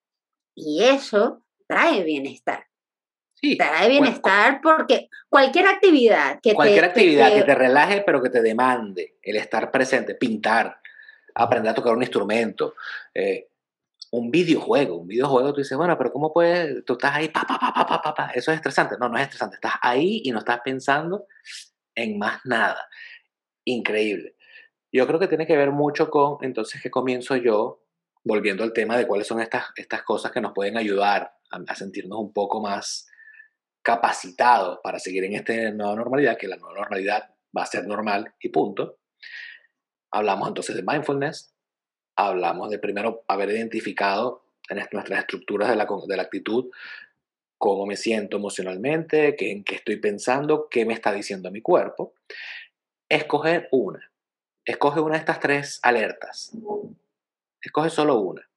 Y 0.55 0.83
eso 0.85 1.43
trae 1.67 2.03
bienestar. 2.03 2.65
Sí, 3.41 3.57
te 3.57 3.65
da 3.65 3.87
bienestar 3.87 4.61
porque 4.63 5.09
cualquier 5.29 5.67
actividad 5.67 6.41
que 6.43 6.55
cualquier 6.55 6.87
actividad 6.87 7.35
que 7.35 7.43
te 7.43 7.55
relaje 7.55 8.03
pero 8.05 8.23
que 8.23 8.31
te 8.31 8.41
demande 8.41 9.19
el 9.23 9.37
estar 9.37 9.71
presente, 9.71 10.15
pintar, 10.15 10.81
aprender 11.35 11.71
a 11.71 11.75
tocar 11.75 11.95
un 11.95 12.03
instrumento, 12.03 12.75
eh, 13.13 13.49
un 14.11 14.31
videojuego, 14.31 14.97
un 14.97 15.09
videojuego 15.09 15.53
tú 15.53 15.61
dices, 15.61 15.77
bueno, 15.77 15.97
pero 15.99 16.13
¿cómo 16.13 16.33
puedes? 16.33 16.85
Tú 16.85 16.95
estás 16.95 17.15
ahí, 17.15 17.29
pa, 17.29 17.43
pa, 17.47 17.59
pa, 17.59 17.73
pa, 17.87 18.03
pa, 18.03 18.15
pa, 18.15 18.31
eso 18.35 18.51
es 18.51 18.57
estresante. 18.57 18.97
No, 18.99 19.09
no 19.09 19.17
es 19.17 19.25
estresante, 19.25 19.57
estás 19.57 19.75
ahí 19.83 20.23
y 20.25 20.31
no 20.31 20.39
estás 20.39 20.61
pensando 20.65 21.27
en 21.95 22.19
más 22.19 22.41
nada. 22.45 22.89
Increíble. 23.65 24.37
Yo 24.93 25.07
creo 25.07 25.19
que 25.19 25.29
tiene 25.29 25.47
que 25.47 25.57
ver 25.57 25.73
mucho 25.73 26.09
con, 26.09 26.39
entonces, 26.43 26.81
¿qué 26.81 26.91
comienzo 26.91 27.37
yo? 27.37 27.83
Volviendo 28.25 28.65
al 28.65 28.73
tema 28.73 28.97
de 28.97 29.07
cuáles 29.07 29.27
son 29.27 29.41
estas, 29.41 29.67
estas 29.77 30.03
cosas 30.03 30.33
que 30.33 30.41
nos 30.41 30.53
pueden 30.53 30.79
ayudar 30.79 31.35
a, 31.51 31.59
a 31.67 31.75
sentirnos 31.75 32.19
un 32.19 32.33
poco 32.33 32.61
más 32.61 33.07
capacitados 33.87 34.81
para 34.83 34.99
seguir 34.99 35.23
en 35.23 35.35
esta 35.35 35.53
nueva 35.71 35.95
normalidad, 35.95 36.37
que 36.37 36.49
la 36.49 36.57
nueva 36.57 36.75
normalidad 36.75 37.31
va 37.57 37.63
a 37.63 37.67
ser 37.67 37.87
normal 37.87 38.35
y 38.41 38.49
punto. 38.49 38.99
Hablamos 40.11 40.49
entonces 40.49 40.75
de 40.75 40.83
mindfulness, 40.83 41.55
hablamos 42.17 42.69
de 42.71 42.81
primero 42.81 43.23
haber 43.29 43.51
identificado 43.51 44.43
en 44.69 44.79
nuestras 44.91 45.21
estructuras 45.21 45.69
de 45.69 45.77
la, 45.77 45.87
de 46.09 46.17
la 46.17 46.23
actitud 46.25 46.69
cómo 47.59 47.87
me 47.87 47.97
siento 47.97 48.39
emocionalmente, 48.39 49.37
qué, 49.37 49.53
en 49.53 49.63
qué 49.63 49.77
estoy 49.77 49.97
pensando, 49.97 50.69
qué 50.69 50.85
me 50.85 50.93
está 50.93 51.13
diciendo 51.13 51.53
mi 51.53 51.63
cuerpo. 51.63 52.13
Escoger 53.09 53.69
una. 53.71 54.11
Escoge 54.65 54.99
una 54.99 55.15
de 55.15 55.21
estas 55.21 55.39
tres 55.39 55.79
alertas. 55.85 56.51
Escoge 57.63 57.91
solo 57.91 58.19
una 58.19 58.51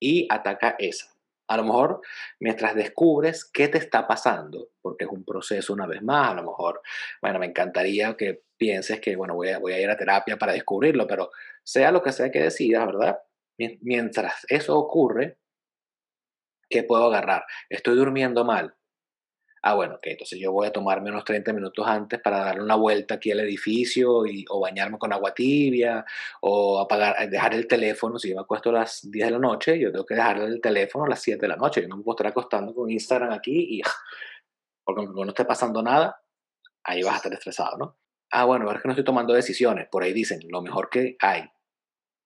y 0.00 0.26
ataca 0.30 0.74
esa. 0.78 1.12
A 1.50 1.56
lo 1.56 1.64
mejor 1.64 2.00
mientras 2.38 2.76
descubres 2.76 3.44
qué 3.44 3.66
te 3.66 3.78
está 3.78 4.06
pasando, 4.06 4.68
porque 4.80 5.04
es 5.04 5.10
un 5.10 5.24
proceso 5.24 5.72
una 5.72 5.84
vez 5.84 6.00
más, 6.00 6.30
a 6.30 6.34
lo 6.34 6.44
mejor, 6.44 6.80
bueno, 7.20 7.40
me 7.40 7.46
encantaría 7.46 8.16
que 8.16 8.44
pienses 8.56 9.00
que, 9.00 9.16
bueno, 9.16 9.34
voy 9.34 9.48
a, 9.48 9.80
ir 9.80 9.90
a 9.90 9.96
terapia 9.96 10.36
para 10.38 10.52
descubrirlo, 10.52 11.08
pero 11.08 11.32
sea 11.64 11.90
lo 11.90 12.02
que 12.04 12.12
sea 12.12 12.30
que 12.30 12.40
decidas, 12.40 12.86
¿verdad? 12.86 13.18
Mientras 13.80 14.46
eso 14.48 14.78
ocurre, 14.78 15.38
¿qué 16.68 16.84
puedo 16.84 17.06
agarrar? 17.06 17.42
Estoy 17.68 17.96
durmiendo 17.96 18.44
mal. 18.44 18.76
Ah, 19.62 19.74
bueno, 19.74 19.96
ok, 19.96 20.06
entonces 20.06 20.38
yo 20.40 20.52
voy 20.52 20.68
a 20.68 20.72
tomarme 20.72 21.10
unos 21.10 21.24
30 21.24 21.52
minutos 21.52 21.86
antes 21.86 22.18
para 22.20 22.38
darle 22.38 22.62
una 22.62 22.76
vuelta 22.76 23.16
aquí 23.16 23.30
al 23.30 23.40
edificio 23.40 24.24
y, 24.24 24.44
o 24.48 24.58
bañarme 24.60 24.96
con 24.98 25.12
agua 25.12 25.34
tibia 25.34 26.02
o 26.40 26.80
apagar, 26.80 27.16
eh, 27.22 27.28
dejar 27.28 27.52
el 27.52 27.66
teléfono. 27.66 28.18
Si 28.18 28.30
yo 28.30 28.36
me 28.36 28.40
acuesto 28.42 28.70
a 28.70 28.74
las 28.74 29.10
10 29.10 29.26
de 29.26 29.30
la 29.32 29.38
noche, 29.38 29.78
yo 29.78 29.92
tengo 29.92 30.06
que 30.06 30.14
dejar 30.14 30.38
el 30.38 30.60
teléfono 30.62 31.04
a 31.04 31.08
las 31.10 31.20
7 31.20 31.42
de 31.42 31.48
la 31.48 31.56
noche. 31.56 31.82
Yo 31.82 31.88
no 31.88 31.98
me 31.98 32.02
puedo 32.02 32.14
estar 32.16 32.28
acostando 32.28 32.74
con 32.74 32.90
Instagram 32.90 33.32
aquí 33.32 33.78
y 33.78 33.82
porque 34.84 35.06
no 35.06 35.28
esté 35.28 35.44
pasando 35.44 35.82
nada, 35.82 36.22
ahí 36.84 37.02
vas 37.02 37.14
a 37.14 37.16
estar 37.18 37.32
estresado, 37.34 37.76
¿no? 37.78 37.98
Ah, 38.30 38.44
bueno, 38.44 38.70
es 38.72 38.80
que 38.80 38.88
no 38.88 38.92
estoy 38.92 39.04
tomando 39.04 39.34
decisiones. 39.34 39.88
Por 39.90 40.02
ahí 40.04 40.12
dicen, 40.14 40.40
lo 40.48 40.62
mejor 40.62 40.88
que 40.90 41.16
hay 41.20 41.44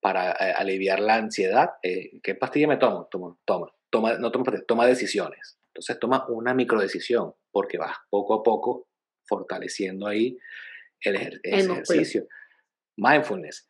para 0.01 0.33
eh, 0.33 0.55
aliviar 0.57 1.01
la 1.01 1.17
ansiedad, 1.17 1.73
eh, 1.83 2.21
¿qué 2.23 2.35
pastilla 2.37 2.69
me 2.69 2.77
tomo? 2.77 3.09
Toma, 3.11 3.37
toma, 3.45 3.73
toma, 3.91 4.15
no 4.19 4.31
toma, 4.31 4.53
toma 4.67 4.87
decisiones 4.87 5.59
entonces 5.75 5.99
toma 5.99 6.25
una 6.29 6.55
microdecisión 6.55 7.35
porque 7.51 7.79
vas 7.79 7.97
poco 8.09 8.35
a 8.35 8.43
poco 8.45 8.87
fortaleciendo 9.27 10.07
ahí 10.07 10.39
el, 11.01 11.41
ejercicio. 11.43 12.29
Mindfulness. 12.97 13.69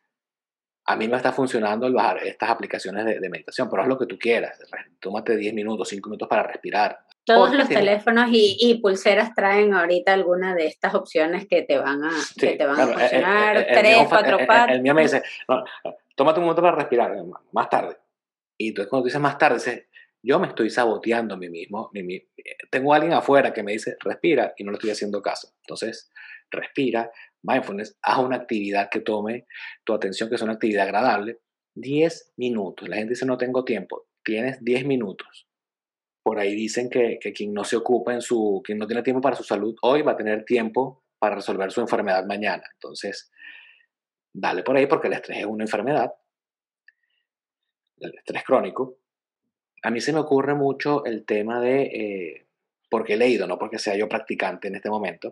A 0.86 0.96
mí 0.96 1.08
me 1.08 1.16
está 1.16 1.32
funcionando 1.32 1.86
el 1.86 1.94
bajar 1.94 2.18
estas 2.26 2.50
aplicaciones 2.50 3.06
de, 3.06 3.30
meditación, 3.30 3.70
pero 3.70 3.82
haz 3.82 3.88
lo 3.88 3.98
que 3.98 4.04
tú 4.04 4.18
quieras. 4.18 4.60
Tómate 5.00 5.34
10 5.34 5.54
minutos, 5.54 5.88
5 5.88 6.10
minutos 6.10 6.28
para 6.28 6.42
respirar. 6.42 6.98
Todos 7.24 7.54
los 7.54 7.68
teléfonos 7.70 8.28
y, 8.30 8.78
pulseras 8.82 9.34
traen 9.34 9.72
ahorita 9.72 10.12
alguna 10.12 10.54
de 10.54 10.66
estas 10.66 10.94
opciones 10.94 11.48
que 11.48 11.62
te 11.62 11.78
van 11.78 12.04
a, 12.04 12.10
que 12.38 12.56
te 12.56 12.66
van 12.66 12.78
a 12.78 12.84
eh, 12.84 12.90
eh, 12.90 12.98
funcionar. 12.98 13.56
El, 13.56 13.66
tres, 13.66 13.96
cuatro, 14.10 14.38
El, 14.68 14.82
mío 14.82 14.94
me 14.94 15.02
dice, 15.02 15.22
tómate 16.14 16.40
un 16.40 16.44
momento 16.44 16.60
para 16.60 16.76
respirar, 16.76 17.16
más 17.52 17.70
tarde. 17.70 17.96
Y 18.58 18.68
entonces 18.68 18.90
cuando 18.90 19.04
tú 19.04 19.06
dices 19.06 19.22
más 19.22 19.38
tarde, 19.38 19.54
dices, 19.54 19.86
yo 20.24 20.40
me 20.40 20.48
estoy 20.48 20.70
saboteando 20.70 21.34
a 21.34 21.36
mí 21.36 21.50
mismo. 21.50 21.90
tengo 22.70 22.92
a 22.92 22.96
alguien 22.96 23.12
afuera 23.12 23.52
que 23.52 23.62
me 23.62 23.72
dice, 23.72 23.96
respira, 24.00 24.54
y 24.56 24.64
no 24.64 24.70
le 24.70 24.76
estoy 24.76 24.90
haciendo 24.90 25.20
caso. 25.20 25.52
Entonces, 25.60 26.10
respira, 26.50 27.10
mindfulness, 27.42 27.98
haz 28.02 28.18
una 28.18 28.36
actividad 28.36 28.88
que 28.90 29.00
tome 29.00 29.46
tu 29.84 29.92
atención, 29.92 30.28
que 30.28 30.36
es 30.36 30.42
una 30.42 30.54
actividad 30.54 30.84
agradable. 30.84 31.40
10 31.74 32.32
minutos. 32.36 32.88
La 32.88 32.96
gente 32.96 33.10
dice, 33.10 33.26
no 33.26 33.36
tengo 33.36 33.64
tiempo. 33.64 34.06
Tienes 34.24 34.64
10 34.64 34.86
minutos. 34.86 35.46
Por 36.22 36.38
ahí 36.38 36.54
dicen 36.54 36.88
que, 36.88 37.18
que 37.20 37.32
quien 37.34 37.52
no 37.52 37.64
se 37.64 37.76
ocupa 37.76 38.14
en 38.14 38.22
su, 38.22 38.62
quien 38.64 38.78
no 38.78 38.86
tiene 38.86 39.02
tiempo 39.02 39.20
para 39.20 39.36
su 39.36 39.44
salud 39.44 39.74
hoy 39.82 40.00
va 40.00 40.12
a 40.12 40.16
tener 40.16 40.44
tiempo 40.44 41.04
para 41.18 41.34
resolver 41.34 41.70
su 41.70 41.82
enfermedad 41.82 42.24
mañana. 42.24 42.62
Entonces, 42.72 43.30
dale 44.32 44.62
por 44.62 44.76
ahí 44.76 44.86
porque 44.86 45.08
el 45.08 45.14
estrés 45.14 45.40
es 45.40 45.44
una 45.44 45.64
enfermedad, 45.64 46.12
el 47.98 48.14
estrés 48.16 48.42
crónico, 48.42 48.98
a 49.84 49.90
mí 49.90 50.00
se 50.00 50.14
me 50.14 50.20
ocurre 50.20 50.54
mucho 50.54 51.04
el 51.04 51.26
tema 51.26 51.60
de, 51.60 51.82
eh, 51.82 52.46
porque 52.88 53.14
he 53.14 53.16
leído, 53.18 53.46
no 53.46 53.58
porque 53.58 53.78
sea 53.78 53.94
yo 53.94 54.08
practicante 54.08 54.68
en 54.68 54.76
este 54.76 54.88
momento, 54.88 55.30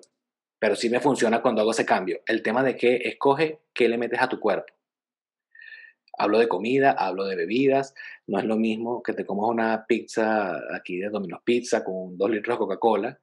pero 0.58 0.76
sí 0.76 0.90
me 0.90 1.00
funciona 1.00 1.40
cuando 1.40 1.62
hago 1.62 1.70
ese 1.70 1.86
cambio, 1.86 2.20
el 2.26 2.42
tema 2.42 2.62
de 2.62 2.76
que 2.76 2.96
escoge 2.96 3.60
qué 3.72 3.88
le 3.88 3.96
metes 3.96 4.20
a 4.20 4.28
tu 4.28 4.38
cuerpo. 4.38 4.74
Hablo 6.18 6.38
de 6.38 6.48
comida, 6.48 6.90
hablo 6.92 7.24
de 7.24 7.34
bebidas, 7.34 7.94
no 8.26 8.38
es 8.38 8.44
lo 8.44 8.56
mismo 8.56 9.02
que 9.02 9.14
te 9.14 9.24
comas 9.24 9.48
una 9.48 9.86
pizza 9.86 10.60
aquí 10.76 10.98
de 10.98 11.08
Domino's 11.08 11.40
Pizza 11.42 11.82
con 11.82 12.18
dos 12.18 12.30
litros 12.30 12.56
de 12.56 12.58
Coca-Cola, 12.58 13.18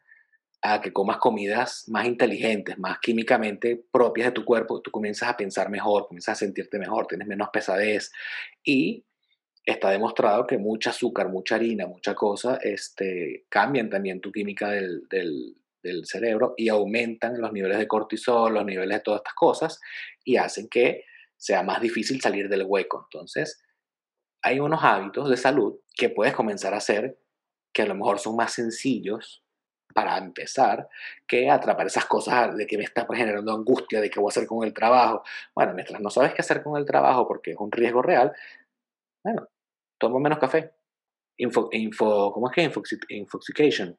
a 0.63 0.81
que 0.81 0.91
comas 0.91 1.17
comidas 1.17 1.85
más 1.89 2.07
inteligentes, 2.07 2.79
más 2.79 2.97
químicamente 2.99 3.85
propias 3.91 4.29
de 4.29 4.31
tu 4.31 4.43
cuerpo, 4.43 4.81
tú 4.81 4.89
comienzas 4.89 5.29
a 5.29 5.37
pensar 5.37 5.69
mejor, 5.69 6.07
comienzas 6.07 6.33
a 6.33 6.39
sentirte 6.39 6.79
mejor, 6.79 7.05
tienes 7.05 7.27
menos 7.27 7.49
pesadez 7.53 8.11
y 8.63 9.05
está 9.71 9.89
demostrado 9.89 10.47
que 10.47 10.57
mucha 10.57 10.91
azúcar, 10.91 11.29
mucha 11.29 11.55
harina, 11.55 11.87
mucha 11.87 12.15
cosa, 12.15 12.59
este, 12.61 13.45
cambian 13.49 13.89
también 13.89 14.21
tu 14.21 14.31
química 14.31 14.69
del, 14.69 15.07
del, 15.09 15.55
cerebro 16.03 16.53
y 16.57 16.69
aumentan 16.69 17.39
los 17.41 17.51
niveles 17.51 17.77
de 17.77 17.87
cortisol, 17.87 18.53
los 18.53 18.65
niveles 18.65 18.97
de 18.97 19.03
todas 19.03 19.19
estas 19.19 19.33
cosas 19.33 19.79
y 20.23 20.37
hacen 20.37 20.67
que 20.67 21.05
sea 21.35 21.63
más 21.63 21.81
difícil 21.81 22.21
salir 22.21 22.47
del 22.49 22.63
hueco. 22.63 23.07
Entonces, 23.11 23.63
hay 24.43 24.59
unos 24.59 24.83
hábitos 24.83 25.29
de 25.29 25.37
salud 25.37 25.79
que 25.95 26.09
puedes 26.09 26.35
comenzar 26.35 26.73
a 26.73 26.77
hacer 26.77 27.17
que 27.73 27.81
a 27.83 27.85
lo 27.85 27.95
mejor 27.95 28.19
son 28.19 28.35
más 28.35 28.53
sencillos 28.53 29.43
para 29.93 30.17
empezar 30.17 30.87
que 31.25 31.49
atrapar 31.49 31.87
esas 31.87 32.05
cosas 32.05 32.55
de 32.55 32.67
que 32.67 32.77
me 32.77 32.83
está 32.83 33.07
generando 33.11 33.53
angustia 33.53 34.01
de 34.01 34.09
qué 34.09 34.19
voy 34.19 34.29
a 34.29 34.33
hacer 34.33 34.47
con 34.47 34.63
el 34.63 34.73
trabajo. 34.73 35.23
Bueno, 35.55 35.73
mientras 35.73 35.99
no 36.01 36.09
sabes 36.09 36.33
qué 36.33 36.41
hacer 36.41 36.61
con 36.61 36.77
el 36.77 36.85
trabajo 36.85 37.27
porque 37.27 37.51
es 37.51 37.57
un 37.57 37.71
riesgo 37.71 38.01
real, 38.01 38.33
bueno, 39.23 39.47
toma 39.99 40.19
menos 40.19 40.39
café. 40.39 40.71
Info, 41.37 41.69
info, 41.71 42.31
¿Cómo 42.33 42.49
es 42.49 42.55
que? 42.55 43.15
Infoxication. 43.15 43.97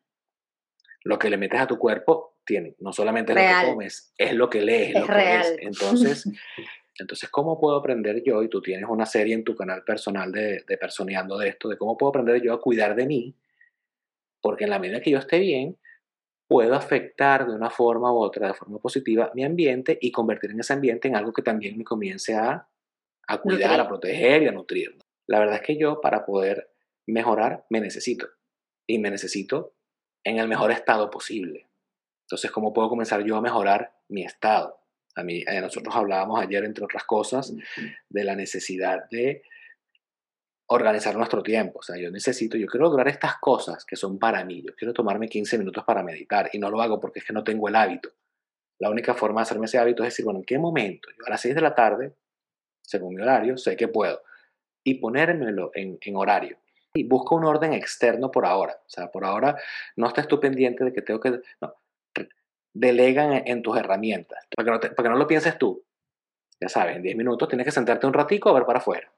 Lo 1.05 1.18
que 1.18 1.30
le 1.30 1.36
metes 1.36 1.61
a 1.61 1.66
tu 1.66 1.78
cuerpo 1.78 2.38
tienen. 2.44 2.74
No 2.80 2.92
solamente 2.92 3.32
lo 3.34 3.40
que 3.40 3.70
comes, 3.70 4.12
es 4.16 4.34
lo 4.34 4.51
que 4.51 4.61
lees, 4.61 4.94
es 4.94 5.01
lo 5.01 5.07
que 5.07 5.14
ves. 5.14 5.57
Entonces, 5.61 6.28
entonces, 6.98 7.28
¿cómo 7.30 7.59
puedo 7.59 7.76
aprender 7.76 8.22
yo? 8.24 8.42
Y 8.42 8.51
tú 8.51 8.61
tienes 8.61 8.88
una 8.88 9.07
serie 9.07 9.34
en 9.34 9.44
tu 9.44 9.55
canal 9.55 9.84
personal 9.84 10.30
de, 10.32 10.64
de 10.66 10.76
Personeando 10.76 11.38
de 11.38 11.48
esto, 11.48 11.68
de 11.68 11.78
cómo 11.78 11.96
puedo 11.96 12.11
aprender 12.11 12.42
yo 12.42 12.53
a 12.53 12.61
cuidar 12.61 12.94
de 12.94 13.07
mí, 13.07 13.34
porque 14.42 14.64
en 14.64 14.70
la 14.70 14.78
medida 14.78 15.01
que 15.01 15.11
yo 15.11 15.18
esté 15.18 15.38
bien, 15.38 15.78
puedo 16.51 16.74
afectar 16.74 17.46
de 17.46 17.55
una 17.55 17.70
forma 17.70 18.12
u 18.12 18.16
otra, 18.16 18.48
de 18.48 18.55
forma 18.55 18.78
positiva, 18.78 19.30
mi 19.34 19.44
ambiente 19.44 19.96
y 20.01 20.11
convertir 20.11 20.51
en 20.51 20.59
ese 20.61 20.72
ambiente 20.72 21.07
en 21.07 21.14
algo 21.14 21.32
que 21.32 21.42
también 21.42 21.78
me 21.78 21.84
comience 21.84 22.34
a, 22.34 22.68
a 23.28 23.38
cuidar, 23.38 23.78
a 23.78 23.86
proteger 23.86 24.42
y 24.42 24.48
a 24.48 24.53
nutrir. 24.53 24.98
La 25.31 25.39
verdad 25.39 25.55
es 25.55 25.62
que 25.62 25.78
yo 25.78 26.01
para 26.01 26.26
poder 26.26 26.72
mejorar 27.07 27.64
me 27.70 27.81
necesito 27.81 28.28
y 28.85 28.99
me 28.99 29.12
necesito 29.12 29.76
en 30.24 30.39
el 30.39 30.49
mejor 30.49 30.72
estado 30.72 31.09
posible. 31.09 31.70
Entonces, 32.22 32.51
¿cómo 32.51 32.72
puedo 32.72 32.89
comenzar 32.89 33.22
yo 33.22 33.37
a 33.37 33.41
mejorar 33.41 33.95
mi 34.09 34.24
estado? 34.24 34.81
A 35.14 35.22
mí, 35.22 35.45
eh, 35.47 35.61
nosotros 35.61 35.95
hablábamos 35.95 36.41
ayer, 36.41 36.64
entre 36.64 36.85
otras 36.85 37.05
cosas, 37.05 37.55
de 38.09 38.24
la 38.24 38.35
necesidad 38.35 39.09
de 39.09 39.45
organizar 40.66 41.14
nuestro 41.14 41.45
tiempo. 41.45 41.78
O 41.78 41.83
sea, 41.83 41.97
yo 41.97 42.11
necesito, 42.11 42.57
yo 42.57 42.66
quiero 42.66 42.87
lograr 42.87 43.07
estas 43.07 43.39
cosas 43.39 43.85
que 43.85 43.95
son 43.95 44.18
para 44.18 44.45
mí. 44.45 44.64
Yo 44.66 44.74
quiero 44.74 44.93
tomarme 44.93 45.28
15 45.28 45.59
minutos 45.59 45.85
para 45.85 46.03
meditar 46.03 46.51
y 46.53 46.59
no 46.59 46.70
lo 46.70 46.83
hago 46.83 46.99
porque 46.99 47.20
es 47.20 47.24
que 47.24 47.33
no 47.33 47.45
tengo 47.45 47.68
el 47.68 47.76
hábito. 47.76 48.11
La 48.81 48.91
única 48.91 49.14
forma 49.14 49.43
de 49.43 49.43
hacerme 49.43 49.66
ese 49.66 49.78
hábito 49.78 50.03
es 50.03 50.09
decir, 50.09 50.24
bueno, 50.24 50.41
¿en 50.41 50.45
qué 50.45 50.59
momento? 50.59 51.09
Yo 51.16 51.24
a 51.24 51.31
las 51.31 51.41
6 51.41 51.55
de 51.55 51.61
la 51.61 51.76
tarde, 51.76 52.16
según 52.83 53.14
mi 53.14 53.22
horario, 53.22 53.57
sé 53.57 53.76
que 53.76 53.87
puedo. 53.87 54.22
Y 54.85 54.95
ponérmelo 54.95 55.70
en, 55.74 55.99
en 56.01 56.16
horario. 56.16 56.59
Y 56.95 57.05
busca 57.05 57.35
un 57.35 57.45
orden 57.45 57.72
externo 57.72 58.31
por 58.31 58.47
ahora. 58.47 58.74
O 58.74 58.91
sea, 58.91 59.11
por 59.11 59.24
ahora 59.24 59.57
no 59.97 60.09
estés 60.09 60.26
tú 60.26 60.41
pendiente 60.41 60.85
de 60.85 60.93
que 60.93 61.03
tengo 61.03 61.20
que... 61.20 61.41
No, 61.61 61.74
delegan 62.72 63.43
en, 63.47 63.62
tus 63.62 63.76
herramientas. 63.76 64.47
Para 64.55 64.64
que, 64.64 64.70
no 64.70 64.81
para 64.81 65.09
que 65.09 65.12
no 65.12 65.16
lo 65.16 65.26
pienses 65.26 65.59
tú. 65.59 65.85
Ya 66.61 66.68
sabes, 66.68 66.97
en 66.97 67.03
10 67.03 67.16
minutos 67.16 67.49
tienes 67.49 67.64
que 67.64 67.72
sentarte 67.72 68.07
un 68.07 68.12
ratico 68.12 68.49
a 68.49 68.53
ver 68.53 68.64
para 68.64 68.78
afuera. 68.78 69.12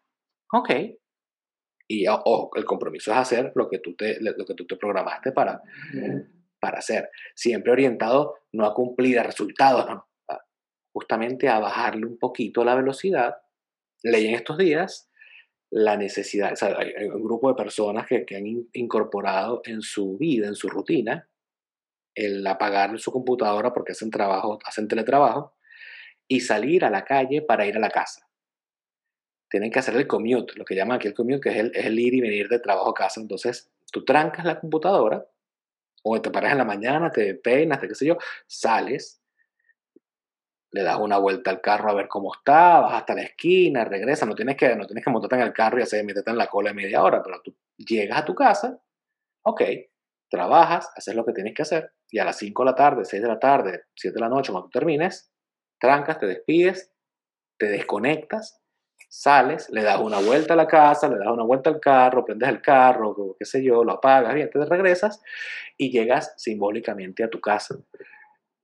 Ok, 0.52 0.70
y 1.88 2.06
el 2.06 2.64
compromiso 2.64 3.10
es 3.12 3.18
hacer 3.18 3.52
lo 3.54 3.68
que 3.68 3.78
tú 3.78 3.94
te, 3.94 4.18
lo 4.20 4.46
que 4.46 4.54
tú 4.54 4.66
te 4.66 4.76
programaste 4.76 5.32
para, 5.32 5.60
para 6.58 6.78
hacer. 6.78 7.10
Siempre 7.34 7.72
orientado 7.72 8.38
no 8.52 8.64
a 8.64 8.74
cumplir 8.74 9.20
resultados, 9.22 9.86
no, 9.86 10.08
justamente 10.92 11.48
a 11.48 11.58
bajarle 11.58 12.06
un 12.06 12.18
poquito 12.18 12.64
la 12.64 12.74
velocidad. 12.74 13.36
Leí 14.02 14.26
en 14.26 14.34
estos 14.34 14.56
días 14.56 15.10
la 15.72 15.96
necesidad, 15.96 16.52
o 16.52 16.56
sea, 16.56 16.76
hay 16.78 17.06
un 17.06 17.22
grupo 17.22 17.48
de 17.48 17.54
personas 17.54 18.06
que, 18.06 18.24
que 18.24 18.36
han 18.36 18.46
incorporado 18.72 19.62
en 19.64 19.80
su 19.82 20.18
vida, 20.18 20.46
en 20.46 20.54
su 20.54 20.68
rutina, 20.68 21.28
el 22.14 22.46
apagar 22.46 22.98
su 22.98 23.10
computadora 23.10 23.72
porque 23.72 23.92
hacen 23.92 24.10
trabajo, 24.10 24.58
hacen 24.64 24.86
teletrabajo 24.86 25.56
y 26.28 26.40
salir 26.40 26.84
a 26.84 26.90
la 26.90 27.04
calle 27.04 27.42
para 27.42 27.66
ir 27.66 27.76
a 27.76 27.80
la 27.80 27.90
casa 27.90 28.28
tienen 29.52 29.70
que 29.70 29.80
hacer 29.80 29.94
el 29.96 30.06
commute, 30.06 30.54
lo 30.56 30.64
que 30.64 30.74
llaman 30.74 30.96
aquí 30.96 31.08
el 31.08 31.14
commute, 31.14 31.40
que 31.40 31.50
es 31.50 31.56
el, 31.56 31.72
es 31.74 31.84
el 31.84 31.98
ir 31.98 32.14
y 32.14 32.22
venir 32.22 32.48
de 32.48 32.58
trabajo 32.58 32.88
a 32.88 32.94
casa. 32.94 33.20
Entonces, 33.20 33.70
tú 33.92 34.02
trancas 34.02 34.46
la 34.46 34.58
computadora, 34.58 35.26
o 36.02 36.22
te 36.22 36.30
paras 36.30 36.52
en 36.52 36.58
la 36.58 36.64
mañana, 36.64 37.10
te 37.10 37.34
peinas, 37.34 37.78
te 37.78 37.86
qué 37.86 37.94
sé 37.94 38.06
yo, 38.06 38.16
sales, 38.46 39.21
le 40.72 40.82
das 40.82 40.98
una 40.98 41.18
vuelta 41.18 41.50
al 41.50 41.60
carro 41.60 41.90
a 41.90 41.94
ver 41.94 42.08
cómo 42.08 42.34
está, 42.34 42.80
vas 42.80 42.94
hasta 42.94 43.14
la 43.14 43.22
esquina, 43.22 43.84
regresas, 43.84 44.28
no 44.28 44.34
tienes 44.34 44.56
que, 44.56 44.74
no 44.74 44.86
tienes 44.86 45.04
que 45.04 45.10
montarte 45.10 45.36
en 45.36 45.42
el 45.42 45.52
carro 45.52 45.78
y 45.78 45.82
hacer, 45.82 46.04
meterte 46.04 46.30
en 46.30 46.38
la 46.38 46.46
cola 46.46 46.70
de 46.70 46.74
media 46.74 47.02
hora, 47.02 47.22
pero 47.22 47.40
tú 47.42 47.54
llegas 47.76 48.18
a 48.18 48.24
tu 48.24 48.34
casa, 48.34 48.80
ok, 49.42 49.62
trabajas, 50.30 50.90
haces 50.96 51.14
lo 51.14 51.24
que 51.26 51.32
tienes 51.32 51.54
que 51.54 51.62
hacer, 51.62 51.92
y 52.10 52.18
a 52.18 52.24
las 52.24 52.36
5 52.38 52.62
de 52.62 52.70
la 52.70 52.74
tarde, 52.74 53.04
6 53.04 53.22
de 53.22 53.28
la 53.28 53.38
tarde, 53.38 53.84
7 53.94 54.14
de 54.14 54.20
la 54.20 54.28
noche, 54.30 54.50
cuando 54.50 54.68
tú 54.68 54.78
termines, 54.78 55.30
trancas, 55.78 56.18
te 56.18 56.26
despides, 56.26 56.90
te 57.58 57.66
desconectas 57.66 58.62
sales, 59.14 59.68
le 59.68 59.82
das 59.82 60.00
una 60.00 60.20
vuelta 60.20 60.54
a 60.54 60.56
la 60.56 60.66
casa, 60.66 61.06
le 61.06 61.18
das 61.18 61.28
una 61.28 61.42
vuelta 61.44 61.68
al 61.68 61.78
carro, 61.78 62.24
prendes 62.24 62.48
el 62.48 62.62
carro, 62.62 63.36
qué 63.38 63.44
sé 63.44 63.62
yo, 63.62 63.84
lo 63.84 63.92
apagas 63.92 64.34
y 64.38 64.48
te 64.48 64.64
regresas 64.64 65.20
y 65.76 65.90
llegas 65.90 66.32
simbólicamente 66.38 67.22
a 67.22 67.28
tu 67.28 67.38
casa. 67.38 67.76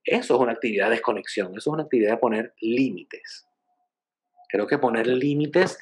Eso 0.04 0.34
es 0.34 0.40
una 0.40 0.52
actividad 0.52 0.86
de 0.86 0.92
desconexión, 0.92 1.48
eso 1.48 1.58
es 1.58 1.66
una 1.66 1.82
actividad 1.82 2.12
de 2.12 2.16
poner 2.18 2.54
límites. 2.60 3.46
Creo 4.48 4.66
que 4.66 4.78
poner 4.78 5.06
límites, 5.06 5.78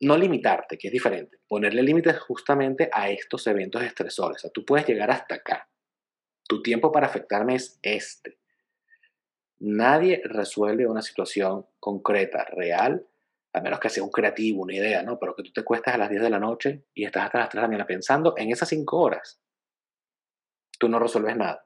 no 0.00 0.16
limitarte, 0.16 0.78
que 0.78 0.88
es 0.88 0.92
diferente, 0.92 1.38
ponerle 1.48 1.82
límites 1.82 2.18
justamente 2.20 2.88
a 2.92 3.10
estos 3.10 3.46
eventos 3.46 3.82
estresores. 3.82 4.36
O 4.36 4.40
sea, 4.40 4.50
tú 4.50 4.64
puedes 4.64 4.86
llegar 4.86 5.10
hasta 5.10 5.36
acá. 5.36 5.68
Tu 6.46 6.62
tiempo 6.62 6.92
para 6.92 7.06
afectarme 7.06 7.56
es 7.56 7.78
este. 7.82 8.38
Nadie 9.58 10.20
resuelve 10.24 10.86
una 10.86 11.02
situación 11.02 11.66
concreta, 11.80 12.44
real, 12.44 13.06
a 13.52 13.60
menos 13.60 13.80
que 13.80 13.88
sea 13.88 14.02
un 14.02 14.10
creativo, 14.10 14.62
una 14.62 14.74
idea, 14.74 15.02
¿no? 15.02 15.18
Pero 15.18 15.34
que 15.34 15.44
tú 15.44 15.52
te 15.52 15.62
cuestas 15.64 15.94
a 15.94 15.98
las 15.98 16.10
10 16.10 16.22
de 16.22 16.30
la 16.30 16.40
noche 16.40 16.84
y 16.92 17.04
estás 17.04 17.24
hasta 17.24 17.38
las 17.38 17.48
3 17.48 17.60
de 17.60 17.62
la 17.62 17.68
mañana 17.68 17.86
pensando 17.86 18.34
en 18.36 18.50
esas 18.50 18.68
5 18.68 18.98
horas. 18.98 19.40
Tú 20.78 20.88
no 20.88 20.98
resuelves 20.98 21.36
nada. 21.36 21.64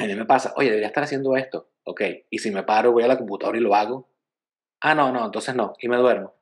A 0.00 0.06
mí 0.06 0.14
me 0.14 0.24
pasa, 0.24 0.54
oye, 0.56 0.68
debería 0.68 0.88
estar 0.88 1.04
haciendo 1.04 1.36
esto. 1.36 1.72
Ok, 1.84 2.02
y 2.30 2.38
si 2.38 2.50
me 2.50 2.62
paro, 2.62 2.92
voy 2.92 3.02
a 3.02 3.08
la 3.08 3.18
computadora 3.18 3.58
y 3.58 3.60
lo 3.60 3.74
hago. 3.74 4.08
Ah, 4.80 4.94
no, 4.94 5.12
no, 5.12 5.26
entonces 5.26 5.54
no, 5.54 5.74
y 5.78 5.88
me 5.88 5.98
duermo. 5.98 6.34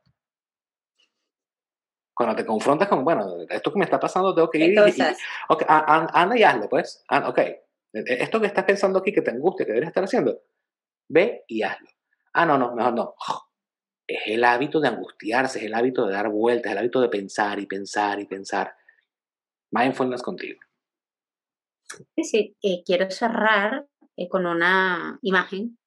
Cuando 2.14 2.36
te 2.36 2.46
confrontas 2.46 2.88
con, 2.88 3.04
bueno, 3.04 3.42
esto 3.48 3.72
que 3.72 3.78
me 3.78 3.84
está 3.84 3.98
pasando, 3.98 4.32
tengo 4.34 4.48
que 4.48 4.58
ir. 4.58 4.70
Entonces, 4.70 5.18
y, 5.18 5.52
okay, 5.52 5.66
anda 5.68 6.38
y 6.38 6.42
hazlo, 6.44 6.68
pues. 6.68 7.02
Ah, 7.08 7.28
ok, 7.28 7.38
e, 7.38 7.58
e, 7.92 8.22
esto 8.22 8.40
que 8.40 8.46
estás 8.46 8.64
pensando 8.64 9.00
aquí, 9.00 9.12
que 9.12 9.22
te 9.22 9.30
angustia, 9.32 9.66
que 9.66 9.72
deberías 9.72 9.90
estar 9.90 10.04
haciendo, 10.04 10.40
ve 11.08 11.44
y 11.48 11.62
hazlo. 11.62 11.88
Ah, 12.32 12.46
no, 12.46 12.58
no, 12.58 12.74
mejor 12.74 12.92
no. 12.94 13.14
Es 14.06 14.22
el 14.26 14.44
hábito 14.44 14.80
de 14.80 14.88
angustiarse, 14.88 15.58
es 15.58 15.64
el 15.64 15.74
hábito 15.74 16.06
de 16.06 16.12
dar 16.12 16.28
vueltas, 16.28 16.66
es 16.66 16.72
el 16.72 16.78
hábito 16.78 17.00
de 17.00 17.08
pensar 17.08 17.58
y 17.58 17.66
pensar 17.66 18.20
y 18.20 18.26
pensar. 18.26 18.74
Mindfulness 19.70 20.22
contigo. 20.22 20.60
Sí. 22.22 22.56
Eh, 22.62 22.82
quiero 22.84 23.10
cerrar 23.10 23.86
eh, 24.16 24.28
con 24.28 24.46
una 24.46 25.18
imagen 25.22 25.78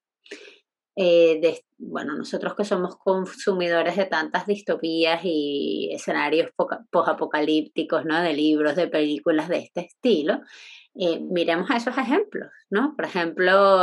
eh, 0.95 1.61
bueno, 1.77 2.15
nosotros 2.15 2.53
que 2.53 2.65
somos 2.65 2.97
consumidores 2.97 3.95
de 3.95 4.05
tantas 4.05 4.45
distopías 4.45 5.21
y 5.23 5.89
escenarios 5.93 6.51
post-apocalípticos, 6.91 8.05
¿no? 8.05 8.21
De 8.21 8.33
libros, 8.33 8.75
de 8.75 8.87
películas 8.87 9.47
de 9.47 9.59
este 9.59 9.81
estilo, 9.81 10.41
miremos 10.93 11.71
esos 11.71 11.97
ejemplos, 11.97 12.51
¿no? 12.69 12.93
Por 12.95 13.05
ejemplo, 13.05 13.79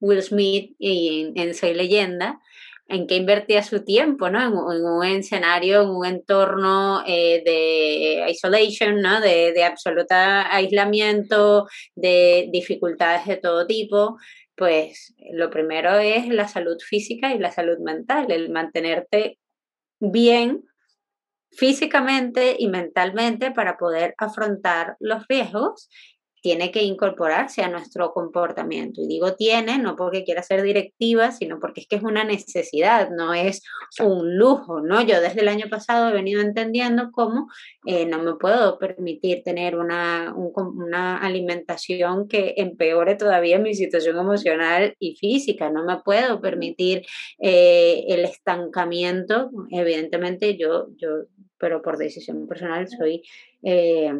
Will 0.00 0.22
Smith 0.22 0.76
en, 0.78 1.54
Soy 1.54 1.74
Leyenda, 1.74 2.40
en 2.86 3.06
qué 3.06 3.16
invertía 3.16 3.62
su 3.62 3.84
tiempo, 3.84 4.28
¿no? 4.30 4.42
En, 4.72 4.84
un 4.84 5.04
escenario, 5.04 5.82
en 5.82 5.88
un 5.90 6.06
entorno 6.06 7.02
eh, 7.06 7.42
de 7.44 8.30
isolation, 8.30 9.00
¿no? 9.00 9.20
De, 9.20 9.52
de 9.52 9.64
absoluta 9.64 10.54
aislamiento, 10.54 11.66
de 11.94 12.48
dificultades 12.52 13.26
de 13.26 13.36
todo 13.36 13.66
tipo. 13.66 14.18
Pues 14.56 15.14
lo 15.32 15.50
primero 15.50 15.98
es 15.98 16.28
la 16.28 16.46
salud 16.46 16.76
física 16.78 17.34
y 17.34 17.38
la 17.38 17.50
salud 17.50 17.78
mental, 17.78 18.30
el 18.30 18.50
mantenerte 18.50 19.38
bien 19.98 20.62
físicamente 21.56 22.56
y 22.58 22.68
mentalmente 22.68 23.50
para 23.50 23.76
poder 23.76 24.14
afrontar 24.18 24.96
los 25.00 25.26
riesgos 25.28 25.88
tiene 26.44 26.70
que 26.70 26.82
incorporarse 26.82 27.62
a 27.62 27.70
nuestro 27.70 28.12
comportamiento. 28.12 29.00
Y 29.00 29.06
digo 29.06 29.34
tiene, 29.34 29.78
no 29.78 29.96
porque 29.96 30.24
quiera 30.24 30.42
ser 30.42 30.60
directiva, 30.60 31.30
sino 31.30 31.58
porque 31.58 31.80
es 31.80 31.86
que 31.86 31.96
es 31.96 32.02
una 32.02 32.22
necesidad, 32.22 33.08
no 33.08 33.32
es 33.32 33.62
un 33.98 34.36
lujo, 34.36 34.82
¿no? 34.82 35.00
Yo 35.00 35.22
desde 35.22 35.40
el 35.40 35.48
año 35.48 35.70
pasado 35.70 36.10
he 36.10 36.12
venido 36.12 36.42
entendiendo 36.42 37.12
cómo 37.12 37.48
eh, 37.86 38.04
no 38.04 38.22
me 38.22 38.34
puedo 38.34 38.78
permitir 38.78 39.42
tener 39.42 39.78
una, 39.78 40.34
una 40.36 41.16
alimentación 41.16 42.28
que 42.28 42.52
empeore 42.58 43.14
todavía 43.14 43.58
mi 43.58 43.72
situación 43.74 44.18
emocional 44.18 44.94
y 44.98 45.16
física, 45.16 45.70
no 45.70 45.86
me 45.86 46.02
puedo 46.02 46.42
permitir 46.42 47.06
eh, 47.38 48.04
el 48.06 48.22
estancamiento. 48.26 49.50
Evidentemente 49.70 50.58
yo, 50.58 50.88
yo, 50.98 51.24
pero 51.56 51.80
por 51.80 51.96
decisión 51.96 52.46
personal 52.46 52.86
soy... 52.86 53.22
Eh, 53.62 54.12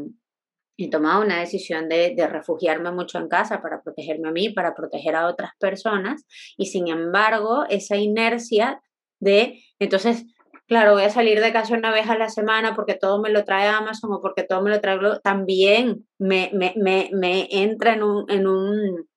he 0.76 0.90
tomado 0.90 1.22
una 1.22 1.40
decisión 1.40 1.88
de, 1.88 2.14
refugiarme 2.28 2.90
mucho 2.90 3.18
en 3.18 3.28
casa 3.28 3.62
para 3.62 3.82
protegerme 3.82 4.28
a 4.28 4.32
mí, 4.32 4.50
para 4.50 4.74
proteger 4.74 5.16
a 5.16 5.26
otras 5.26 5.52
personas, 5.58 6.24
y 6.56 6.66
sin 6.66 6.88
embargo, 6.88 7.64
esa 7.68 7.96
inercia 7.96 8.80
de, 9.20 9.62
entonces, 9.78 10.24
claro, 10.66 10.94
voy 10.94 11.04
a 11.04 11.10
salir 11.10 11.40
de 11.40 11.52
casa 11.52 11.74
una 11.74 11.92
vez 11.92 12.08
a 12.08 12.18
la 12.18 12.28
semana 12.28 12.74
porque 12.74 12.94
todo 12.94 13.20
me 13.20 13.30
lo 13.30 13.44
trae 13.44 13.68
Amazon 13.68 14.12
o 14.12 14.20
porque 14.20 14.42
todo 14.42 14.62
me 14.62 14.70
lo 14.70 14.80
trae, 14.80 14.98
también 15.22 16.06
me, 16.18 16.50
me, 16.52 16.74
me, 16.76 17.10
me 17.12 17.48
entra 17.50 17.94
en 17.94 18.02
un, 18.02 18.30
en 18.30 18.46
un 18.46 19.08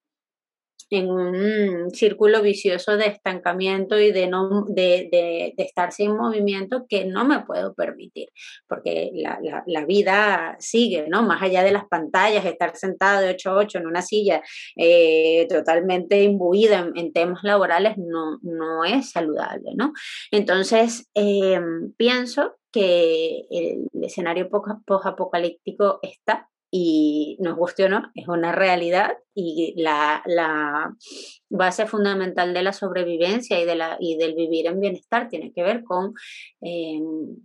en 0.89 1.09
un 1.09 1.91
círculo 1.91 2.41
vicioso 2.41 2.97
de 2.97 3.07
estancamiento 3.07 3.99
y 3.99 4.11
de, 4.11 4.27
no, 4.27 4.65
de, 4.67 5.09
de, 5.11 5.53
estar 5.57 5.91
sin 5.91 6.15
movimiento 6.15 6.85
que 6.87 7.05
no 7.05 7.25
me 7.25 7.41
puedo 7.41 7.73
permitir, 7.73 8.29
porque 8.67 9.11
la, 9.13 9.39
la, 9.65 9.85
vida 9.85 10.55
sigue, 10.59 11.07
¿no? 11.07 11.23
Más 11.23 11.41
allá 11.41 11.63
de 11.63 11.71
las 11.71 11.85
pantallas, 11.85 12.45
estar 12.45 12.75
sentado 12.75 13.21
de 13.21 13.29
8 13.31 13.49
a 13.49 13.55
8 13.55 13.77
en 13.79 13.87
una 13.87 14.01
silla 14.01 14.41
eh, 14.75 15.45
totalmente 15.49 16.23
imbuida 16.23 16.89
en, 16.95 17.13
temas 17.13 17.43
laborales 17.43 17.97
no, 17.97 18.37
no 18.41 18.83
es 18.83 19.11
saludable, 19.11 19.71
¿no? 19.75 19.93
Entonces, 20.31 21.09
em, 21.13 21.93
pienso 21.97 22.57
que 22.71 23.45
el 23.49 23.87
escenario 24.03 24.49
post-apocalíptico 24.49 25.99
está 26.01 26.49
y 26.69 27.37
nos 27.39 27.55
guste 27.55 27.85
o 27.85 27.89
no, 27.89 28.11
es 28.13 28.27
una 28.27 28.51
realidad 28.51 29.17
y 29.33 29.73
la, 29.77 30.21
la, 30.25 30.93
base 31.49 31.87
fundamental 31.87 32.53
de 32.53 32.63
la 32.63 32.73
sobrevivencia 32.73 33.59
y, 33.59 33.65
de 33.65 33.75
la, 33.75 33.97
y 33.99 34.17
del 34.17 34.35
vivir 34.35 34.67
en 34.67 34.79
bienestar 34.79 35.29
tiene 35.29 35.53
que 35.53 35.63
ver 35.63 35.83
con 35.83 36.13
em, 36.59 37.37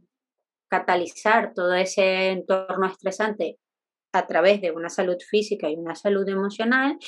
catalizar 0.69 1.53
todo 1.55 1.75
ese 1.75 2.31
entorno 2.31 2.87
estresante 2.87 3.59
a 4.13 4.27
través 4.27 4.61
de 4.61 4.73
una 4.73 4.89
salud 4.89 5.17
física 5.21 5.71
y 5.71 5.77
una 5.77 5.95
salud 5.95 6.29
emocional 6.29 6.99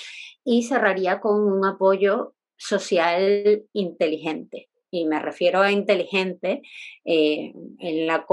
y 0.44 0.62
cerraría 0.62 1.20
con 1.20 1.40
un 1.40 1.64
apoyo 1.64 2.34
social 2.56 3.64
inteligente. 3.72 4.68
Y 4.90 5.06
me 5.06 5.18
refiero 5.18 5.60
a 5.60 5.72
inteligente 5.72 6.62
eh, 7.04 7.52
en 7.80 8.06
la 8.06 8.24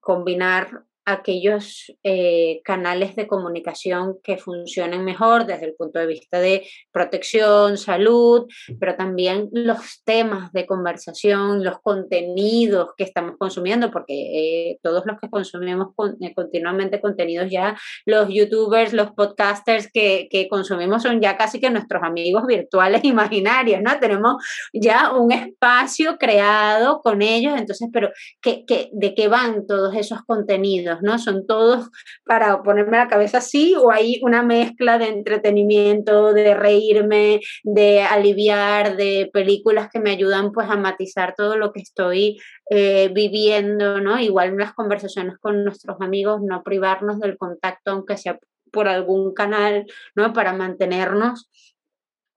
combinar 0.00 0.84
aquellos 1.08 1.90
eh, 2.02 2.60
canales 2.64 3.16
de 3.16 3.26
comunicación 3.26 4.18
que 4.22 4.36
funcionen 4.36 5.04
mejor 5.04 5.46
desde 5.46 5.64
el 5.64 5.74
punto 5.74 5.98
de 5.98 6.06
vista 6.06 6.38
de 6.38 6.66
protección, 6.92 7.78
salud, 7.78 8.46
pero 8.78 8.94
también 8.94 9.48
los 9.52 10.02
temas 10.04 10.52
de 10.52 10.66
conversación, 10.66 11.64
los 11.64 11.80
contenidos 11.80 12.90
que 12.96 13.04
estamos 13.04 13.36
consumiendo, 13.38 13.90
porque 13.90 14.12
eh, 14.12 14.78
todos 14.82 15.04
los 15.06 15.18
que 15.18 15.30
consumimos 15.30 15.94
eh, 16.20 16.34
continuamente 16.34 17.00
contenidos 17.00 17.50
ya, 17.50 17.74
los 18.04 18.28
youtubers, 18.28 18.92
los 18.92 19.12
podcasters 19.12 19.90
que, 19.90 20.28
que, 20.30 20.46
consumimos 20.48 21.02
son 21.02 21.22
ya 21.22 21.38
casi 21.38 21.58
que 21.58 21.70
nuestros 21.70 22.02
amigos 22.02 22.46
virtuales 22.46 23.02
imaginarios, 23.04 23.80
¿no? 23.80 23.98
Tenemos 23.98 24.44
ya 24.74 25.12
un 25.12 25.32
espacio 25.32 26.18
creado 26.18 27.00
con 27.00 27.22
ellos, 27.22 27.54
entonces, 27.56 27.88
pero 27.92 28.10
¿qué, 28.42 28.64
qué, 28.66 28.90
¿de 28.92 29.14
qué 29.14 29.28
van 29.28 29.66
todos 29.66 29.94
esos 29.94 30.20
contenidos? 30.26 30.97
¿No? 31.02 31.18
Son 31.18 31.46
todos 31.46 31.90
para 32.24 32.62
ponerme 32.62 32.96
la 32.96 33.08
cabeza 33.08 33.38
así 33.38 33.74
o 33.76 33.90
hay 33.90 34.20
una 34.22 34.42
mezcla 34.42 34.98
de 34.98 35.08
entretenimiento, 35.08 36.32
de 36.32 36.54
reírme, 36.54 37.40
de 37.62 38.02
aliviar, 38.02 38.96
de 38.96 39.30
películas 39.32 39.88
que 39.92 40.00
me 40.00 40.10
ayudan 40.10 40.52
pues 40.52 40.68
a 40.70 40.76
matizar 40.76 41.34
todo 41.36 41.56
lo 41.56 41.72
que 41.72 41.80
estoy 41.80 42.40
eh, 42.70 43.10
viviendo, 43.12 44.00
¿no? 44.00 44.18
Igual 44.20 44.56
las 44.56 44.74
conversaciones 44.74 45.38
con 45.38 45.64
nuestros 45.64 46.00
amigos, 46.00 46.40
no 46.42 46.62
privarnos 46.62 47.18
del 47.20 47.38
contacto, 47.38 47.92
aunque 47.92 48.16
sea 48.16 48.38
por 48.70 48.88
algún 48.88 49.34
canal, 49.34 49.86
¿no? 50.14 50.32
Para 50.32 50.52
mantenernos 50.52 51.48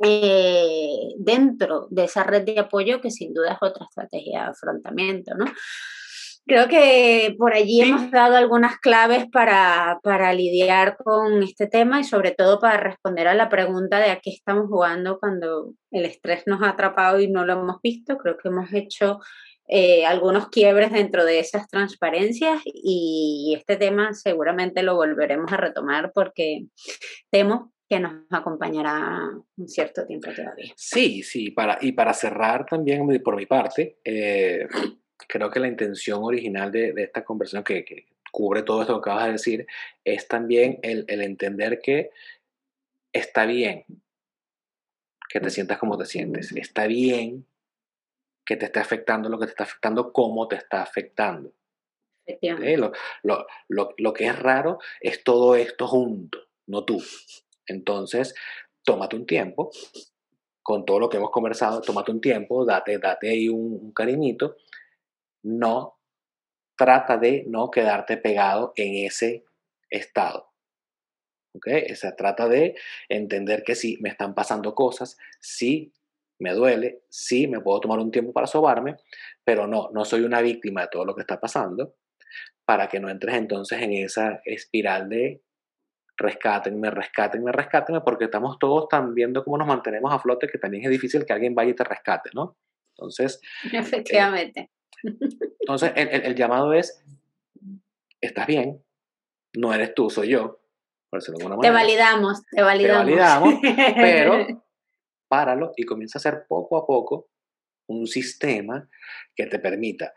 eh, 0.04 1.14
dentro 1.18 1.88
de 1.92 2.06
esa 2.06 2.24
red 2.24 2.44
de 2.44 2.60
apoyo 2.60 3.02
que 3.02 3.12
sin 3.12 3.34
duda 3.34 3.54
es 3.54 3.58
otra 3.62 3.86
estrategia 3.86 4.44
de 4.44 4.50
afrontamiento, 4.50 5.36
¿no? 5.36 5.46
Creo 6.48 6.68
que 6.68 7.36
por 7.38 7.54
allí 7.54 7.82
hemos 7.82 8.10
dado 8.12 8.36
algunas 8.36 8.80
claves 8.80 9.26
para, 9.32 10.00
para, 10.04 10.34
lidiar 10.34 10.98
con 10.98 11.44
este 11.44 11.68
tema 11.68 12.00
y 12.00 12.04
sobre 12.04 12.32
todo 12.32 12.60
para 12.60 12.78
responder 12.78 13.28
a 13.28 13.36
la 13.36 13.48
pregunta 13.48 14.00
de 14.00 14.10
a 14.10 14.20
qué 14.20 14.32
estamos 14.32 14.68
jugando 14.68 15.20
cuando 15.20 15.74
el 15.92 16.06
estrés 16.06 16.44
nos 16.48 16.62
ha 16.64 16.70
atrapado 16.70 17.20
y 17.22 17.30
no 17.30 17.46
lo 17.46 17.54
hemos 17.54 17.82
visto. 17.82 18.18
Creo 18.18 18.38
que 18.38 18.50
hemos 18.50 18.74
hecho 18.74 19.20
eh, 19.68 20.06
algunos 20.06 20.50
quiebres 20.50 20.92
dentro 20.92 21.24
de 21.24 21.40
esas 21.40 21.68
transparencias 21.70 22.62
y 22.66 23.54
este 23.56 23.78
tema 23.78 24.14
seguramente 24.14 24.84
lo 24.84 24.96
volveremos 24.96 25.52
a 25.54 25.58
retomar 25.58 26.12
porque 26.14 26.66
temo 27.30 27.72
que 27.88 28.00
nos 28.00 28.26
acompañará 28.32 29.30
un 29.58 29.68
cierto 29.68 30.06
tiempo 30.06 30.30
todavía. 30.36 30.74
Sí, 30.76 31.24
sí, 31.24 31.52
para, 31.52 31.78
y 31.82 31.92
para 31.92 32.14
cerrar 32.14 32.66
también 32.66 33.06
por 33.24 33.36
mi 33.36 33.46
parte, 33.46 33.98
eh, 34.04 34.66
creo 35.28 35.50
que 35.50 35.60
la 35.60 35.68
intención 35.68 36.24
original 36.24 36.72
de, 36.72 36.94
esta 36.98 37.24
conversación 37.24 37.64
que, 37.64 38.08
cubre 38.32 38.64
todo 38.64 38.82
esto 38.82 38.94
que 39.02 39.10
acabas 39.10 39.26
de 39.26 39.32
decir 39.34 39.68
es 40.06 40.28
también 40.28 40.80
el, 40.84 41.06
entender 41.10 41.82
que 41.82 42.12
está 43.12 43.46
bien 43.46 43.86
que 45.28 45.40
te 45.40 45.50
sientas 45.50 45.78
como 45.78 45.98
te 45.98 46.06
sientes, 46.06 46.52
está 46.54 46.88
bien 46.88 47.46
que 48.46 48.58
te 48.58 48.66
esté 48.66 48.80
afectando 48.80 49.30
lo 49.30 49.40
que 49.40 49.46
te 49.46 49.52
está 49.52 49.64
afectando, 49.64 50.12
cómo 50.12 50.48
te 50.48 50.58
está 50.58 50.82
afectando. 50.82 51.54
Lo, 53.24 53.46
lo, 53.70 54.14
que 54.14 54.26
es 54.26 54.38
raro 54.38 54.80
es 55.00 55.24
todo 55.24 55.56
esto 55.56 55.88
junto, 55.88 56.40
no 56.68 56.84
tú. 56.84 57.02
Entonces, 57.66 58.36
tómate 58.84 59.16
un 59.16 59.26
tiempo, 59.26 59.72
con 60.62 60.84
todo 60.84 61.00
lo 61.00 61.10
que 61.10 61.16
hemos 61.16 61.32
conversado, 61.32 61.80
tómate 61.82 62.12
un 62.12 62.20
tiempo, 62.20 62.66
date, 62.66 62.98
date 62.98 63.30
ahí 63.30 63.48
un 63.48 63.94
cariñito 63.94 64.58
no 65.44 65.98
trata 66.78 67.18
de 67.18 67.44
no 67.48 67.70
quedarte 67.70 68.18
pegado 68.18 68.74
en 68.76 69.06
ese 69.06 69.46
estado. 69.90 70.52
¿Ok? 71.54 71.68
Se 71.94 72.12
trata 72.14 72.48
de 72.48 72.76
entender 73.10 73.64
que 73.64 73.76
si 73.76 73.98
me 74.02 74.10
están 74.10 74.34
pasando 74.34 74.74
cosas, 74.74 75.18
sí 75.40 75.94
me 76.40 76.54
duele, 76.54 77.04
sí 77.10 77.48
me 77.48 77.60
puedo 77.60 77.82
tomar 77.82 78.00
un 78.00 78.12
tiempo 78.12 78.34
para 78.34 78.48
sobarme, 78.48 78.96
pero 79.44 79.68
no, 79.68 79.90
no 79.94 80.06
soy 80.06 80.24
una 80.24 80.42
víctima 80.42 80.82
de 80.82 80.88
todo 80.88 81.06
lo 81.06 81.14
que 81.14 81.22
está 81.22 81.40
pasando, 81.40 81.96
para 82.66 82.88
que 82.88 83.00
no 83.00 83.10
entres 83.10 83.36
entonces 83.36 83.82
en 83.82 83.94
esa 83.94 84.42
espiral 84.46 85.10
de 85.10 85.44
rescátenme, 86.18 86.90
rescátenme, 86.90 87.52
rescátenme, 87.52 88.02
porque 88.02 88.26
estamos 88.26 88.58
todos 88.60 88.88
tan 88.88 89.14
viendo 89.14 89.44
cómo 89.44 89.58
nos 89.58 89.68
mantenemos 89.68 90.12
a 90.14 90.20
flote 90.20 90.48
que 90.48 90.58
también 90.58 90.86
es 90.86 90.90
difícil 90.90 91.26
que 91.26 91.34
alguien 91.34 91.54
vaya 91.54 91.72
y 91.72 91.76
te 91.76 91.84
rescate, 91.84 92.30
¿no? 92.34 92.58
Entonces. 92.96 93.40
Efectivamente. 93.74 94.70
Entonces, 95.60 95.92
el, 95.96 96.36
llamado 96.36 96.74
es, 96.74 97.04
estás 98.20 98.48
bien, 98.48 98.84
no 99.54 99.74
eres 99.74 99.94
tú, 99.94 100.10
soy 100.10 100.30
yo. 100.30 100.60
Te 101.62 101.72
validamos, 101.72 102.46
te 102.50 102.62
validamos. 102.62 103.06
Te 103.06 103.12
validamos, 103.12 103.54
pero 103.96 104.64
páralo 105.28 105.74
y 105.76 105.84
comienza 105.84 106.18
a 106.18 106.22
hacer 106.22 106.46
poco 106.48 106.78
a 106.78 106.86
poco 106.86 107.30
un 107.88 108.08
sistema 108.08 108.90
que 109.36 109.48
te 109.48 109.60
permita 109.60 110.14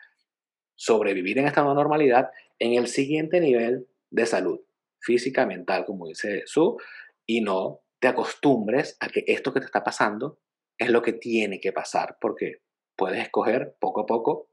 sobrevivir 0.77 1.39
en 1.39 1.47
esta 1.47 1.63
nueva 1.63 1.75
normalidad 1.75 2.31
en 2.59 2.75
el 2.75 2.87
siguiente 2.87 3.41
nivel 3.41 3.89
de 4.11 4.27
salud 4.27 4.61
física, 5.01 5.47
mental, 5.47 5.85
como 5.85 6.07
dice 6.07 6.43
Su, 6.47 6.81
y 7.27 7.41
no 7.41 7.83
te 7.99 8.09
acostumbres 8.09 8.97
a 9.01 9.09
que 9.09 9.25
esto 9.27 9.53
que 9.53 9.61
te 9.61 9.67
está 9.67 9.85
pasando 9.85 10.39
es 10.79 10.91
lo 10.91 11.03
que 11.03 11.13
tiene 11.13 11.61
que 11.61 11.73
pasar, 11.73 12.17
porque 12.21 12.63
puedes 12.97 13.23
escoger 13.23 13.77
poco 13.79 14.03
a 14.03 14.07
poco 14.07 14.49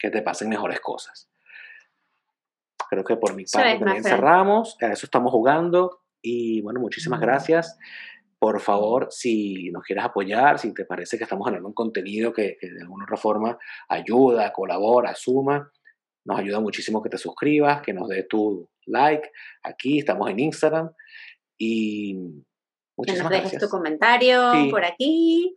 que 0.00 0.10
te 0.10 0.22
pasen 0.22 0.48
mejores 0.48 0.80
cosas. 0.80 1.28
Creo 2.88 3.04
que 3.04 3.16
por 3.16 3.34
mi 3.34 3.44
parte 3.44 3.78
también 3.78 4.02
cerramos, 4.02 4.76
a 4.80 4.86
eso 4.86 5.06
estamos 5.06 5.30
jugando 5.30 6.00
y 6.22 6.60
bueno, 6.62 6.80
muchísimas 6.80 7.20
gracias. 7.20 7.78
Por 8.38 8.58
favor, 8.60 9.08
si 9.10 9.70
nos 9.70 9.84
quieres 9.84 10.04
apoyar, 10.04 10.58
si 10.58 10.72
te 10.72 10.86
parece 10.86 11.18
que 11.18 11.24
estamos 11.24 11.44
generando 11.44 11.68
un 11.68 11.74
contenido 11.74 12.32
que, 12.32 12.56
de 12.60 12.80
alguna 12.80 13.04
otra 13.04 13.18
forma 13.18 13.58
ayuda, 13.88 14.52
colabora, 14.52 15.14
suma, 15.14 15.70
nos 16.24 16.38
ayuda 16.38 16.58
muchísimo 16.58 17.02
que 17.02 17.10
te 17.10 17.18
suscribas, 17.18 17.82
que 17.82 17.92
nos 17.92 18.08
des 18.08 18.26
tu 18.26 18.68
like. 18.86 19.30
Aquí 19.62 19.98
estamos 19.98 20.28
en 20.30 20.40
Instagram 20.40 20.90
y 21.58 22.14
muchísimas 22.96 23.30
que 23.30 23.36
nos 23.36 23.44
dejes 23.44 23.60
tu 23.60 23.68
comentario 23.68 24.52
por 24.70 24.84
aquí. 24.84 25.56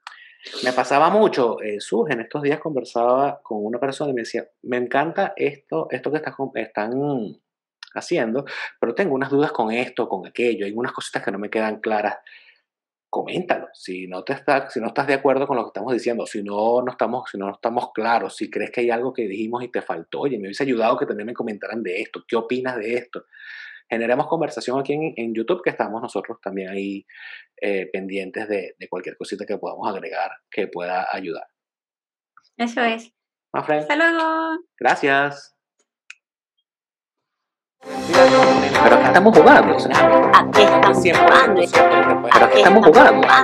Me 0.63 0.73
pasaba 0.73 1.09
mucho, 1.09 1.61
eh, 1.61 1.77
en 2.09 2.19
estos 2.19 2.41
días 2.41 2.59
conversaba 2.59 3.41
con 3.41 3.65
una 3.65 3.79
persona 3.79 4.11
y 4.11 4.13
me 4.13 4.21
decía, 4.21 4.45
me 4.63 4.77
encanta 4.77 5.33
esto, 5.37 5.87
esto 5.89 6.11
que 6.11 6.17
estás, 6.17 6.35
están 6.55 7.39
haciendo, 7.95 8.45
pero 8.79 8.93
tengo 8.93 9.15
unas 9.15 9.29
dudas 9.29 9.51
con 9.51 9.71
esto, 9.71 10.09
con 10.09 10.27
aquello, 10.27 10.65
hay 10.65 10.73
unas 10.73 10.91
cositas 10.91 11.23
que 11.23 11.31
no 11.31 11.39
me 11.39 11.49
quedan 11.49 11.79
claras. 11.79 12.17
Coméntalo, 13.09 13.67
si 13.73 14.07
no, 14.07 14.23
te 14.23 14.33
está, 14.33 14.69
si 14.69 14.81
no 14.81 14.87
estás 14.87 15.07
de 15.07 15.13
acuerdo 15.13 15.45
con 15.47 15.55
lo 15.55 15.63
que 15.63 15.67
estamos 15.67 15.93
diciendo, 15.93 16.25
si 16.25 16.43
no, 16.43 16.81
no 16.81 16.91
estamos, 16.91 17.29
si 17.29 17.37
no 17.37 17.51
estamos 17.51 17.91
claros, 17.93 18.35
si 18.35 18.49
crees 18.49 18.71
que 18.71 18.81
hay 18.81 18.89
algo 18.89 19.13
que 19.13 19.27
dijimos 19.27 19.63
y 19.63 19.67
te 19.69 19.83
faltó, 19.83 20.21
oye, 20.21 20.39
me 20.39 20.47
hubiese 20.47 20.63
ayudado 20.63 20.97
que 20.97 21.05
también 21.05 21.27
me 21.27 21.33
comentaran 21.33 21.83
de 21.83 22.01
esto, 22.01 22.25
¿qué 22.27 22.35
opinas 22.35 22.75
de 22.77 22.95
esto? 22.95 23.25
Generemos 23.93 24.27
conversación 24.27 24.79
aquí 24.79 24.93
en, 25.15 25.35
YouTube, 25.35 25.61
que 25.63 25.69
estamos 25.69 26.01
nosotros 26.01 26.39
también 26.41 26.69
ahí 26.69 27.05
eh, 27.61 27.87
pendientes 27.93 28.47
de, 28.47 28.75
cualquier 28.89 29.15
cosita 29.15 29.45
que 29.45 29.57
podamos 29.57 29.87
agregar 29.87 30.31
que 30.49 30.67
pueda 30.67 31.07
ayudar. 31.11 31.45
Eso 32.57 32.81
es. 32.81 33.13
Hasta 33.51 33.95
luego. 33.95 34.59
Gracias. 34.79 35.55
Pero 38.83 38.95
aquí 38.95 39.05
estamos 39.05 39.37
jugando. 39.37 39.77
¿A 40.33 40.51
qué 40.51 40.63
estamos 40.63 40.97
jugando? 41.03 41.61
Pero 42.33 42.45
aquí 42.45 42.57
estamos 42.57 42.85
jugando. 42.85 43.27
¿A 43.27 43.43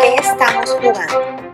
qué 0.00 0.14
estamos 0.14 0.70
jugando? 0.70 1.48